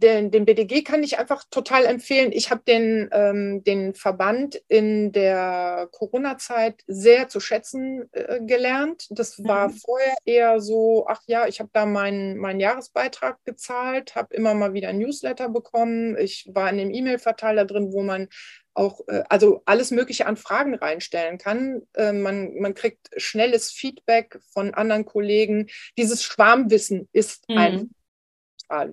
den, 0.00 0.30
den 0.30 0.46
BDG 0.46 0.82
kann 0.82 1.02
ich 1.02 1.18
einfach 1.18 1.44
total 1.50 1.84
empfehlen. 1.84 2.32
Ich 2.32 2.50
habe 2.50 2.62
den, 2.66 3.08
ähm, 3.12 3.62
den 3.64 3.94
Verband 3.94 4.60
in 4.68 5.12
der 5.12 5.88
Corona-Zeit 5.92 6.82
sehr 6.86 7.28
zu 7.28 7.38
schätzen 7.38 8.08
äh, 8.12 8.40
gelernt. 8.40 9.06
Das 9.10 9.44
war 9.44 9.68
mhm. 9.68 9.72
vorher 9.74 10.14
eher 10.24 10.60
so, 10.60 11.06
ach 11.06 11.20
ja, 11.26 11.46
ich 11.46 11.60
habe 11.60 11.70
da 11.72 11.86
meinen, 11.86 12.38
meinen 12.38 12.60
Jahresbeitrag 12.60 13.44
gezahlt, 13.44 14.14
habe 14.14 14.34
immer 14.34 14.54
mal 14.54 14.72
wieder 14.72 14.88
ein 14.88 14.98
Newsletter 14.98 15.48
bekommen. 15.48 16.16
Ich 16.18 16.48
war 16.52 16.70
in 16.70 16.78
dem 16.78 16.90
E-Mail-Verteiler 16.90 17.66
drin, 17.66 17.92
wo 17.92 18.02
man 18.02 18.28
auch, 18.74 19.00
äh, 19.08 19.22
also 19.28 19.62
alles 19.64 19.90
Mögliche 19.90 20.26
an 20.26 20.36
Fragen 20.36 20.74
reinstellen 20.74 21.38
kann. 21.38 21.82
Äh, 21.94 22.12
man, 22.12 22.54
man 22.58 22.74
kriegt 22.74 23.10
schnelles 23.16 23.70
Feedback 23.70 24.40
von 24.52 24.74
anderen 24.74 25.04
Kollegen. 25.04 25.68
Dieses 25.98 26.22
Schwarmwissen 26.22 27.08
ist 27.12 27.48
mhm. 27.48 27.58
ein 27.58 27.90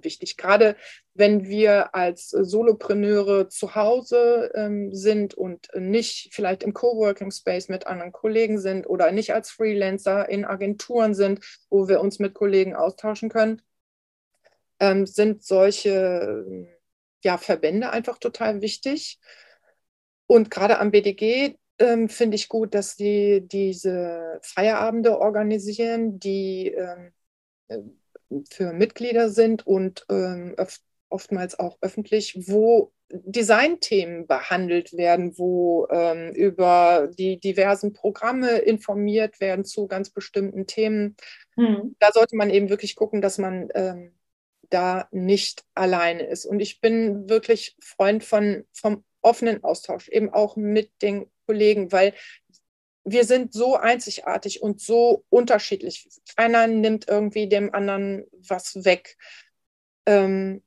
wichtig. 0.01 0.37
Gerade 0.37 0.75
wenn 1.13 1.47
wir 1.47 1.93
als 1.93 2.29
Solopreneure 2.29 3.47
zu 3.49 3.75
Hause 3.75 4.51
ähm, 4.55 4.91
sind 4.93 5.35
und 5.35 5.69
nicht 5.75 6.29
vielleicht 6.33 6.63
im 6.63 6.73
Coworking 6.73 7.31
Space 7.31 7.69
mit 7.69 7.85
anderen 7.85 8.11
Kollegen 8.11 8.59
sind 8.59 8.87
oder 8.87 9.11
nicht 9.11 9.33
als 9.33 9.51
Freelancer 9.51 10.29
in 10.29 10.45
Agenturen 10.45 11.13
sind, 11.13 11.45
wo 11.69 11.87
wir 11.87 12.01
uns 12.01 12.17
mit 12.17 12.33
Kollegen 12.33 12.75
austauschen 12.75 13.29
können. 13.29 13.61
ähm, 14.79 15.05
sind 15.05 15.43
solche 15.43 16.67
ja, 17.23 17.37
Verbände 17.37 17.89
einfach 17.89 18.17
total 18.19 18.61
wichtig. 18.61 19.19
Und 20.27 20.51
gerade 20.51 20.79
am 20.79 20.91
BDG 20.91 21.55
ähm, 21.79 22.09
finde 22.09 22.35
ich 22.35 22.49
gut, 22.49 22.73
dass 22.73 22.95
die 22.95 23.47
diese 23.47 24.39
Feierabende 24.41 25.19
organisieren, 25.19 26.19
die 26.19 26.67
ähm, 26.67 27.11
äh, 27.67 27.79
für 28.49 28.73
Mitglieder 28.73 29.29
sind 29.29 29.65
und 29.65 30.05
ähm, 30.09 30.55
oftmals 31.09 31.57
auch 31.59 31.77
öffentlich, 31.81 32.49
wo 32.49 32.91
Designthemen 33.09 34.27
behandelt 34.27 34.91
werden, 34.93 35.37
wo 35.37 35.87
ähm, 35.89 36.33
über 36.33 37.09
die 37.17 37.39
diversen 37.39 37.93
Programme 37.93 38.57
informiert 38.57 39.39
werden 39.39 39.63
zu 39.63 39.87
ganz 39.87 40.09
bestimmten 40.09 40.67
Themen. 40.67 41.15
Hm. 41.55 41.95
Da 41.99 42.11
sollte 42.11 42.35
man 42.35 42.49
eben 42.49 42.69
wirklich 42.69 42.97
gucken, 42.97 43.21
dass 43.21 43.37
man 43.37 43.69
ähm, 43.75 44.13
da 44.69 45.07
nicht 45.11 45.63
alleine 45.73 46.23
ist. 46.23 46.45
Und 46.45 46.59
ich 46.59 46.81
bin 46.81 47.29
wirklich 47.29 47.77
Freund 47.79 48.25
von, 48.25 48.65
vom 48.73 49.05
offenen 49.27 49.63
Austausch, 49.63 50.07
eben 50.07 50.33
auch 50.33 50.55
mit 50.55 50.89
den 51.01 51.29
Kollegen, 51.45 51.91
weil 51.91 52.13
wir 53.03 53.25
sind 53.25 53.53
so 53.53 53.75
einzigartig 53.75 54.61
und 54.61 54.81
so 54.81 55.23
unterschiedlich. 55.29 56.07
Keiner 56.35 56.67
nimmt 56.67 57.07
irgendwie 57.07 57.47
dem 57.47 57.73
anderen 57.73 58.25
was 58.31 58.83
weg. 58.83 59.17
Ähm, 60.05 60.61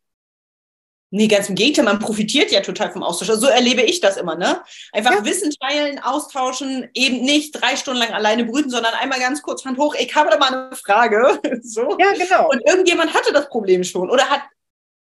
Nee, 1.13 1.27
ganz 1.27 1.49
im 1.49 1.57
Gegenteil, 1.57 1.85
man 1.85 1.99
profitiert 1.99 2.53
ja 2.53 2.61
total 2.61 2.93
vom 2.93 3.03
Austausch. 3.03 3.31
Also 3.31 3.47
so 3.47 3.47
erlebe 3.49 3.83
ich 3.83 4.01
das 4.01 4.17
immer, 4.17 4.37
ne? 4.37 4.63
Einfach 4.93 5.11
ja. 5.13 5.25
Wissen 5.25 5.53
teilen, 5.61 5.99
austauschen, 5.99 6.89
eben 6.95 7.23
nicht 7.23 7.51
drei 7.51 7.75
Stunden 7.75 7.99
lang 7.99 8.13
alleine 8.13 8.45
brüten, 8.45 8.71
sondern 8.71 8.95
einmal 8.95 9.19
ganz 9.19 9.43
kurz 9.43 9.65
Hand 9.65 9.77
hoch, 9.77 9.97
ich 9.99 10.15
habe 10.15 10.31
da 10.31 10.39
mal 10.39 10.67
eine 10.67 10.77
Frage. 10.77 11.41
so. 11.63 11.99
Ja, 11.99 12.13
genau. 12.13 12.49
Und 12.49 12.63
irgendjemand 12.65 13.13
hatte 13.13 13.33
das 13.33 13.49
Problem 13.49 13.83
schon 13.83 14.09
oder 14.09 14.31
hat 14.31 14.43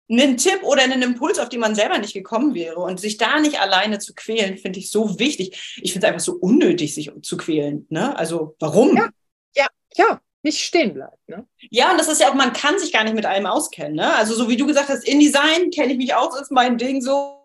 einen 0.09 0.37
Tipp 0.37 0.63
oder 0.63 0.83
einen 0.83 1.03
Impuls, 1.03 1.39
auf 1.39 1.49
den 1.49 1.61
man 1.61 1.75
selber 1.75 1.99
nicht 1.99 2.15
gekommen 2.15 2.55
wäre. 2.55 2.79
Und 2.81 3.01
sich 3.01 3.17
da 3.17 3.41
nicht 3.41 3.61
alleine 3.61 3.99
zu 3.99 4.15
quälen, 4.15 4.57
finde 4.59 4.79
ich 4.79 4.91
so 4.91 5.19
wichtig. 5.19 5.79
Ich 5.83 5.93
finde 5.93 6.07
es 6.07 6.13
einfach 6.13 6.25
so 6.25 6.35
unnötig, 6.35 6.95
sich 6.95 7.11
zu 7.23 7.37
quälen. 7.37 7.87
Ne? 7.89 8.17
Also 8.17 8.55
warum? 8.59 8.97
Ja, 8.97 9.09
ja, 9.55 9.67
ja 9.95 10.21
nicht 10.47 10.63
stehen 10.63 10.95
bleibt. 10.95 11.29
Ne? 11.29 11.47
Ja, 11.71 11.91
und 11.91 11.99
das 11.99 12.09
ist 12.09 12.21
ja 12.21 12.31
auch, 12.31 12.35
man 12.35 12.53
kann 12.53 12.79
sich 12.79 12.93
gar 12.93 13.05
nicht 13.05 13.17
mit 13.17 13.27
allem 13.27 13.47
auskennen. 13.47 13.97
Ne? 13.97 14.15
Also 14.15 14.35
so 14.35 14.49
wie 14.49 14.57
du 14.57 14.67
gesagt 14.67 14.89
hast, 14.89 15.07
InDesign 15.07 15.71
kenne 15.71 15.93
ich 15.93 15.99
mich 15.99 16.15
aus, 16.15 16.41
ist 16.41 16.53
mein 16.53 16.79
Ding 16.79 17.03
so. 17.03 17.43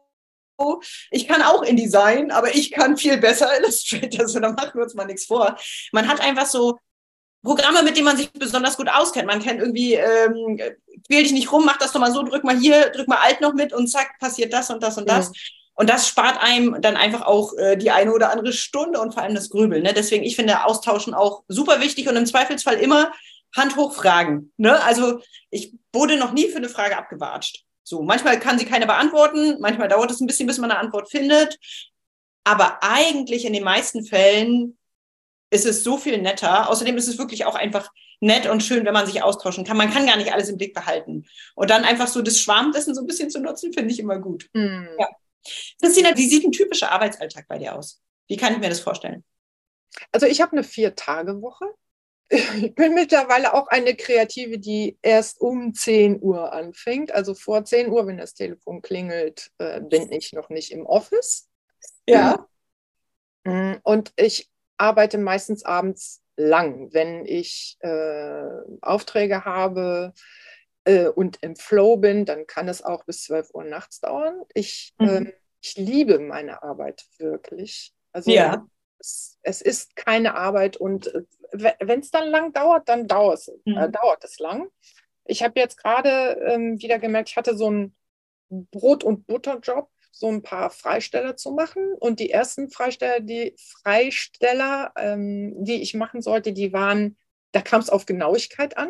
Ich 1.09 1.27
kann 1.27 1.41
auch 1.41 1.63
InDesign, 1.63 2.29
aber 2.29 2.53
ich 2.53 2.71
kann 2.71 2.95
viel 2.95 3.17
besser 3.17 3.49
Illustrator, 3.59 4.27
so 4.27 4.39
da 4.39 4.51
machen 4.51 4.75
wir 4.75 4.83
uns 4.83 4.93
mal 4.93 5.05
nichts 5.05 5.25
vor. 5.25 5.57
Man 5.91 6.07
hat 6.07 6.21
einfach 6.21 6.45
so 6.45 6.77
Programme, 7.43 7.83
mit 7.83 7.95
denen 7.95 8.05
man 8.05 8.17
sich 8.17 8.31
besonders 8.31 8.77
gut 8.77 8.89
auskennt. 8.89 9.27
Man 9.27 9.41
kennt 9.41 9.59
irgendwie, 9.59 9.93
ähm, 9.93 10.57
quäl 11.07 11.23
dich 11.23 11.31
nicht 11.31 11.51
rum, 11.51 11.65
mach 11.65 11.77
das 11.77 11.91
doch 11.91 11.99
mal 11.99 12.11
so, 12.11 12.23
drück 12.23 12.43
mal 12.43 12.57
hier, 12.57 12.89
drück 12.89 13.07
mal 13.07 13.17
Alt 13.17 13.41
noch 13.41 13.53
mit 13.53 13.73
und 13.73 13.87
zack, 13.87 14.19
passiert 14.19 14.53
das 14.53 14.69
und 14.69 14.83
das 14.83 14.97
und 14.97 15.09
das. 15.09 15.27
Ja. 15.27 15.33
Und 15.73 15.89
das 15.89 16.07
spart 16.07 16.37
einem 16.41 16.79
dann 16.81 16.97
einfach 16.97 17.21
auch 17.21 17.57
äh, 17.57 17.75
die 17.75 17.91
eine 17.91 18.13
oder 18.13 18.31
andere 18.31 18.53
Stunde 18.53 18.99
und 18.99 19.13
vor 19.13 19.23
allem 19.23 19.33
das 19.33 19.49
Grübeln. 19.49 19.81
Ne? 19.83 19.93
Deswegen, 19.93 20.23
ich 20.23 20.35
finde 20.35 20.65
Austauschen 20.65 21.13
auch 21.13 21.43
super 21.47 21.81
wichtig 21.81 22.07
und 22.07 22.15
im 22.15 22.25
Zweifelsfall 22.25 22.75
immer 22.75 23.11
Hand 23.55 23.75
hoch 23.75 23.93
fragen. 23.93 24.51
Ne? 24.57 24.81
Also 24.83 25.21
ich 25.49 25.73
wurde 25.91 26.17
noch 26.17 26.33
nie 26.33 26.49
für 26.49 26.57
eine 26.57 26.69
Frage 26.69 26.97
abgewatscht. 26.97 27.63
So, 27.83 28.03
manchmal 28.03 28.39
kann 28.39 28.59
sie 28.59 28.65
keine 28.65 28.85
beantworten, 28.85 29.57
manchmal 29.59 29.87
dauert 29.87 30.11
es 30.11 30.21
ein 30.21 30.27
bisschen, 30.27 30.47
bis 30.47 30.59
man 30.59 30.71
eine 30.71 30.79
Antwort 30.79 31.09
findet. 31.09 31.57
Aber 32.43 32.79
eigentlich 32.81 33.45
in 33.45 33.53
den 33.53 33.63
meisten 33.63 34.05
Fällen 34.05 34.77
ist 35.51 35.65
es 35.65 35.83
so 35.83 35.97
viel 35.97 36.19
netter. 36.19 36.69
Außerdem 36.69 36.97
ist 36.97 37.07
es 37.07 37.17
wirklich 37.17 37.45
auch 37.45 37.55
einfach 37.55 37.91
nett 38.21 38.47
und 38.47 38.63
schön, 38.63 38.85
wenn 38.85 38.93
man 38.93 39.05
sich 39.05 39.21
austauschen 39.21 39.65
kann. 39.65 39.77
Man 39.77 39.91
kann 39.91 40.07
gar 40.07 40.17
nicht 40.17 40.33
alles 40.33 40.49
im 40.49 40.57
Blick 40.57 40.73
behalten. 40.73 41.25
Und 41.55 41.69
dann 41.69 41.83
einfach 41.83 42.07
so 42.07 42.21
das 42.21 42.39
Schwarmdessen 42.39 42.95
so 42.95 43.01
ein 43.01 43.07
bisschen 43.07 43.29
zu 43.29 43.39
nutzen, 43.39 43.73
finde 43.73 43.91
ich 43.91 43.99
immer 43.99 44.17
gut. 44.17 44.49
Mm. 44.53 44.85
Ja. 44.97 45.09
Christina, 45.81 46.15
wie 46.15 46.29
sieht 46.29 46.45
ein 46.45 46.51
typischer 46.51 46.91
Arbeitsalltag 46.91 47.47
bei 47.47 47.57
dir 47.57 47.75
aus? 47.75 48.01
Wie 48.27 48.37
kann 48.37 48.53
ich 48.53 48.59
mir 48.59 48.69
das 48.69 48.79
vorstellen? 48.79 49.23
Also 50.11 50.25
ich 50.25 50.39
habe 50.41 50.53
eine 50.53 50.63
Vier-Tage-Woche. 50.63 51.65
Ich 52.29 52.73
bin 52.75 52.93
mittlerweile 52.93 53.53
auch 53.53 53.67
eine 53.67 53.93
Kreative, 53.93 54.57
die 54.57 54.97
erst 55.01 55.41
um 55.41 55.73
10 55.73 56.21
Uhr 56.21 56.53
anfängt. 56.53 57.11
Also 57.11 57.33
vor 57.33 57.65
10 57.65 57.89
Uhr, 57.89 58.07
wenn 58.07 58.17
das 58.17 58.35
Telefon 58.35 58.81
klingelt, 58.81 59.51
äh, 59.57 59.81
bin 59.81 60.09
ich 60.13 60.31
noch 60.31 60.47
nicht 60.47 60.71
im 60.71 60.85
Office. 60.85 61.49
Ja. 62.07 62.47
Mm, 63.43 63.73
und 63.83 64.13
ich 64.15 64.49
arbeite 64.81 65.17
meistens 65.17 65.63
abends 65.63 66.21
lang, 66.35 66.91
wenn 66.91 67.25
ich 67.25 67.77
äh, 67.81 68.47
Aufträge 68.81 69.45
habe, 69.45 70.13
äh, 70.85 71.07
und 71.07 71.37
im 71.41 71.55
Flow 71.55 71.97
bin, 71.97 72.25
dann 72.25 72.47
kann 72.47 72.67
es 72.67 72.83
auch 72.83 73.05
bis 73.05 73.23
12 73.23 73.51
Uhr 73.53 73.63
nachts 73.63 73.99
dauern. 73.99 74.41
Ich, 74.53 74.93
mhm. 74.97 75.09
ähm, 75.09 75.33
ich 75.61 75.75
liebe 75.77 76.19
meine 76.19 76.63
Arbeit 76.63 77.05
wirklich. 77.17 77.93
Also 78.11 78.31
ja. 78.31 78.65
es, 78.99 79.39
es 79.43 79.61
ist 79.61 79.95
keine 79.95 80.35
Arbeit 80.35 80.77
und 80.77 81.13
äh, 81.13 81.23
wenn 81.79 81.99
es 81.99 82.11
dann 82.11 82.29
lang 82.29 82.53
dauert, 82.53 82.89
dann 82.89 83.07
dauert 83.07 83.39
es, 83.39 83.47
äh, 83.47 83.53
mhm. 83.65 83.77
äh, 83.77 83.89
dauert 83.89 84.23
es 84.23 84.39
lang. 84.39 84.69
Ich 85.25 85.43
habe 85.43 85.59
jetzt 85.59 85.77
gerade 85.77 86.39
ähm, 86.47 86.81
wieder 86.81 86.97
gemerkt, 86.97 87.29
ich 87.29 87.37
hatte 87.37 87.55
so 87.55 87.67
einen 87.67 87.95
Brot- 88.49 89.03
und 89.03 89.27
Butterjob, 89.27 89.89
so 90.11 90.27
ein 90.27 90.43
paar 90.43 90.69
Freisteller 90.69 91.35
zu 91.35 91.51
machen. 91.51 91.93
Und 91.99 92.19
die 92.19 92.29
ersten 92.29 92.69
Freisteller, 92.69 93.19
die 93.19 93.55
Freisteller, 93.57 94.91
ähm, 94.97 95.55
die 95.63 95.81
ich 95.81 95.93
machen 95.93 96.21
sollte, 96.21 96.53
die 96.53 96.73
waren, 96.73 97.17
da 97.51 97.61
kam 97.61 97.81
es 97.81 97.89
auf 97.89 98.05
Genauigkeit 98.05 98.77
an. 98.77 98.89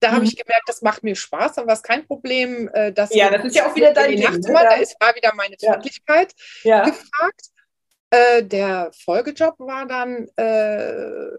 Da 0.00 0.10
mhm. 0.10 0.14
habe 0.16 0.24
ich 0.24 0.36
gemerkt, 0.36 0.68
das 0.68 0.82
macht 0.82 1.02
mir 1.02 1.14
Spaß, 1.14 1.54
dann 1.54 1.66
war 1.66 1.74
es 1.74 1.82
kein 1.82 2.06
Problem. 2.06 2.68
Äh, 2.72 2.92
dass 2.92 3.14
ja, 3.14 3.30
das 3.30 3.44
ist 3.44 3.56
ja 3.56 3.70
auch 3.70 3.76
wieder 3.76 3.92
dein 3.92 4.16
Ding. 4.16 4.20
Ne? 4.20 4.40
Da 4.52 4.74
ist, 4.74 4.96
war 5.00 5.14
wieder 5.14 5.34
meine 5.34 5.56
Freundlichkeit 5.58 6.34
ja. 6.62 6.84
gefragt. 6.84 7.50
Äh, 8.10 8.44
der 8.44 8.90
Folgejob 9.04 9.58
war 9.58 9.86
dann 9.86 10.28
äh, 10.36 11.30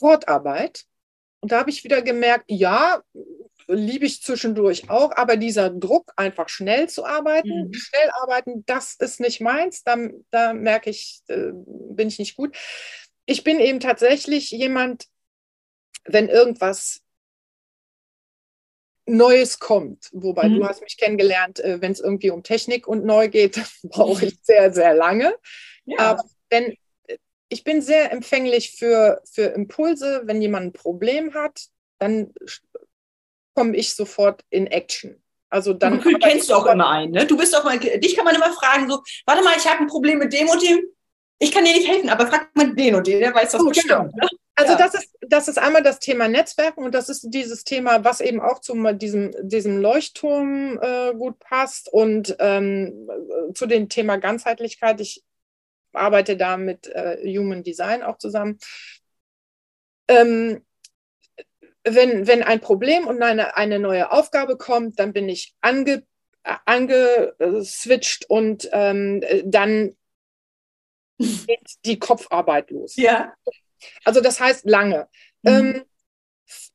Wortarbeit. 0.00 0.84
Und 1.40 1.52
da 1.52 1.60
habe 1.60 1.70
ich 1.70 1.84
wieder 1.84 2.02
gemerkt, 2.02 2.44
ja, 2.48 3.02
liebe 3.68 4.06
ich 4.06 4.22
zwischendurch 4.22 4.88
auch, 4.90 5.12
aber 5.16 5.36
dieser 5.36 5.70
Druck, 5.70 6.12
einfach 6.16 6.48
schnell 6.48 6.88
zu 6.88 7.04
arbeiten, 7.04 7.68
mhm. 7.68 7.74
schnell 7.74 8.10
arbeiten, 8.22 8.64
das 8.66 8.94
ist 8.94 9.20
nicht 9.20 9.40
meins. 9.40 9.84
Da, 9.84 9.96
da 10.30 10.54
merke 10.54 10.90
ich, 10.90 11.20
äh, 11.28 11.50
bin 11.52 12.08
ich 12.08 12.18
nicht 12.18 12.36
gut. 12.36 12.56
Ich 13.26 13.44
bin 13.44 13.60
eben 13.60 13.80
tatsächlich 13.80 14.50
jemand, 14.50 15.06
wenn 16.04 16.28
irgendwas 16.28 17.02
Neues 19.04 19.58
kommt. 19.58 20.08
Wobei 20.12 20.48
mhm. 20.48 20.56
du 20.56 20.66
hast 20.66 20.82
mich 20.82 20.96
kennengelernt, 20.96 21.60
äh, 21.60 21.80
wenn 21.80 21.92
es 21.92 22.00
irgendwie 22.00 22.30
um 22.30 22.42
Technik 22.42 22.86
und 22.86 23.04
neu 23.04 23.28
geht, 23.28 23.60
brauche 23.82 24.26
ich 24.26 24.38
sehr, 24.42 24.72
sehr 24.72 24.94
lange. 24.94 25.34
Ja. 25.84 25.98
Aber 25.98 26.24
wenn, 26.50 26.74
ich 27.48 27.64
bin 27.64 27.82
sehr 27.82 28.12
empfänglich 28.12 28.72
für, 28.72 29.22
für 29.30 29.46
Impulse. 29.46 30.22
Wenn 30.24 30.40
jemand 30.40 30.66
ein 30.66 30.72
Problem 30.72 31.34
hat, 31.34 31.68
dann 31.98 32.32
komme 33.58 33.76
ich 33.76 33.96
sofort 33.96 34.44
in 34.50 34.68
Action. 34.68 35.20
Also 35.50 35.72
dann 35.72 36.00
du 36.00 36.16
kennst 36.18 36.48
du 36.48 36.54
auch 36.54 36.66
immer 36.66 36.88
einen, 36.90 37.12
ne? 37.12 37.26
Du 37.26 37.36
bist 37.36 37.56
auch 37.56 37.64
mal, 37.64 37.76
dich 37.76 38.14
kann 38.14 38.24
man 38.24 38.36
immer 38.36 38.52
fragen, 38.52 38.88
so, 38.88 39.02
warte 39.26 39.42
mal, 39.42 39.54
ich 39.56 39.66
habe 39.66 39.80
ein 39.80 39.88
Problem 39.88 40.18
mit 40.18 40.32
dem 40.32 40.48
und 40.48 40.62
dem. 40.62 40.80
Ich 41.40 41.50
kann 41.50 41.64
dir 41.64 41.72
nicht 41.72 41.88
helfen, 41.88 42.08
aber 42.08 42.28
frag 42.28 42.54
mal 42.54 42.72
den 42.72 42.94
und 42.94 43.06
den, 43.06 43.18
der 43.18 43.34
weiß 43.34 43.52
das 43.52 43.60
oh, 43.60 43.68
bestimmt. 43.68 43.88
Genau. 43.88 44.02
Ne? 44.04 44.28
Also 44.54 44.72
ja. 44.72 44.78
das, 44.78 44.94
ist, 44.94 45.16
das 45.20 45.48
ist 45.48 45.58
einmal 45.58 45.82
das 45.82 45.98
Thema 45.98 46.28
Netzwerken 46.28 46.84
und 46.84 46.94
das 46.94 47.08
ist 47.08 47.26
dieses 47.30 47.64
Thema, 47.64 48.04
was 48.04 48.20
eben 48.20 48.40
auch 48.40 48.60
zu 48.60 48.74
diesem, 48.92 49.32
diesem 49.40 49.80
Leuchtturm 49.80 50.78
äh, 50.80 51.14
gut 51.14 51.40
passt 51.40 51.92
und 51.92 52.36
ähm, 52.38 53.08
zu 53.54 53.66
dem 53.66 53.88
Thema 53.88 54.18
Ganzheitlichkeit. 54.18 55.00
Ich 55.00 55.24
arbeite 55.92 56.36
da 56.36 56.56
mit 56.56 56.86
äh, 56.86 57.18
Human 57.24 57.64
Design 57.64 58.04
auch 58.04 58.18
zusammen. 58.18 58.58
Ähm, 60.08 60.64
wenn, 61.94 62.26
wenn 62.26 62.42
ein 62.42 62.60
Problem 62.60 63.06
und 63.06 63.22
eine, 63.22 63.56
eine 63.56 63.78
neue 63.78 64.10
Aufgabe 64.10 64.56
kommt, 64.56 64.98
dann 64.98 65.12
bin 65.12 65.28
ich 65.28 65.54
ange, 65.60 66.04
angeswitcht 66.42 68.28
und 68.28 68.68
ähm, 68.72 69.22
dann 69.44 69.96
geht 71.18 71.76
die 71.84 71.98
Kopfarbeit 71.98 72.70
los. 72.70 72.96
Ja. 72.96 73.34
Also 74.04 74.20
das 74.20 74.40
heißt 74.40 74.64
lange. 74.68 75.08
Mhm. 75.42 75.50
Ähm, 75.50 75.84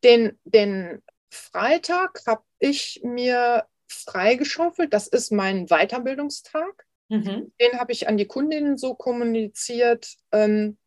den, 0.03 0.39
den 0.43 1.01
Freitag 1.29 2.21
habe 2.27 2.43
ich 2.59 3.01
mir 3.03 3.65
freigeschaufelt. 3.87 4.93
Das 4.93 5.07
ist 5.07 5.31
mein 5.31 5.67
Weiterbildungstag. 5.67 6.85
Mhm. 7.09 7.53
Den 7.59 7.79
habe 7.79 7.91
ich 7.91 8.07
an 8.07 8.17
die 8.17 8.27
Kundinnen 8.27 8.77
so 8.77 8.95
kommuniziert, 8.95 10.15
ähm, 10.31 10.77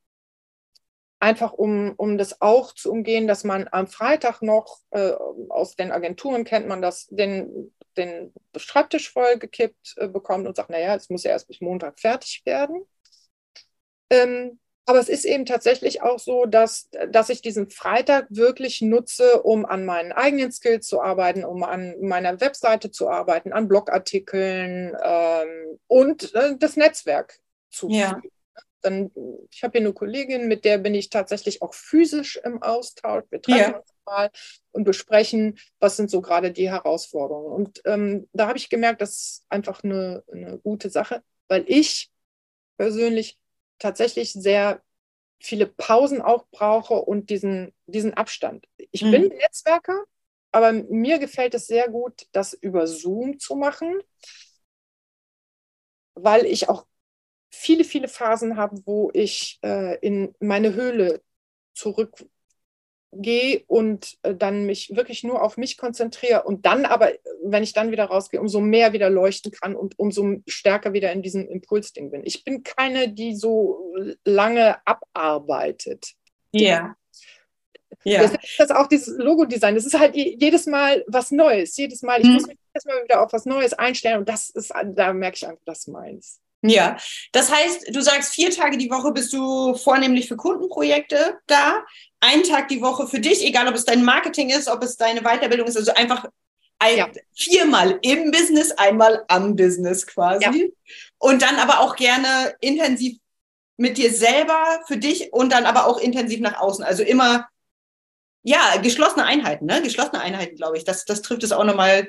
einfach 1.26 1.52
um, 1.52 1.94
um 1.96 2.18
das 2.18 2.40
auch 2.40 2.72
zu 2.72 2.90
umgehen, 2.92 3.26
dass 3.26 3.42
man 3.44 3.68
am 3.72 3.88
Freitag 3.88 4.42
noch, 4.42 4.78
äh, 4.90 5.12
aus 5.48 5.74
den 5.76 5.90
Agenturen 5.92 6.44
kennt 6.44 6.68
man 6.68 6.80
das, 6.82 7.06
den, 7.08 7.74
den 7.96 8.32
Schreibtisch 8.56 9.12
vollgekippt 9.12 9.94
äh, 9.96 10.08
bekommt 10.08 10.46
und 10.46 10.56
sagt, 10.56 10.70
naja, 10.70 10.94
es 10.94 11.10
muss 11.10 11.24
ja 11.24 11.32
erst 11.32 11.48
bis 11.48 11.60
Montag 11.60 11.98
fertig 11.98 12.42
werden. 12.44 12.86
Ähm, 14.10 14.60
Aber 14.88 15.00
es 15.00 15.08
ist 15.08 15.24
eben 15.24 15.46
tatsächlich 15.46 16.00
auch 16.02 16.20
so, 16.20 16.46
dass, 16.46 16.88
dass 17.10 17.28
ich 17.28 17.42
diesen 17.42 17.70
Freitag 17.70 18.26
wirklich 18.30 18.80
nutze, 18.82 19.42
um 19.42 19.66
an 19.66 19.84
meinen 19.84 20.12
eigenen 20.12 20.52
Skills 20.52 20.86
zu 20.86 21.02
arbeiten, 21.02 21.44
um 21.44 21.64
an 21.64 21.96
meiner 22.00 22.40
Webseite 22.40 22.92
zu 22.92 23.08
arbeiten, 23.08 23.52
an 23.52 23.66
Blogartikeln 23.66 24.96
ähm, 25.02 25.80
und 25.88 26.32
äh, 26.36 26.56
das 26.56 26.76
Netzwerk 26.76 27.40
zu 27.70 27.88
ja. 27.90 28.20
Dann, 28.86 29.10
ich 29.50 29.64
habe 29.64 29.78
hier 29.78 29.86
eine 29.86 29.92
Kollegin, 29.92 30.46
mit 30.46 30.64
der 30.64 30.78
bin 30.78 30.94
ich 30.94 31.10
tatsächlich 31.10 31.60
auch 31.60 31.74
physisch 31.74 32.36
im 32.36 32.62
Austausch. 32.62 33.24
Wir 33.30 33.42
treffen 33.42 33.72
ja. 33.72 33.78
uns 33.78 33.94
mal 34.06 34.30
und 34.72 34.84
besprechen, 34.84 35.58
was 35.80 35.96
sind 35.96 36.10
so 36.10 36.20
gerade 36.20 36.52
die 36.52 36.70
Herausforderungen. 36.70 37.52
Und 37.52 37.82
ähm, 37.84 38.28
da 38.32 38.46
habe 38.46 38.58
ich 38.58 38.70
gemerkt, 38.70 39.00
das 39.00 39.10
ist 39.10 39.46
einfach 39.48 39.82
eine, 39.82 40.22
eine 40.32 40.58
gute 40.58 40.88
Sache, 40.88 41.22
weil 41.48 41.64
ich 41.66 42.10
persönlich 42.76 43.38
tatsächlich 43.78 44.32
sehr 44.32 44.82
viele 45.40 45.66
Pausen 45.66 46.22
auch 46.22 46.46
brauche 46.50 46.94
und 46.94 47.28
diesen, 47.30 47.74
diesen 47.86 48.14
Abstand. 48.14 48.66
Ich 48.92 49.02
mhm. 49.02 49.10
bin 49.10 49.28
Netzwerker, 49.28 50.04
aber 50.52 50.72
mir 50.72 51.18
gefällt 51.18 51.54
es 51.54 51.66
sehr 51.66 51.88
gut, 51.88 52.26
das 52.32 52.54
über 52.54 52.86
Zoom 52.86 53.38
zu 53.38 53.56
machen, 53.56 54.00
weil 56.14 56.46
ich 56.46 56.68
auch 56.68 56.86
viele, 57.50 57.84
viele 57.84 58.08
Phasen 58.08 58.56
habe, 58.56 58.80
wo 58.84 59.10
ich 59.12 59.58
äh, 59.62 59.98
in 60.00 60.34
meine 60.40 60.74
Höhle 60.74 61.22
zurück 61.74 62.24
gehe 63.12 63.64
und 63.66 64.18
äh, 64.22 64.34
dann 64.34 64.66
mich 64.66 64.94
wirklich 64.94 65.24
nur 65.24 65.42
auf 65.42 65.56
mich 65.56 65.76
konzentriere 65.76 66.42
und 66.42 66.66
dann 66.66 66.84
aber, 66.84 67.12
wenn 67.44 67.62
ich 67.62 67.72
dann 67.72 67.90
wieder 67.90 68.04
rausgehe, 68.04 68.40
umso 68.40 68.60
mehr 68.60 68.92
wieder 68.92 69.10
leuchten 69.10 69.52
kann 69.52 69.74
und 69.74 69.98
umso 69.98 70.36
stärker 70.46 70.92
wieder 70.92 71.12
in 71.12 71.22
diesem 71.22 71.48
Impulsding 71.48 72.10
bin. 72.10 72.22
Ich 72.24 72.44
bin 72.44 72.62
keine, 72.62 73.12
die 73.12 73.34
so 73.34 73.94
lange 74.24 74.76
abarbeitet. 74.86 76.12
Ja. 76.52 76.96
Ja. 78.04 78.22
Das 78.22 78.32
ist 78.32 78.58
das 78.58 78.70
auch 78.70 78.86
dieses 78.86 79.16
Logo-Design. 79.16 79.74
Das 79.74 79.86
ist 79.86 79.98
halt 79.98 80.14
jedes 80.14 80.66
Mal 80.66 81.04
was 81.08 81.30
Neues. 81.30 81.76
Jedes 81.76 82.02
Mal, 82.02 82.20
ich 82.20 82.26
mhm. 82.26 82.34
muss 82.34 82.46
mich 82.46 82.58
jedes 82.72 82.84
Mal 82.84 83.02
wieder 83.02 83.22
auf 83.22 83.32
was 83.32 83.46
Neues 83.46 83.72
einstellen 83.72 84.18
und 84.18 84.28
das 84.28 84.50
ist, 84.50 84.72
da 84.94 85.12
merke 85.12 85.36
ich 85.36 85.46
einfach, 85.46 85.62
das 85.64 85.86
meins. 85.86 86.40
Ja, 86.68 86.96
das 87.32 87.52
heißt, 87.52 87.94
du 87.94 88.00
sagst, 88.00 88.32
vier 88.32 88.50
Tage 88.50 88.78
die 88.78 88.90
Woche 88.90 89.12
bist 89.12 89.32
du 89.32 89.74
vornehmlich 89.74 90.28
für 90.28 90.36
Kundenprojekte 90.36 91.38
da, 91.46 91.84
einen 92.20 92.42
Tag 92.42 92.68
die 92.68 92.80
Woche 92.80 93.06
für 93.06 93.20
dich, 93.20 93.44
egal 93.44 93.68
ob 93.68 93.74
es 93.74 93.84
dein 93.84 94.04
Marketing 94.04 94.50
ist, 94.50 94.68
ob 94.68 94.82
es 94.82 94.96
deine 94.96 95.22
Weiterbildung 95.22 95.66
ist, 95.66 95.76
also 95.76 95.92
einfach 95.94 96.26
ein, 96.78 96.98
ja. 96.98 97.08
viermal 97.34 97.98
im 98.02 98.30
Business, 98.30 98.72
einmal 98.72 99.24
am 99.28 99.56
Business 99.56 100.06
quasi. 100.06 100.44
Ja. 100.44 100.52
Und 101.18 101.42
dann 101.42 101.56
aber 101.56 101.80
auch 101.80 101.96
gerne 101.96 102.54
intensiv 102.60 103.18
mit 103.76 103.98
dir 103.98 104.12
selber, 104.12 104.80
für 104.86 104.96
dich 104.96 105.32
und 105.32 105.52
dann 105.52 105.66
aber 105.66 105.86
auch 105.86 105.98
intensiv 105.98 106.40
nach 106.40 106.58
außen. 106.58 106.84
Also 106.84 107.02
immer, 107.02 107.48
ja, 108.42 108.76
geschlossene 108.82 109.24
Einheiten, 109.24 109.66
ne? 109.66 109.82
Geschlossene 109.82 110.20
Einheiten, 110.20 110.56
glaube 110.56 110.76
ich. 110.76 110.84
Das, 110.84 111.04
das 111.04 111.22
trifft 111.22 111.42
es 111.42 111.52
auch 111.52 111.64
nochmal 111.64 112.08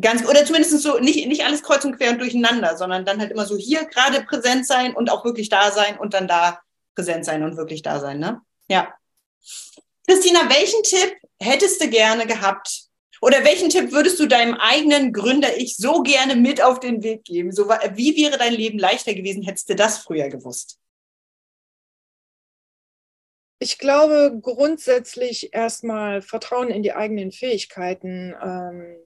ganz, 0.00 0.26
oder 0.26 0.44
zumindest 0.44 0.80
so, 0.80 0.98
nicht, 0.98 1.26
nicht 1.26 1.44
alles 1.44 1.62
kreuz 1.62 1.84
und 1.84 1.96
quer 1.96 2.10
und 2.10 2.20
durcheinander, 2.20 2.76
sondern 2.76 3.04
dann 3.04 3.20
halt 3.20 3.30
immer 3.30 3.46
so 3.46 3.56
hier 3.56 3.84
gerade 3.84 4.22
präsent 4.24 4.66
sein 4.66 4.94
und 4.94 5.10
auch 5.10 5.24
wirklich 5.24 5.48
da 5.48 5.70
sein 5.70 5.98
und 5.98 6.14
dann 6.14 6.28
da 6.28 6.60
präsent 6.94 7.24
sein 7.24 7.42
und 7.42 7.56
wirklich 7.56 7.82
da 7.82 8.00
sein, 8.00 8.18
ne? 8.18 8.40
Ja. 8.68 8.94
Christina, 10.06 10.48
welchen 10.48 10.82
Tipp 10.82 11.16
hättest 11.40 11.82
du 11.82 11.88
gerne 11.88 12.26
gehabt? 12.26 12.88
Oder 13.20 13.44
welchen 13.44 13.68
Tipp 13.68 13.92
würdest 13.92 14.20
du 14.20 14.26
deinem 14.26 14.54
eigenen 14.54 15.12
Gründer-Ich 15.12 15.76
so 15.76 16.02
gerne 16.02 16.36
mit 16.36 16.62
auf 16.62 16.78
den 16.80 17.02
Weg 17.02 17.24
geben? 17.24 17.52
So, 17.52 17.68
wie 17.68 18.16
wäre 18.16 18.38
dein 18.38 18.52
Leben 18.54 18.78
leichter 18.78 19.12
gewesen, 19.14 19.42
hättest 19.42 19.68
du 19.68 19.74
das 19.74 19.98
früher 19.98 20.28
gewusst? 20.28 20.78
Ich 23.60 23.78
glaube 23.78 24.38
grundsätzlich 24.40 25.52
erstmal 25.52 26.22
Vertrauen 26.22 26.68
in 26.68 26.84
die 26.84 26.92
eigenen 26.92 27.32
Fähigkeiten 27.32 28.34
ähm, 28.40 28.96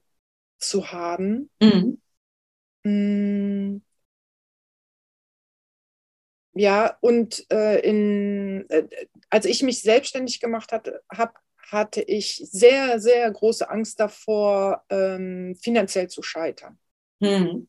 zu 0.62 0.92
haben. 0.92 1.50
Mhm. 1.60 1.98
Mm. 2.84 3.82
Ja, 6.54 6.96
und 7.00 7.46
äh, 7.50 7.80
in, 7.80 8.68
äh, 8.68 8.84
als 9.30 9.46
ich 9.46 9.62
mich 9.62 9.80
selbstständig 9.80 10.38
gemacht 10.40 10.72
hatte, 10.72 11.02
hab, 11.10 11.38
hatte 11.70 12.02
ich 12.02 12.36
sehr, 12.36 13.00
sehr 13.00 13.30
große 13.30 13.68
Angst 13.70 13.98
davor, 14.00 14.84
ähm, 14.90 15.56
finanziell 15.62 16.08
zu 16.08 16.22
scheitern. 16.22 16.78
Mhm. 17.20 17.68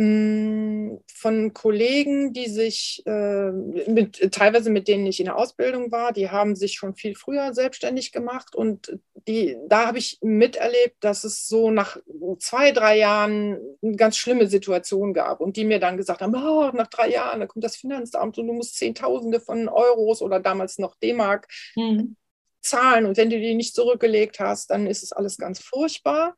Mm, 0.00 0.98
von 1.12 1.52
Kollegen, 1.52 2.32
die 2.32 2.48
sich 2.48 3.02
äh, 3.04 3.50
mit, 3.50 4.32
teilweise 4.32 4.70
mit 4.70 4.86
denen 4.86 5.04
ich 5.06 5.18
in 5.18 5.26
der 5.26 5.36
Ausbildung 5.36 5.90
war, 5.90 6.12
die 6.12 6.30
haben 6.30 6.54
sich 6.54 6.74
schon 6.74 6.94
viel 6.94 7.16
früher 7.16 7.52
selbstständig 7.52 8.12
gemacht 8.12 8.54
und 8.54 8.96
die, 9.26 9.56
da 9.66 9.88
habe 9.88 9.98
ich 9.98 10.18
miterlebt, 10.22 10.98
dass 11.00 11.24
es 11.24 11.48
so 11.48 11.72
nach 11.72 11.96
zwei, 12.38 12.70
drei 12.70 12.96
Jahren 12.96 13.58
eine 13.82 13.96
ganz 13.96 14.16
schlimme 14.16 14.46
Situation 14.46 15.14
gab 15.14 15.40
und 15.40 15.56
die 15.56 15.64
mir 15.64 15.80
dann 15.80 15.96
gesagt 15.96 16.22
haben, 16.22 16.32
oh, 16.36 16.70
nach 16.72 16.86
drei 16.86 17.10
Jahren, 17.10 17.40
da 17.40 17.46
kommt 17.46 17.64
das 17.64 17.74
Finanzamt 17.74 18.38
und 18.38 18.46
du 18.46 18.52
musst 18.52 18.76
Zehntausende 18.76 19.40
von 19.40 19.68
Euros 19.68 20.22
oder 20.22 20.38
damals 20.38 20.78
noch 20.78 20.94
D-Mark 20.94 21.48
mhm. 21.74 22.14
zahlen 22.60 23.04
und 23.04 23.16
wenn 23.16 23.30
du 23.30 23.40
die 23.40 23.56
nicht 23.56 23.74
zurückgelegt 23.74 24.38
hast, 24.38 24.70
dann 24.70 24.86
ist 24.86 25.02
es 25.02 25.12
alles 25.12 25.38
ganz 25.38 25.58
furchtbar. 25.58 26.36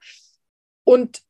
Und 0.85 1.21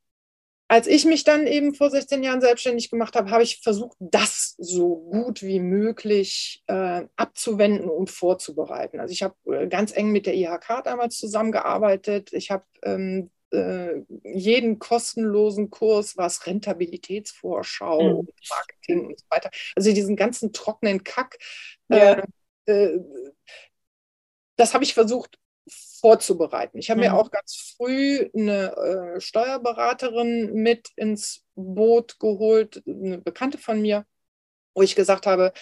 als 0.70 0.86
ich 0.86 1.04
mich 1.04 1.24
dann 1.24 1.48
eben 1.48 1.74
vor 1.74 1.90
16 1.90 2.22
Jahren 2.22 2.40
selbstständig 2.40 2.90
gemacht 2.90 3.16
habe, 3.16 3.32
habe 3.32 3.42
ich 3.42 3.58
versucht, 3.58 3.96
das 3.98 4.54
so 4.56 4.98
gut 4.98 5.42
wie 5.42 5.58
möglich 5.58 6.62
äh, 6.68 7.06
abzuwenden 7.16 7.90
und 7.90 8.08
vorzubereiten. 8.08 9.00
Also 9.00 9.10
ich 9.10 9.24
habe 9.24 9.34
äh, 9.46 9.66
ganz 9.66 9.90
eng 9.96 10.12
mit 10.12 10.26
der 10.26 10.36
IHK 10.36 10.84
damals 10.84 11.18
zusammengearbeitet. 11.18 12.32
Ich 12.32 12.52
habe 12.52 12.62
ähm, 12.84 13.32
äh, 13.50 14.02
jeden 14.22 14.78
kostenlosen 14.78 15.70
Kurs, 15.70 16.16
was 16.16 16.46
Rentabilitätsvorschau, 16.46 18.22
mhm. 18.22 18.28
Marketing 18.48 19.06
und 19.08 19.18
so 19.18 19.26
weiter. 19.28 19.50
Also 19.74 19.92
diesen 19.92 20.14
ganzen 20.14 20.52
trockenen 20.52 21.02
Kack. 21.02 21.36
Ja. 21.88 22.22
Äh, 22.66 22.72
äh, 22.72 23.00
das 24.54 24.72
habe 24.72 24.84
ich 24.84 24.94
versucht 24.94 25.39
vorzubereiten. 25.68 26.78
Ich 26.78 26.90
habe 26.90 27.00
mhm. 27.00 27.06
mir 27.06 27.14
auch 27.14 27.30
ganz 27.30 27.74
früh 27.76 28.28
eine 28.34 28.76
äh, 28.76 29.20
Steuerberaterin 29.20 30.52
mit 30.54 30.90
ins 30.96 31.44
Boot 31.54 32.18
geholt, 32.18 32.82
eine 32.86 33.18
Bekannte 33.18 33.58
von 33.58 33.80
mir, 33.80 34.06
wo 34.74 34.82
ich 34.82 34.96
gesagt 34.96 35.26
habe, 35.26 35.52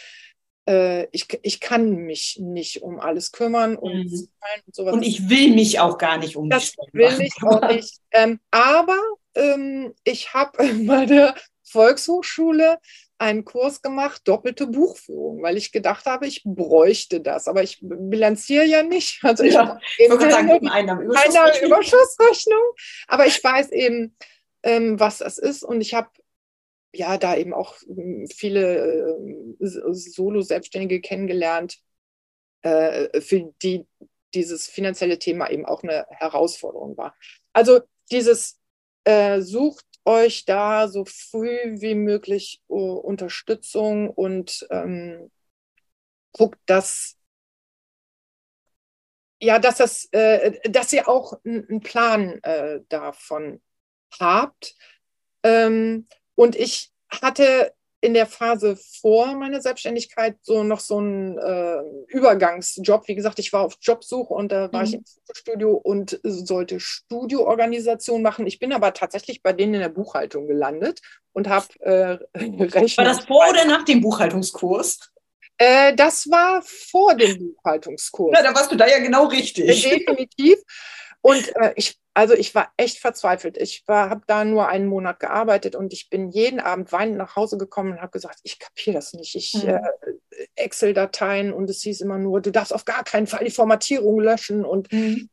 äh, 0.69 1.07
ich, 1.13 1.27
ich 1.43 1.61
kann 1.61 1.91
mich 1.91 2.39
nicht 2.41 2.83
um 2.83 3.01
alles 3.01 3.33
kümmern 3.33 3.77
und, 3.77 4.11
mhm. 4.11 4.29
sowas. 4.71 4.95
Und 4.95 5.03
ich 5.03 5.29
will 5.29 5.55
mich 5.55 5.81
auch 5.81 5.99
gar 5.99 6.19
nicht 6.19 6.37
um 6.37 6.51
das 6.51 6.75
will 6.93 7.21
ich 7.21 7.35
auch 7.43 7.67
nicht. 7.69 8.01
Ähm, 8.11 8.39
aber 8.51 8.99
ähm, 9.35 9.95
ich 10.05 10.35
habe 10.35 10.59
bei 10.87 11.07
der 11.07 11.35
Volkshochschule 11.65 12.79
einen 13.19 13.45
Kurs 13.45 13.83
gemacht, 13.83 14.23
doppelte 14.25 14.69
Buchführung, 14.69 15.43
weil 15.43 15.57
ich 15.57 15.73
gedacht 15.73 16.07
habe, 16.07 16.27
ich 16.27 16.43
bräuchte 16.45 17.21
das. 17.21 17.49
Aber 17.49 17.63
ich 17.63 17.79
bilanziere 17.83 18.65
ja 18.65 18.83
nicht. 18.83 19.23
Also 19.25 19.45
ich 19.45 19.55
ja, 19.55 19.79
ich 19.99 20.09
sagen, 20.09 20.51
eine 20.51 20.73
Einnahmenüberschussrechnung. 20.73 21.71
Überschussrechnung. 21.71 22.63
Aber 23.09 23.27
ich 23.27 23.43
weiß 23.43 23.73
eben, 23.73 24.17
ähm, 24.63 24.99
was 25.01 25.19
das 25.19 25.39
ist. 25.39 25.65
Und 25.65 25.81
ich 25.81 25.95
habe 25.95 26.09
ja 26.95 27.19
da 27.19 27.37
eben 27.37 27.53
auch 27.53 27.77
ähm, 27.89 28.27
viele 28.33 29.19
äh, 29.61 29.67
Solo-Selbstständige 29.67 31.01
kennengelernt, 31.01 31.79
äh, 32.63 33.21
für 33.21 33.53
die 33.63 33.87
dieses 34.35 34.67
finanzielle 34.67 35.19
Thema 35.19 35.51
eben 35.51 35.65
auch 35.65 35.83
eine 35.83 36.07
Herausforderung 36.11 36.97
war. 36.97 37.17
Also 37.53 37.81
dieses 38.11 38.61
äh, 39.05 39.41
sucht 39.41 39.87
euch 40.09 40.47
da 40.47 40.89
so 40.89 41.05
früh 41.05 41.81
wie 41.81 41.95
möglich 41.95 42.63
uh, 42.69 42.95
Unterstützung 42.95 44.09
und 44.09 44.67
ähm, 44.71 45.31
guckt, 46.33 46.59
dass 46.67 47.17
ja, 49.41 49.59
dass 49.61 49.77
das, 49.77 50.07
äh, 50.13 50.59
dass 50.69 50.93
ihr 50.93 51.09
auch 51.09 51.39
einen 51.45 51.81
Plan 51.81 52.43
äh, 52.43 52.81
davon 52.89 53.63
habt. 54.19 54.75
Ähm, 55.45 56.09
und 56.35 56.57
ich 56.57 56.93
hatte 57.09 57.73
in 58.01 58.15
der 58.15 58.27
Phase 58.27 58.77
vor 59.01 59.35
meiner 59.35 59.61
Selbstständigkeit 59.61 60.37
so 60.43 60.63
noch 60.63 60.81
so 60.81 60.99
einen 60.99 61.37
äh, 61.37 61.83
Übergangsjob. 62.09 63.09
Wie 63.09 63.17
gesagt, 63.17 63.39
ich 63.41 63.53
war 63.53 63.63
auf 63.63 63.77
Jobsuche 63.81 64.33
und 64.33 64.53
da 64.53 64.73
war 64.73 64.83
mhm. 64.83 64.87
ich 64.87 64.95
im 64.95 65.05
Studio 65.35 65.73
und 65.73 66.21
sollte 66.23 66.79
Studioorganisation 66.79 68.23
machen. 68.23 68.47
Ich 68.47 68.61
bin 68.61 68.73
aber 68.73 68.95
tatsächlich 68.95 69.43
bei 69.43 69.53
denen 69.53 69.75
in 69.75 69.81
der 69.81 69.89
Buchhaltung 69.89 70.47
gelandet 70.47 71.01
und 71.33 71.49
habe 71.49 71.67
äh, 71.81 72.19
War 72.97 73.05
das 73.05 73.25
vor 73.25 73.49
oder 73.51 73.65
nach 73.65 73.85
dem 73.85 74.01
Buchhaltungskurs? 74.01 75.11
Äh, 75.57 75.95
das 75.97 76.31
war 76.31 76.63
vor 76.63 77.17
dem 77.17 77.39
Buchhaltungskurs. 77.39 78.37
Ja, 78.37 78.45
da 78.45 78.55
warst 78.55 78.71
du 78.71 78.77
da 78.77 78.87
ja 78.87 79.01
genau 79.01 79.27
richtig. 79.27 79.83
Definitiv. 79.83 80.59
Und 81.21 81.55
äh, 81.57 81.73
ich 81.75 81.99
Also 82.19 82.35
ich 82.35 82.53
war 82.53 82.73
echt 82.77 82.99
verzweifelt. 82.99 83.57
Ich 83.57 83.85
habe 83.87 84.23
da 84.27 84.45
nur 84.45 84.67
einen 84.67 84.89
Monat 84.89 85.21
gearbeitet 85.21 85.77
und 85.77 85.93
ich 85.93 86.11
bin 86.11 86.31
jeden 86.31 86.59
Abend 86.59 86.91
weinend 86.91 87.17
nach 87.17 87.37
Hause 87.37 87.59
gekommen 87.59 87.93
und 87.93 88.01
habe 88.01 88.11
gesagt, 88.11 88.41
ich 88.43 88.59
kapiere 88.59 88.95
das 88.95 89.13
nicht. 89.13 89.37
Ich 89.37 89.55
mhm. 89.55 89.69
äh, 89.69 89.81
Excel-Dateien 90.57 91.53
und 91.53 91.71
es 91.71 91.81
hieß 91.83 92.01
immer 92.01 92.19
nur, 92.19 92.41
du 92.41 92.51
darfst 92.51 92.75
auf 92.75 92.85
gar 92.85 93.05
keinen 93.05 93.29
Fall 93.29 93.45
die 93.45 93.53
Formatierung 93.53 94.19
löschen. 94.19 94.65
Und 94.65 94.93
mhm. 94.93 95.31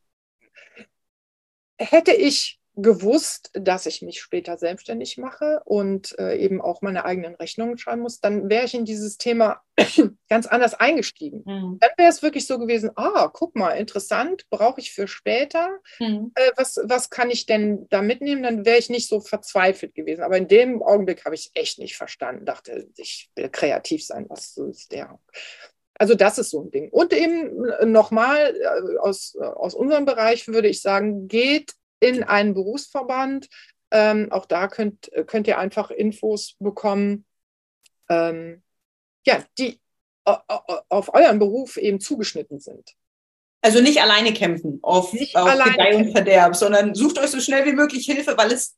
hätte 1.80 2.14
ich 2.14 2.60
gewusst, 2.76 3.52
dass 3.54 3.86
ich 3.86 4.02
mich 4.02 4.20
später 4.20 4.58
selbstständig 4.58 5.18
mache 5.18 5.62
und 5.66 6.18
äh, 6.20 6.38
eben 6.38 6.62
auch 6.62 6.82
meine 6.82 7.06
eigenen 7.06 7.36
Rechnungen 7.36 7.78
schreiben 7.78 8.02
muss, 8.02 8.20
dann 8.20 8.50
wäre 8.50 8.66
ich 8.66 8.74
in 8.74 8.86
dieses 8.86 9.18
Thema 9.18 9.62
ganz 10.30 10.46
anders 10.46 10.74
eingestiegen. 10.74 11.44
Mhm. 11.46 11.78
Dann 11.80 11.92
wäre 11.98 12.10
es 12.10 12.22
wirklich 12.22 12.48
so 12.48 12.60
gewesen, 12.60 12.92
ah, 12.96 13.30
guck 13.32 13.56
mal, 13.56 13.72
interessant, 13.72 14.46
brauche 14.50 14.82
ich 14.82 14.92
für 14.92 15.08
später. 15.08 15.80
Mhm. 16.00 16.32
Äh, 16.36 16.52
was, 16.58 16.80
was 16.84 17.10
kann 17.10 17.30
ich 17.30 17.46
denn 17.46 17.88
da 17.90 18.02
mitnehmen? 18.02 18.44
Dann 18.44 18.66
wäre 18.66 18.78
ich 18.78 18.90
nicht 18.90 19.08
so 19.08 19.22
verzweifelt 19.22 19.96
gewesen. 19.96 20.24
Aber 20.24 20.38
in 20.38 20.48
dem 20.48 20.84
Augenblick 20.84 21.24
habe 21.26 21.36
ich 21.36 21.48
es 21.48 21.52
echt 21.54 21.80
nicht 21.80 21.96
verstanden. 21.96 22.46
Dachte, 22.46 22.90
ich 22.98 23.30
will 23.36 23.50
kreativ 23.50 24.06
sein, 24.06 24.26
was 24.30 24.58
ist 24.58 24.92
der? 24.92 25.18
Also 25.98 26.14
das 26.14 26.38
ist 26.38 26.50
so 26.50 26.62
ein 26.62 26.72
Ding. 26.72 26.90
Und 26.90 27.14
eben 27.14 27.66
äh, 27.66 27.86
nochmal 27.86 28.54
äh, 28.54 28.98
aus, 28.98 29.38
aus 29.38 29.74
unserem 29.74 30.06
Bereich 30.06 30.48
würde 30.48 30.68
ich 30.68 30.82
sagen, 30.82 31.28
geht 31.28 31.74
in 32.00 32.24
einen 32.24 32.54
Berufsverband. 32.54 33.48
Ähm, 33.92 34.32
auch 34.32 34.46
da 34.46 34.68
könnt, 34.68 35.10
könnt 35.28 35.48
ihr 35.48 35.58
einfach 35.58 35.92
Infos 35.92 36.56
bekommen, 36.60 37.26
ähm, 38.10 38.64
ja, 39.26 39.44
die 39.58 39.80
auf 40.26 41.14
euren 41.14 41.40
Beruf 41.40 41.78
eben 41.78 42.00
zugeschnitten 42.00 42.60
sind. 42.60 42.96
Also 43.62 43.82
nicht 43.82 44.02
alleine 44.02 44.34
kämpfen 44.34 44.80
auf, 44.82 45.14
auf 45.34 45.64
Gedeih 45.64 45.96
und 45.98 46.12
Verderb, 46.12 46.56
sondern 46.56 46.94
sucht 46.94 47.20
euch 47.20 47.30
so 47.30 47.40
schnell 47.40 47.66
wie 47.66 47.74
möglich 47.74 48.06
Hilfe, 48.06 48.38
weil 48.38 48.52
es 48.52 48.76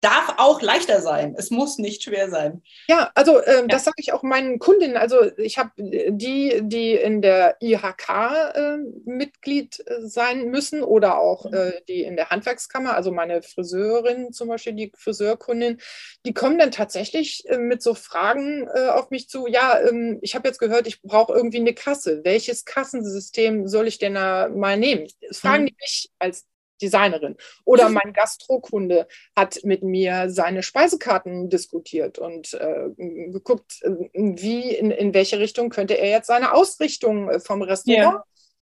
darf 0.00 0.34
auch 0.38 0.62
leichter 0.62 1.02
sein. 1.02 1.34
Es 1.36 1.50
muss 1.50 1.78
nicht 1.78 2.02
schwer 2.02 2.30
sein. 2.30 2.62
Ja, 2.88 3.10
also 3.14 3.38
äh, 3.38 3.60
ja. 3.60 3.66
das 3.66 3.84
sage 3.84 3.96
ich 3.98 4.12
auch 4.12 4.22
meinen 4.22 4.58
Kundinnen. 4.58 4.96
Also 4.96 5.36
ich 5.36 5.58
habe 5.58 5.70
die, 5.76 6.60
die 6.62 6.94
in 6.94 7.20
der 7.20 7.56
IHK 7.60 8.08
äh, 8.54 8.76
Mitglied 9.04 9.82
äh, 9.86 10.00
sein 10.00 10.46
müssen 10.46 10.82
oder 10.82 11.18
auch 11.18 11.44
mhm. 11.44 11.54
äh, 11.54 11.72
die 11.88 12.02
in 12.02 12.16
der 12.16 12.30
Handwerkskammer, 12.30 12.94
also 12.94 13.12
meine 13.12 13.42
Friseurin 13.42 14.32
zum 14.32 14.48
Beispiel, 14.48 14.72
die 14.72 14.92
Friseurkundin, 14.96 15.80
die 16.24 16.34
kommen 16.34 16.58
dann 16.58 16.70
tatsächlich 16.70 17.44
äh, 17.48 17.58
mit 17.58 17.82
so 17.82 17.94
Fragen 17.94 18.68
äh, 18.74 18.88
auf 18.88 19.10
mich 19.10 19.28
zu. 19.28 19.46
Ja, 19.46 19.78
ähm, 19.80 20.18
ich 20.22 20.34
habe 20.34 20.48
jetzt 20.48 20.58
gehört, 20.58 20.86
ich 20.86 21.02
brauche 21.02 21.32
irgendwie 21.34 21.60
eine 21.60 21.74
Kasse. 21.74 22.22
Welches 22.24 22.64
Kassensystem 22.64 23.68
soll 23.68 23.86
ich 23.86 23.98
denn 23.98 24.14
da 24.14 24.48
mal 24.48 24.78
nehmen? 24.78 25.06
Das 25.28 25.38
fragen 25.40 25.64
mhm. 25.64 25.66
die 25.66 25.76
mich 25.78 26.10
als 26.18 26.46
Designerin. 26.80 27.36
Oder 27.64 27.88
mein 27.88 28.12
Gastrokunde 28.12 29.06
hat 29.36 29.60
mit 29.64 29.82
mir 29.82 30.30
seine 30.30 30.62
Speisekarten 30.62 31.48
diskutiert 31.48 32.18
und 32.18 32.54
äh, 32.54 32.90
geguckt, 32.96 33.80
wie, 34.12 34.74
in, 34.74 34.90
in 34.90 35.14
welche 35.14 35.38
Richtung 35.38 35.70
könnte 35.70 35.94
er 35.94 36.10
jetzt 36.10 36.26
seine 36.26 36.52
Ausrichtung 36.52 37.28
äh, 37.28 37.40
vom 37.40 37.62
Restaurant 37.62 38.24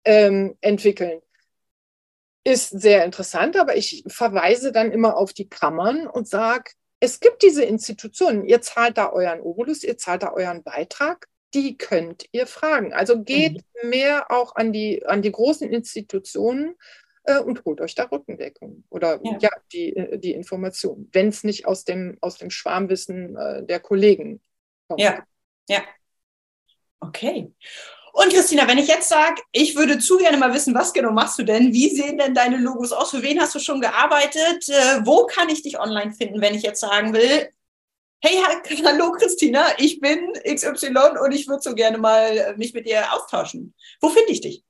yeah. 0.07 0.27
ähm, 0.27 0.57
entwickeln. 0.61 1.21
Ist 2.43 2.69
sehr 2.69 3.05
interessant, 3.05 3.55
aber 3.57 3.75
ich 3.75 4.03
verweise 4.07 4.71
dann 4.71 4.91
immer 4.91 5.15
auf 5.15 5.31
die 5.31 5.47
Kammern 5.47 6.07
und 6.07 6.27
sage, 6.27 6.71
es 6.99 7.19
gibt 7.19 7.41
diese 7.41 7.63
Institutionen, 7.63 8.45
ihr 8.45 8.61
zahlt 8.61 8.97
da 8.97 9.11
euren 9.11 9.41
Obolus, 9.41 9.83
ihr 9.83 9.97
zahlt 9.97 10.23
da 10.23 10.33
euren 10.33 10.63
Beitrag, 10.63 11.27
die 11.53 11.77
könnt 11.77 12.25
ihr 12.31 12.47
fragen. 12.47 12.93
Also 12.93 13.23
geht 13.23 13.63
mhm. 13.81 13.89
mehr 13.89 14.31
auch 14.31 14.55
an 14.55 14.71
die, 14.71 15.05
an 15.05 15.21
die 15.21 15.31
großen 15.31 15.69
Institutionen 15.69 16.69
äh, 16.69 16.73
und 17.23 17.63
holt 17.65 17.81
euch 17.81 17.95
da 17.95 18.03
Rückendeckung 18.03 18.83
oder 18.89 19.19
ja, 19.23 19.37
ja 19.39 19.49
die, 19.71 19.95
äh, 19.95 20.17
die 20.17 20.33
Information, 20.33 21.09
wenn 21.11 21.29
es 21.29 21.43
nicht 21.43 21.65
aus 21.65 21.85
dem, 21.85 22.17
aus 22.21 22.37
dem 22.37 22.49
Schwarmwissen 22.49 23.35
äh, 23.35 23.63
der 23.65 23.79
Kollegen 23.79 24.41
kommt. 24.87 25.01
Ja, 25.01 25.23
ja. 25.69 25.81
Okay. 26.99 27.51
Und 28.13 28.33
Christina, 28.33 28.67
wenn 28.67 28.77
ich 28.77 28.87
jetzt 28.87 29.07
sage, 29.07 29.41
ich 29.51 29.75
würde 29.75 29.97
zu 29.99 30.17
gerne 30.17 30.37
mal 30.37 30.53
wissen, 30.53 30.75
was 30.75 30.91
genau 30.91 31.11
machst 31.11 31.39
du 31.39 31.43
denn? 31.43 31.71
Wie 31.71 31.89
sehen 31.89 32.17
denn 32.17 32.33
deine 32.33 32.57
Logos 32.57 32.91
aus? 32.91 33.11
Für 33.11 33.23
wen 33.23 33.39
hast 33.39 33.55
du 33.55 33.59
schon 33.59 33.79
gearbeitet? 33.79 34.67
Äh, 34.67 35.05
wo 35.05 35.25
kann 35.25 35.49
ich 35.49 35.61
dich 35.61 35.79
online 35.79 36.11
finden, 36.11 36.41
wenn 36.41 36.53
ich 36.53 36.63
jetzt 36.63 36.81
sagen 36.81 37.13
will, 37.13 37.49
hey, 38.21 38.41
hallo 38.85 39.11
Christina, 39.13 39.67
ich 39.77 39.99
bin 39.99 40.33
XY 40.43 41.19
und 41.23 41.31
ich 41.31 41.47
würde 41.47 41.61
so 41.61 41.73
gerne 41.73 41.97
mal 41.97 42.37
äh, 42.37 42.57
mich 42.57 42.73
mit 42.73 42.85
dir 42.85 43.13
austauschen. 43.13 43.73
Wo 44.01 44.09
finde 44.09 44.31
ich 44.31 44.41
dich? 44.41 44.63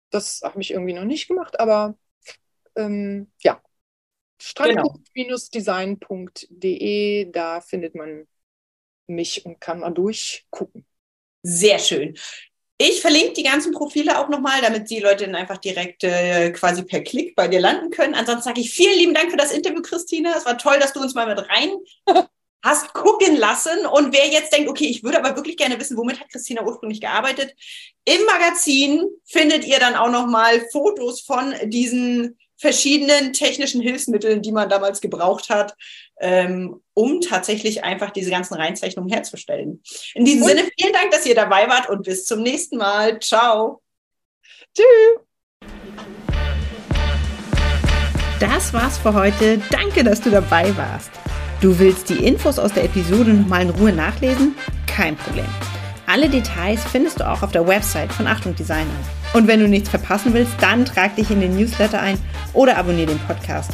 das 0.10 0.42
habe 0.44 0.60
ich 0.60 0.72
irgendwie 0.72 0.94
noch 0.94 1.04
nicht 1.04 1.28
gemacht, 1.28 1.60
aber 1.60 1.96
ähm, 2.76 3.32
ja, 3.44 3.62
strandgut-design.de, 4.42 7.32
da 7.32 7.62
findet 7.62 7.96
man 7.96 8.28
mich 9.08 9.46
und 9.46 9.62
kann 9.62 9.80
mal 9.80 9.92
durchgucken. 9.92 10.86
Sehr 11.44 11.80
schön. 11.80 12.18
Ich 12.78 13.02
verlinke 13.02 13.34
die 13.34 13.44
ganzen 13.44 13.74
Profile 13.74 14.18
auch 14.18 14.30
nochmal, 14.30 14.62
damit 14.62 14.90
die 14.90 15.00
Leute 15.00 15.26
dann 15.26 15.36
einfach 15.36 15.58
direkt 15.60 16.04
äh, 16.04 16.52
quasi 16.52 16.84
per 16.84 17.02
Klick 17.02 17.36
bei 17.36 17.48
dir 17.48 17.60
landen 17.60 17.92
können. 17.92 18.16
Ansonsten 18.16 18.46
sage 18.46 18.62
ich 18.62 18.72
vielen 18.72 18.98
lieben 18.98 19.14
Dank 19.14 19.30
für 19.30 19.38
das 19.38 19.52
Interview, 19.52 19.84
Christine. 19.84 20.34
Es 20.36 20.48
war 20.48 20.58
toll, 20.58 20.80
dass 20.80 20.94
du 20.94 21.00
uns 21.00 21.14
mal 21.14 21.28
mit 21.28 21.48
rein 21.48 21.70
hast 22.64 22.94
gucken 22.94 23.36
lassen. 23.36 23.86
Und 23.86 24.14
wer 24.14 24.28
jetzt 24.28 24.52
denkt, 24.54 24.68
okay, 24.68 24.86
ich 24.86 25.04
würde 25.04 25.20
aber 25.20 25.36
wirklich 25.36 25.58
gerne 25.58 25.80
wissen, 25.80 25.98
womit 25.98 26.20
hat 26.20 26.30
Christina 26.30 26.64
ursprünglich 26.64 27.02
gearbeitet? 27.02 27.54
Im 28.06 28.26
Magazin 28.26 29.08
findet 29.26 29.64
ihr 29.66 29.80
dann 29.80 29.96
auch 29.96 30.10
nochmal 30.10 30.62
Fotos 30.72 31.22
von 31.22 31.54
diesen 31.66 32.40
verschiedenen 32.62 33.34
technischen 33.34 33.82
Hilfsmitteln, 33.82 34.44
die 34.44 34.52
man 34.52 34.70
damals 34.70 35.02
gebraucht 35.02 35.50
hat, 35.50 35.76
ähm, 36.20 36.80
um 36.94 37.20
tatsächlich 37.20 37.84
einfach 37.84 38.12
diese 38.12 38.30
ganzen 38.30 38.54
Reinzeichnungen 38.54 39.12
herzustellen. 39.12 39.82
In 40.14 40.26
diesem 40.26 40.44
und? 40.44 40.50
Sinne, 40.50 40.70
vielen 40.80 40.94
Dank, 40.94 41.10
dass 41.10 41.26
ihr 41.26 41.34
dabei 41.34 41.68
wart 41.68 41.90
und 41.90 42.04
bis 42.04 42.26
zum 42.26 42.44
nächsten 42.44 42.78
Mal. 42.78 43.20
Ciao. 43.20 43.82
Tschüss. 44.76 45.26
Das 48.40 48.74
war's 48.74 49.00
für 49.00 49.14
heute. 49.14 49.60
Danke, 49.72 50.04
dass 50.04 50.22
du 50.22 50.30
dabei 50.30 50.76
warst. 50.78 51.10
Du 51.62 51.78
willst 51.80 52.10
die 52.10 52.26
Infos 52.26 52.60
aus 52.60 52.74
der 52.74 52.84
Episode 52.84 53.34
nochmal 53.34 53.64
in 53.64 53.70
Ruhe 53.72 53.92
nachlesen? 53.92 54.56
Kein 54.86 55.16
Problem. 55.16 55.48
Alle 56.06 56.30
Details 56.30 56.84
findest 56.92 57.20
du 57.20 57.28
auch 57.28 57.42
auf 57.42 57.52
der 57.52 57.68
Website 57.68 58.12
von 58.12 58.28
Achtung 58.28 58.56
Designer. 58.56 59.21
Und 59.34 59.48
wenn 59.48 59.60
du 59.60 59.68
nichts 59.68 59.90
verpassen 59.90 60.34
willst, 60.34 60.54
dann 60.60 60.86
trag 60.86 61.16
dich 61.16 61.32
in 61.32 61.42
den 61.42 61.56
Newsletter 61.56 62.02
ein 62.02 62.18
oder 62.54 62.78
abonniere 62.78 63.08
den 63.08 63.20
Podcast. 63.20 63.72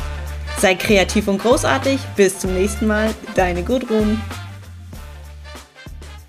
Sei 0.59 0.75
kreativ 0.75 1.27
und 1.27 1.39
großartig. 1.39 1.99
Bis 2.15 2.39
zum 2.39 2.53
nächsten 2.53 2.87
Mal. 2.87 3.13
Deine 3.35 3.63
Gudrun. 3.63 4.21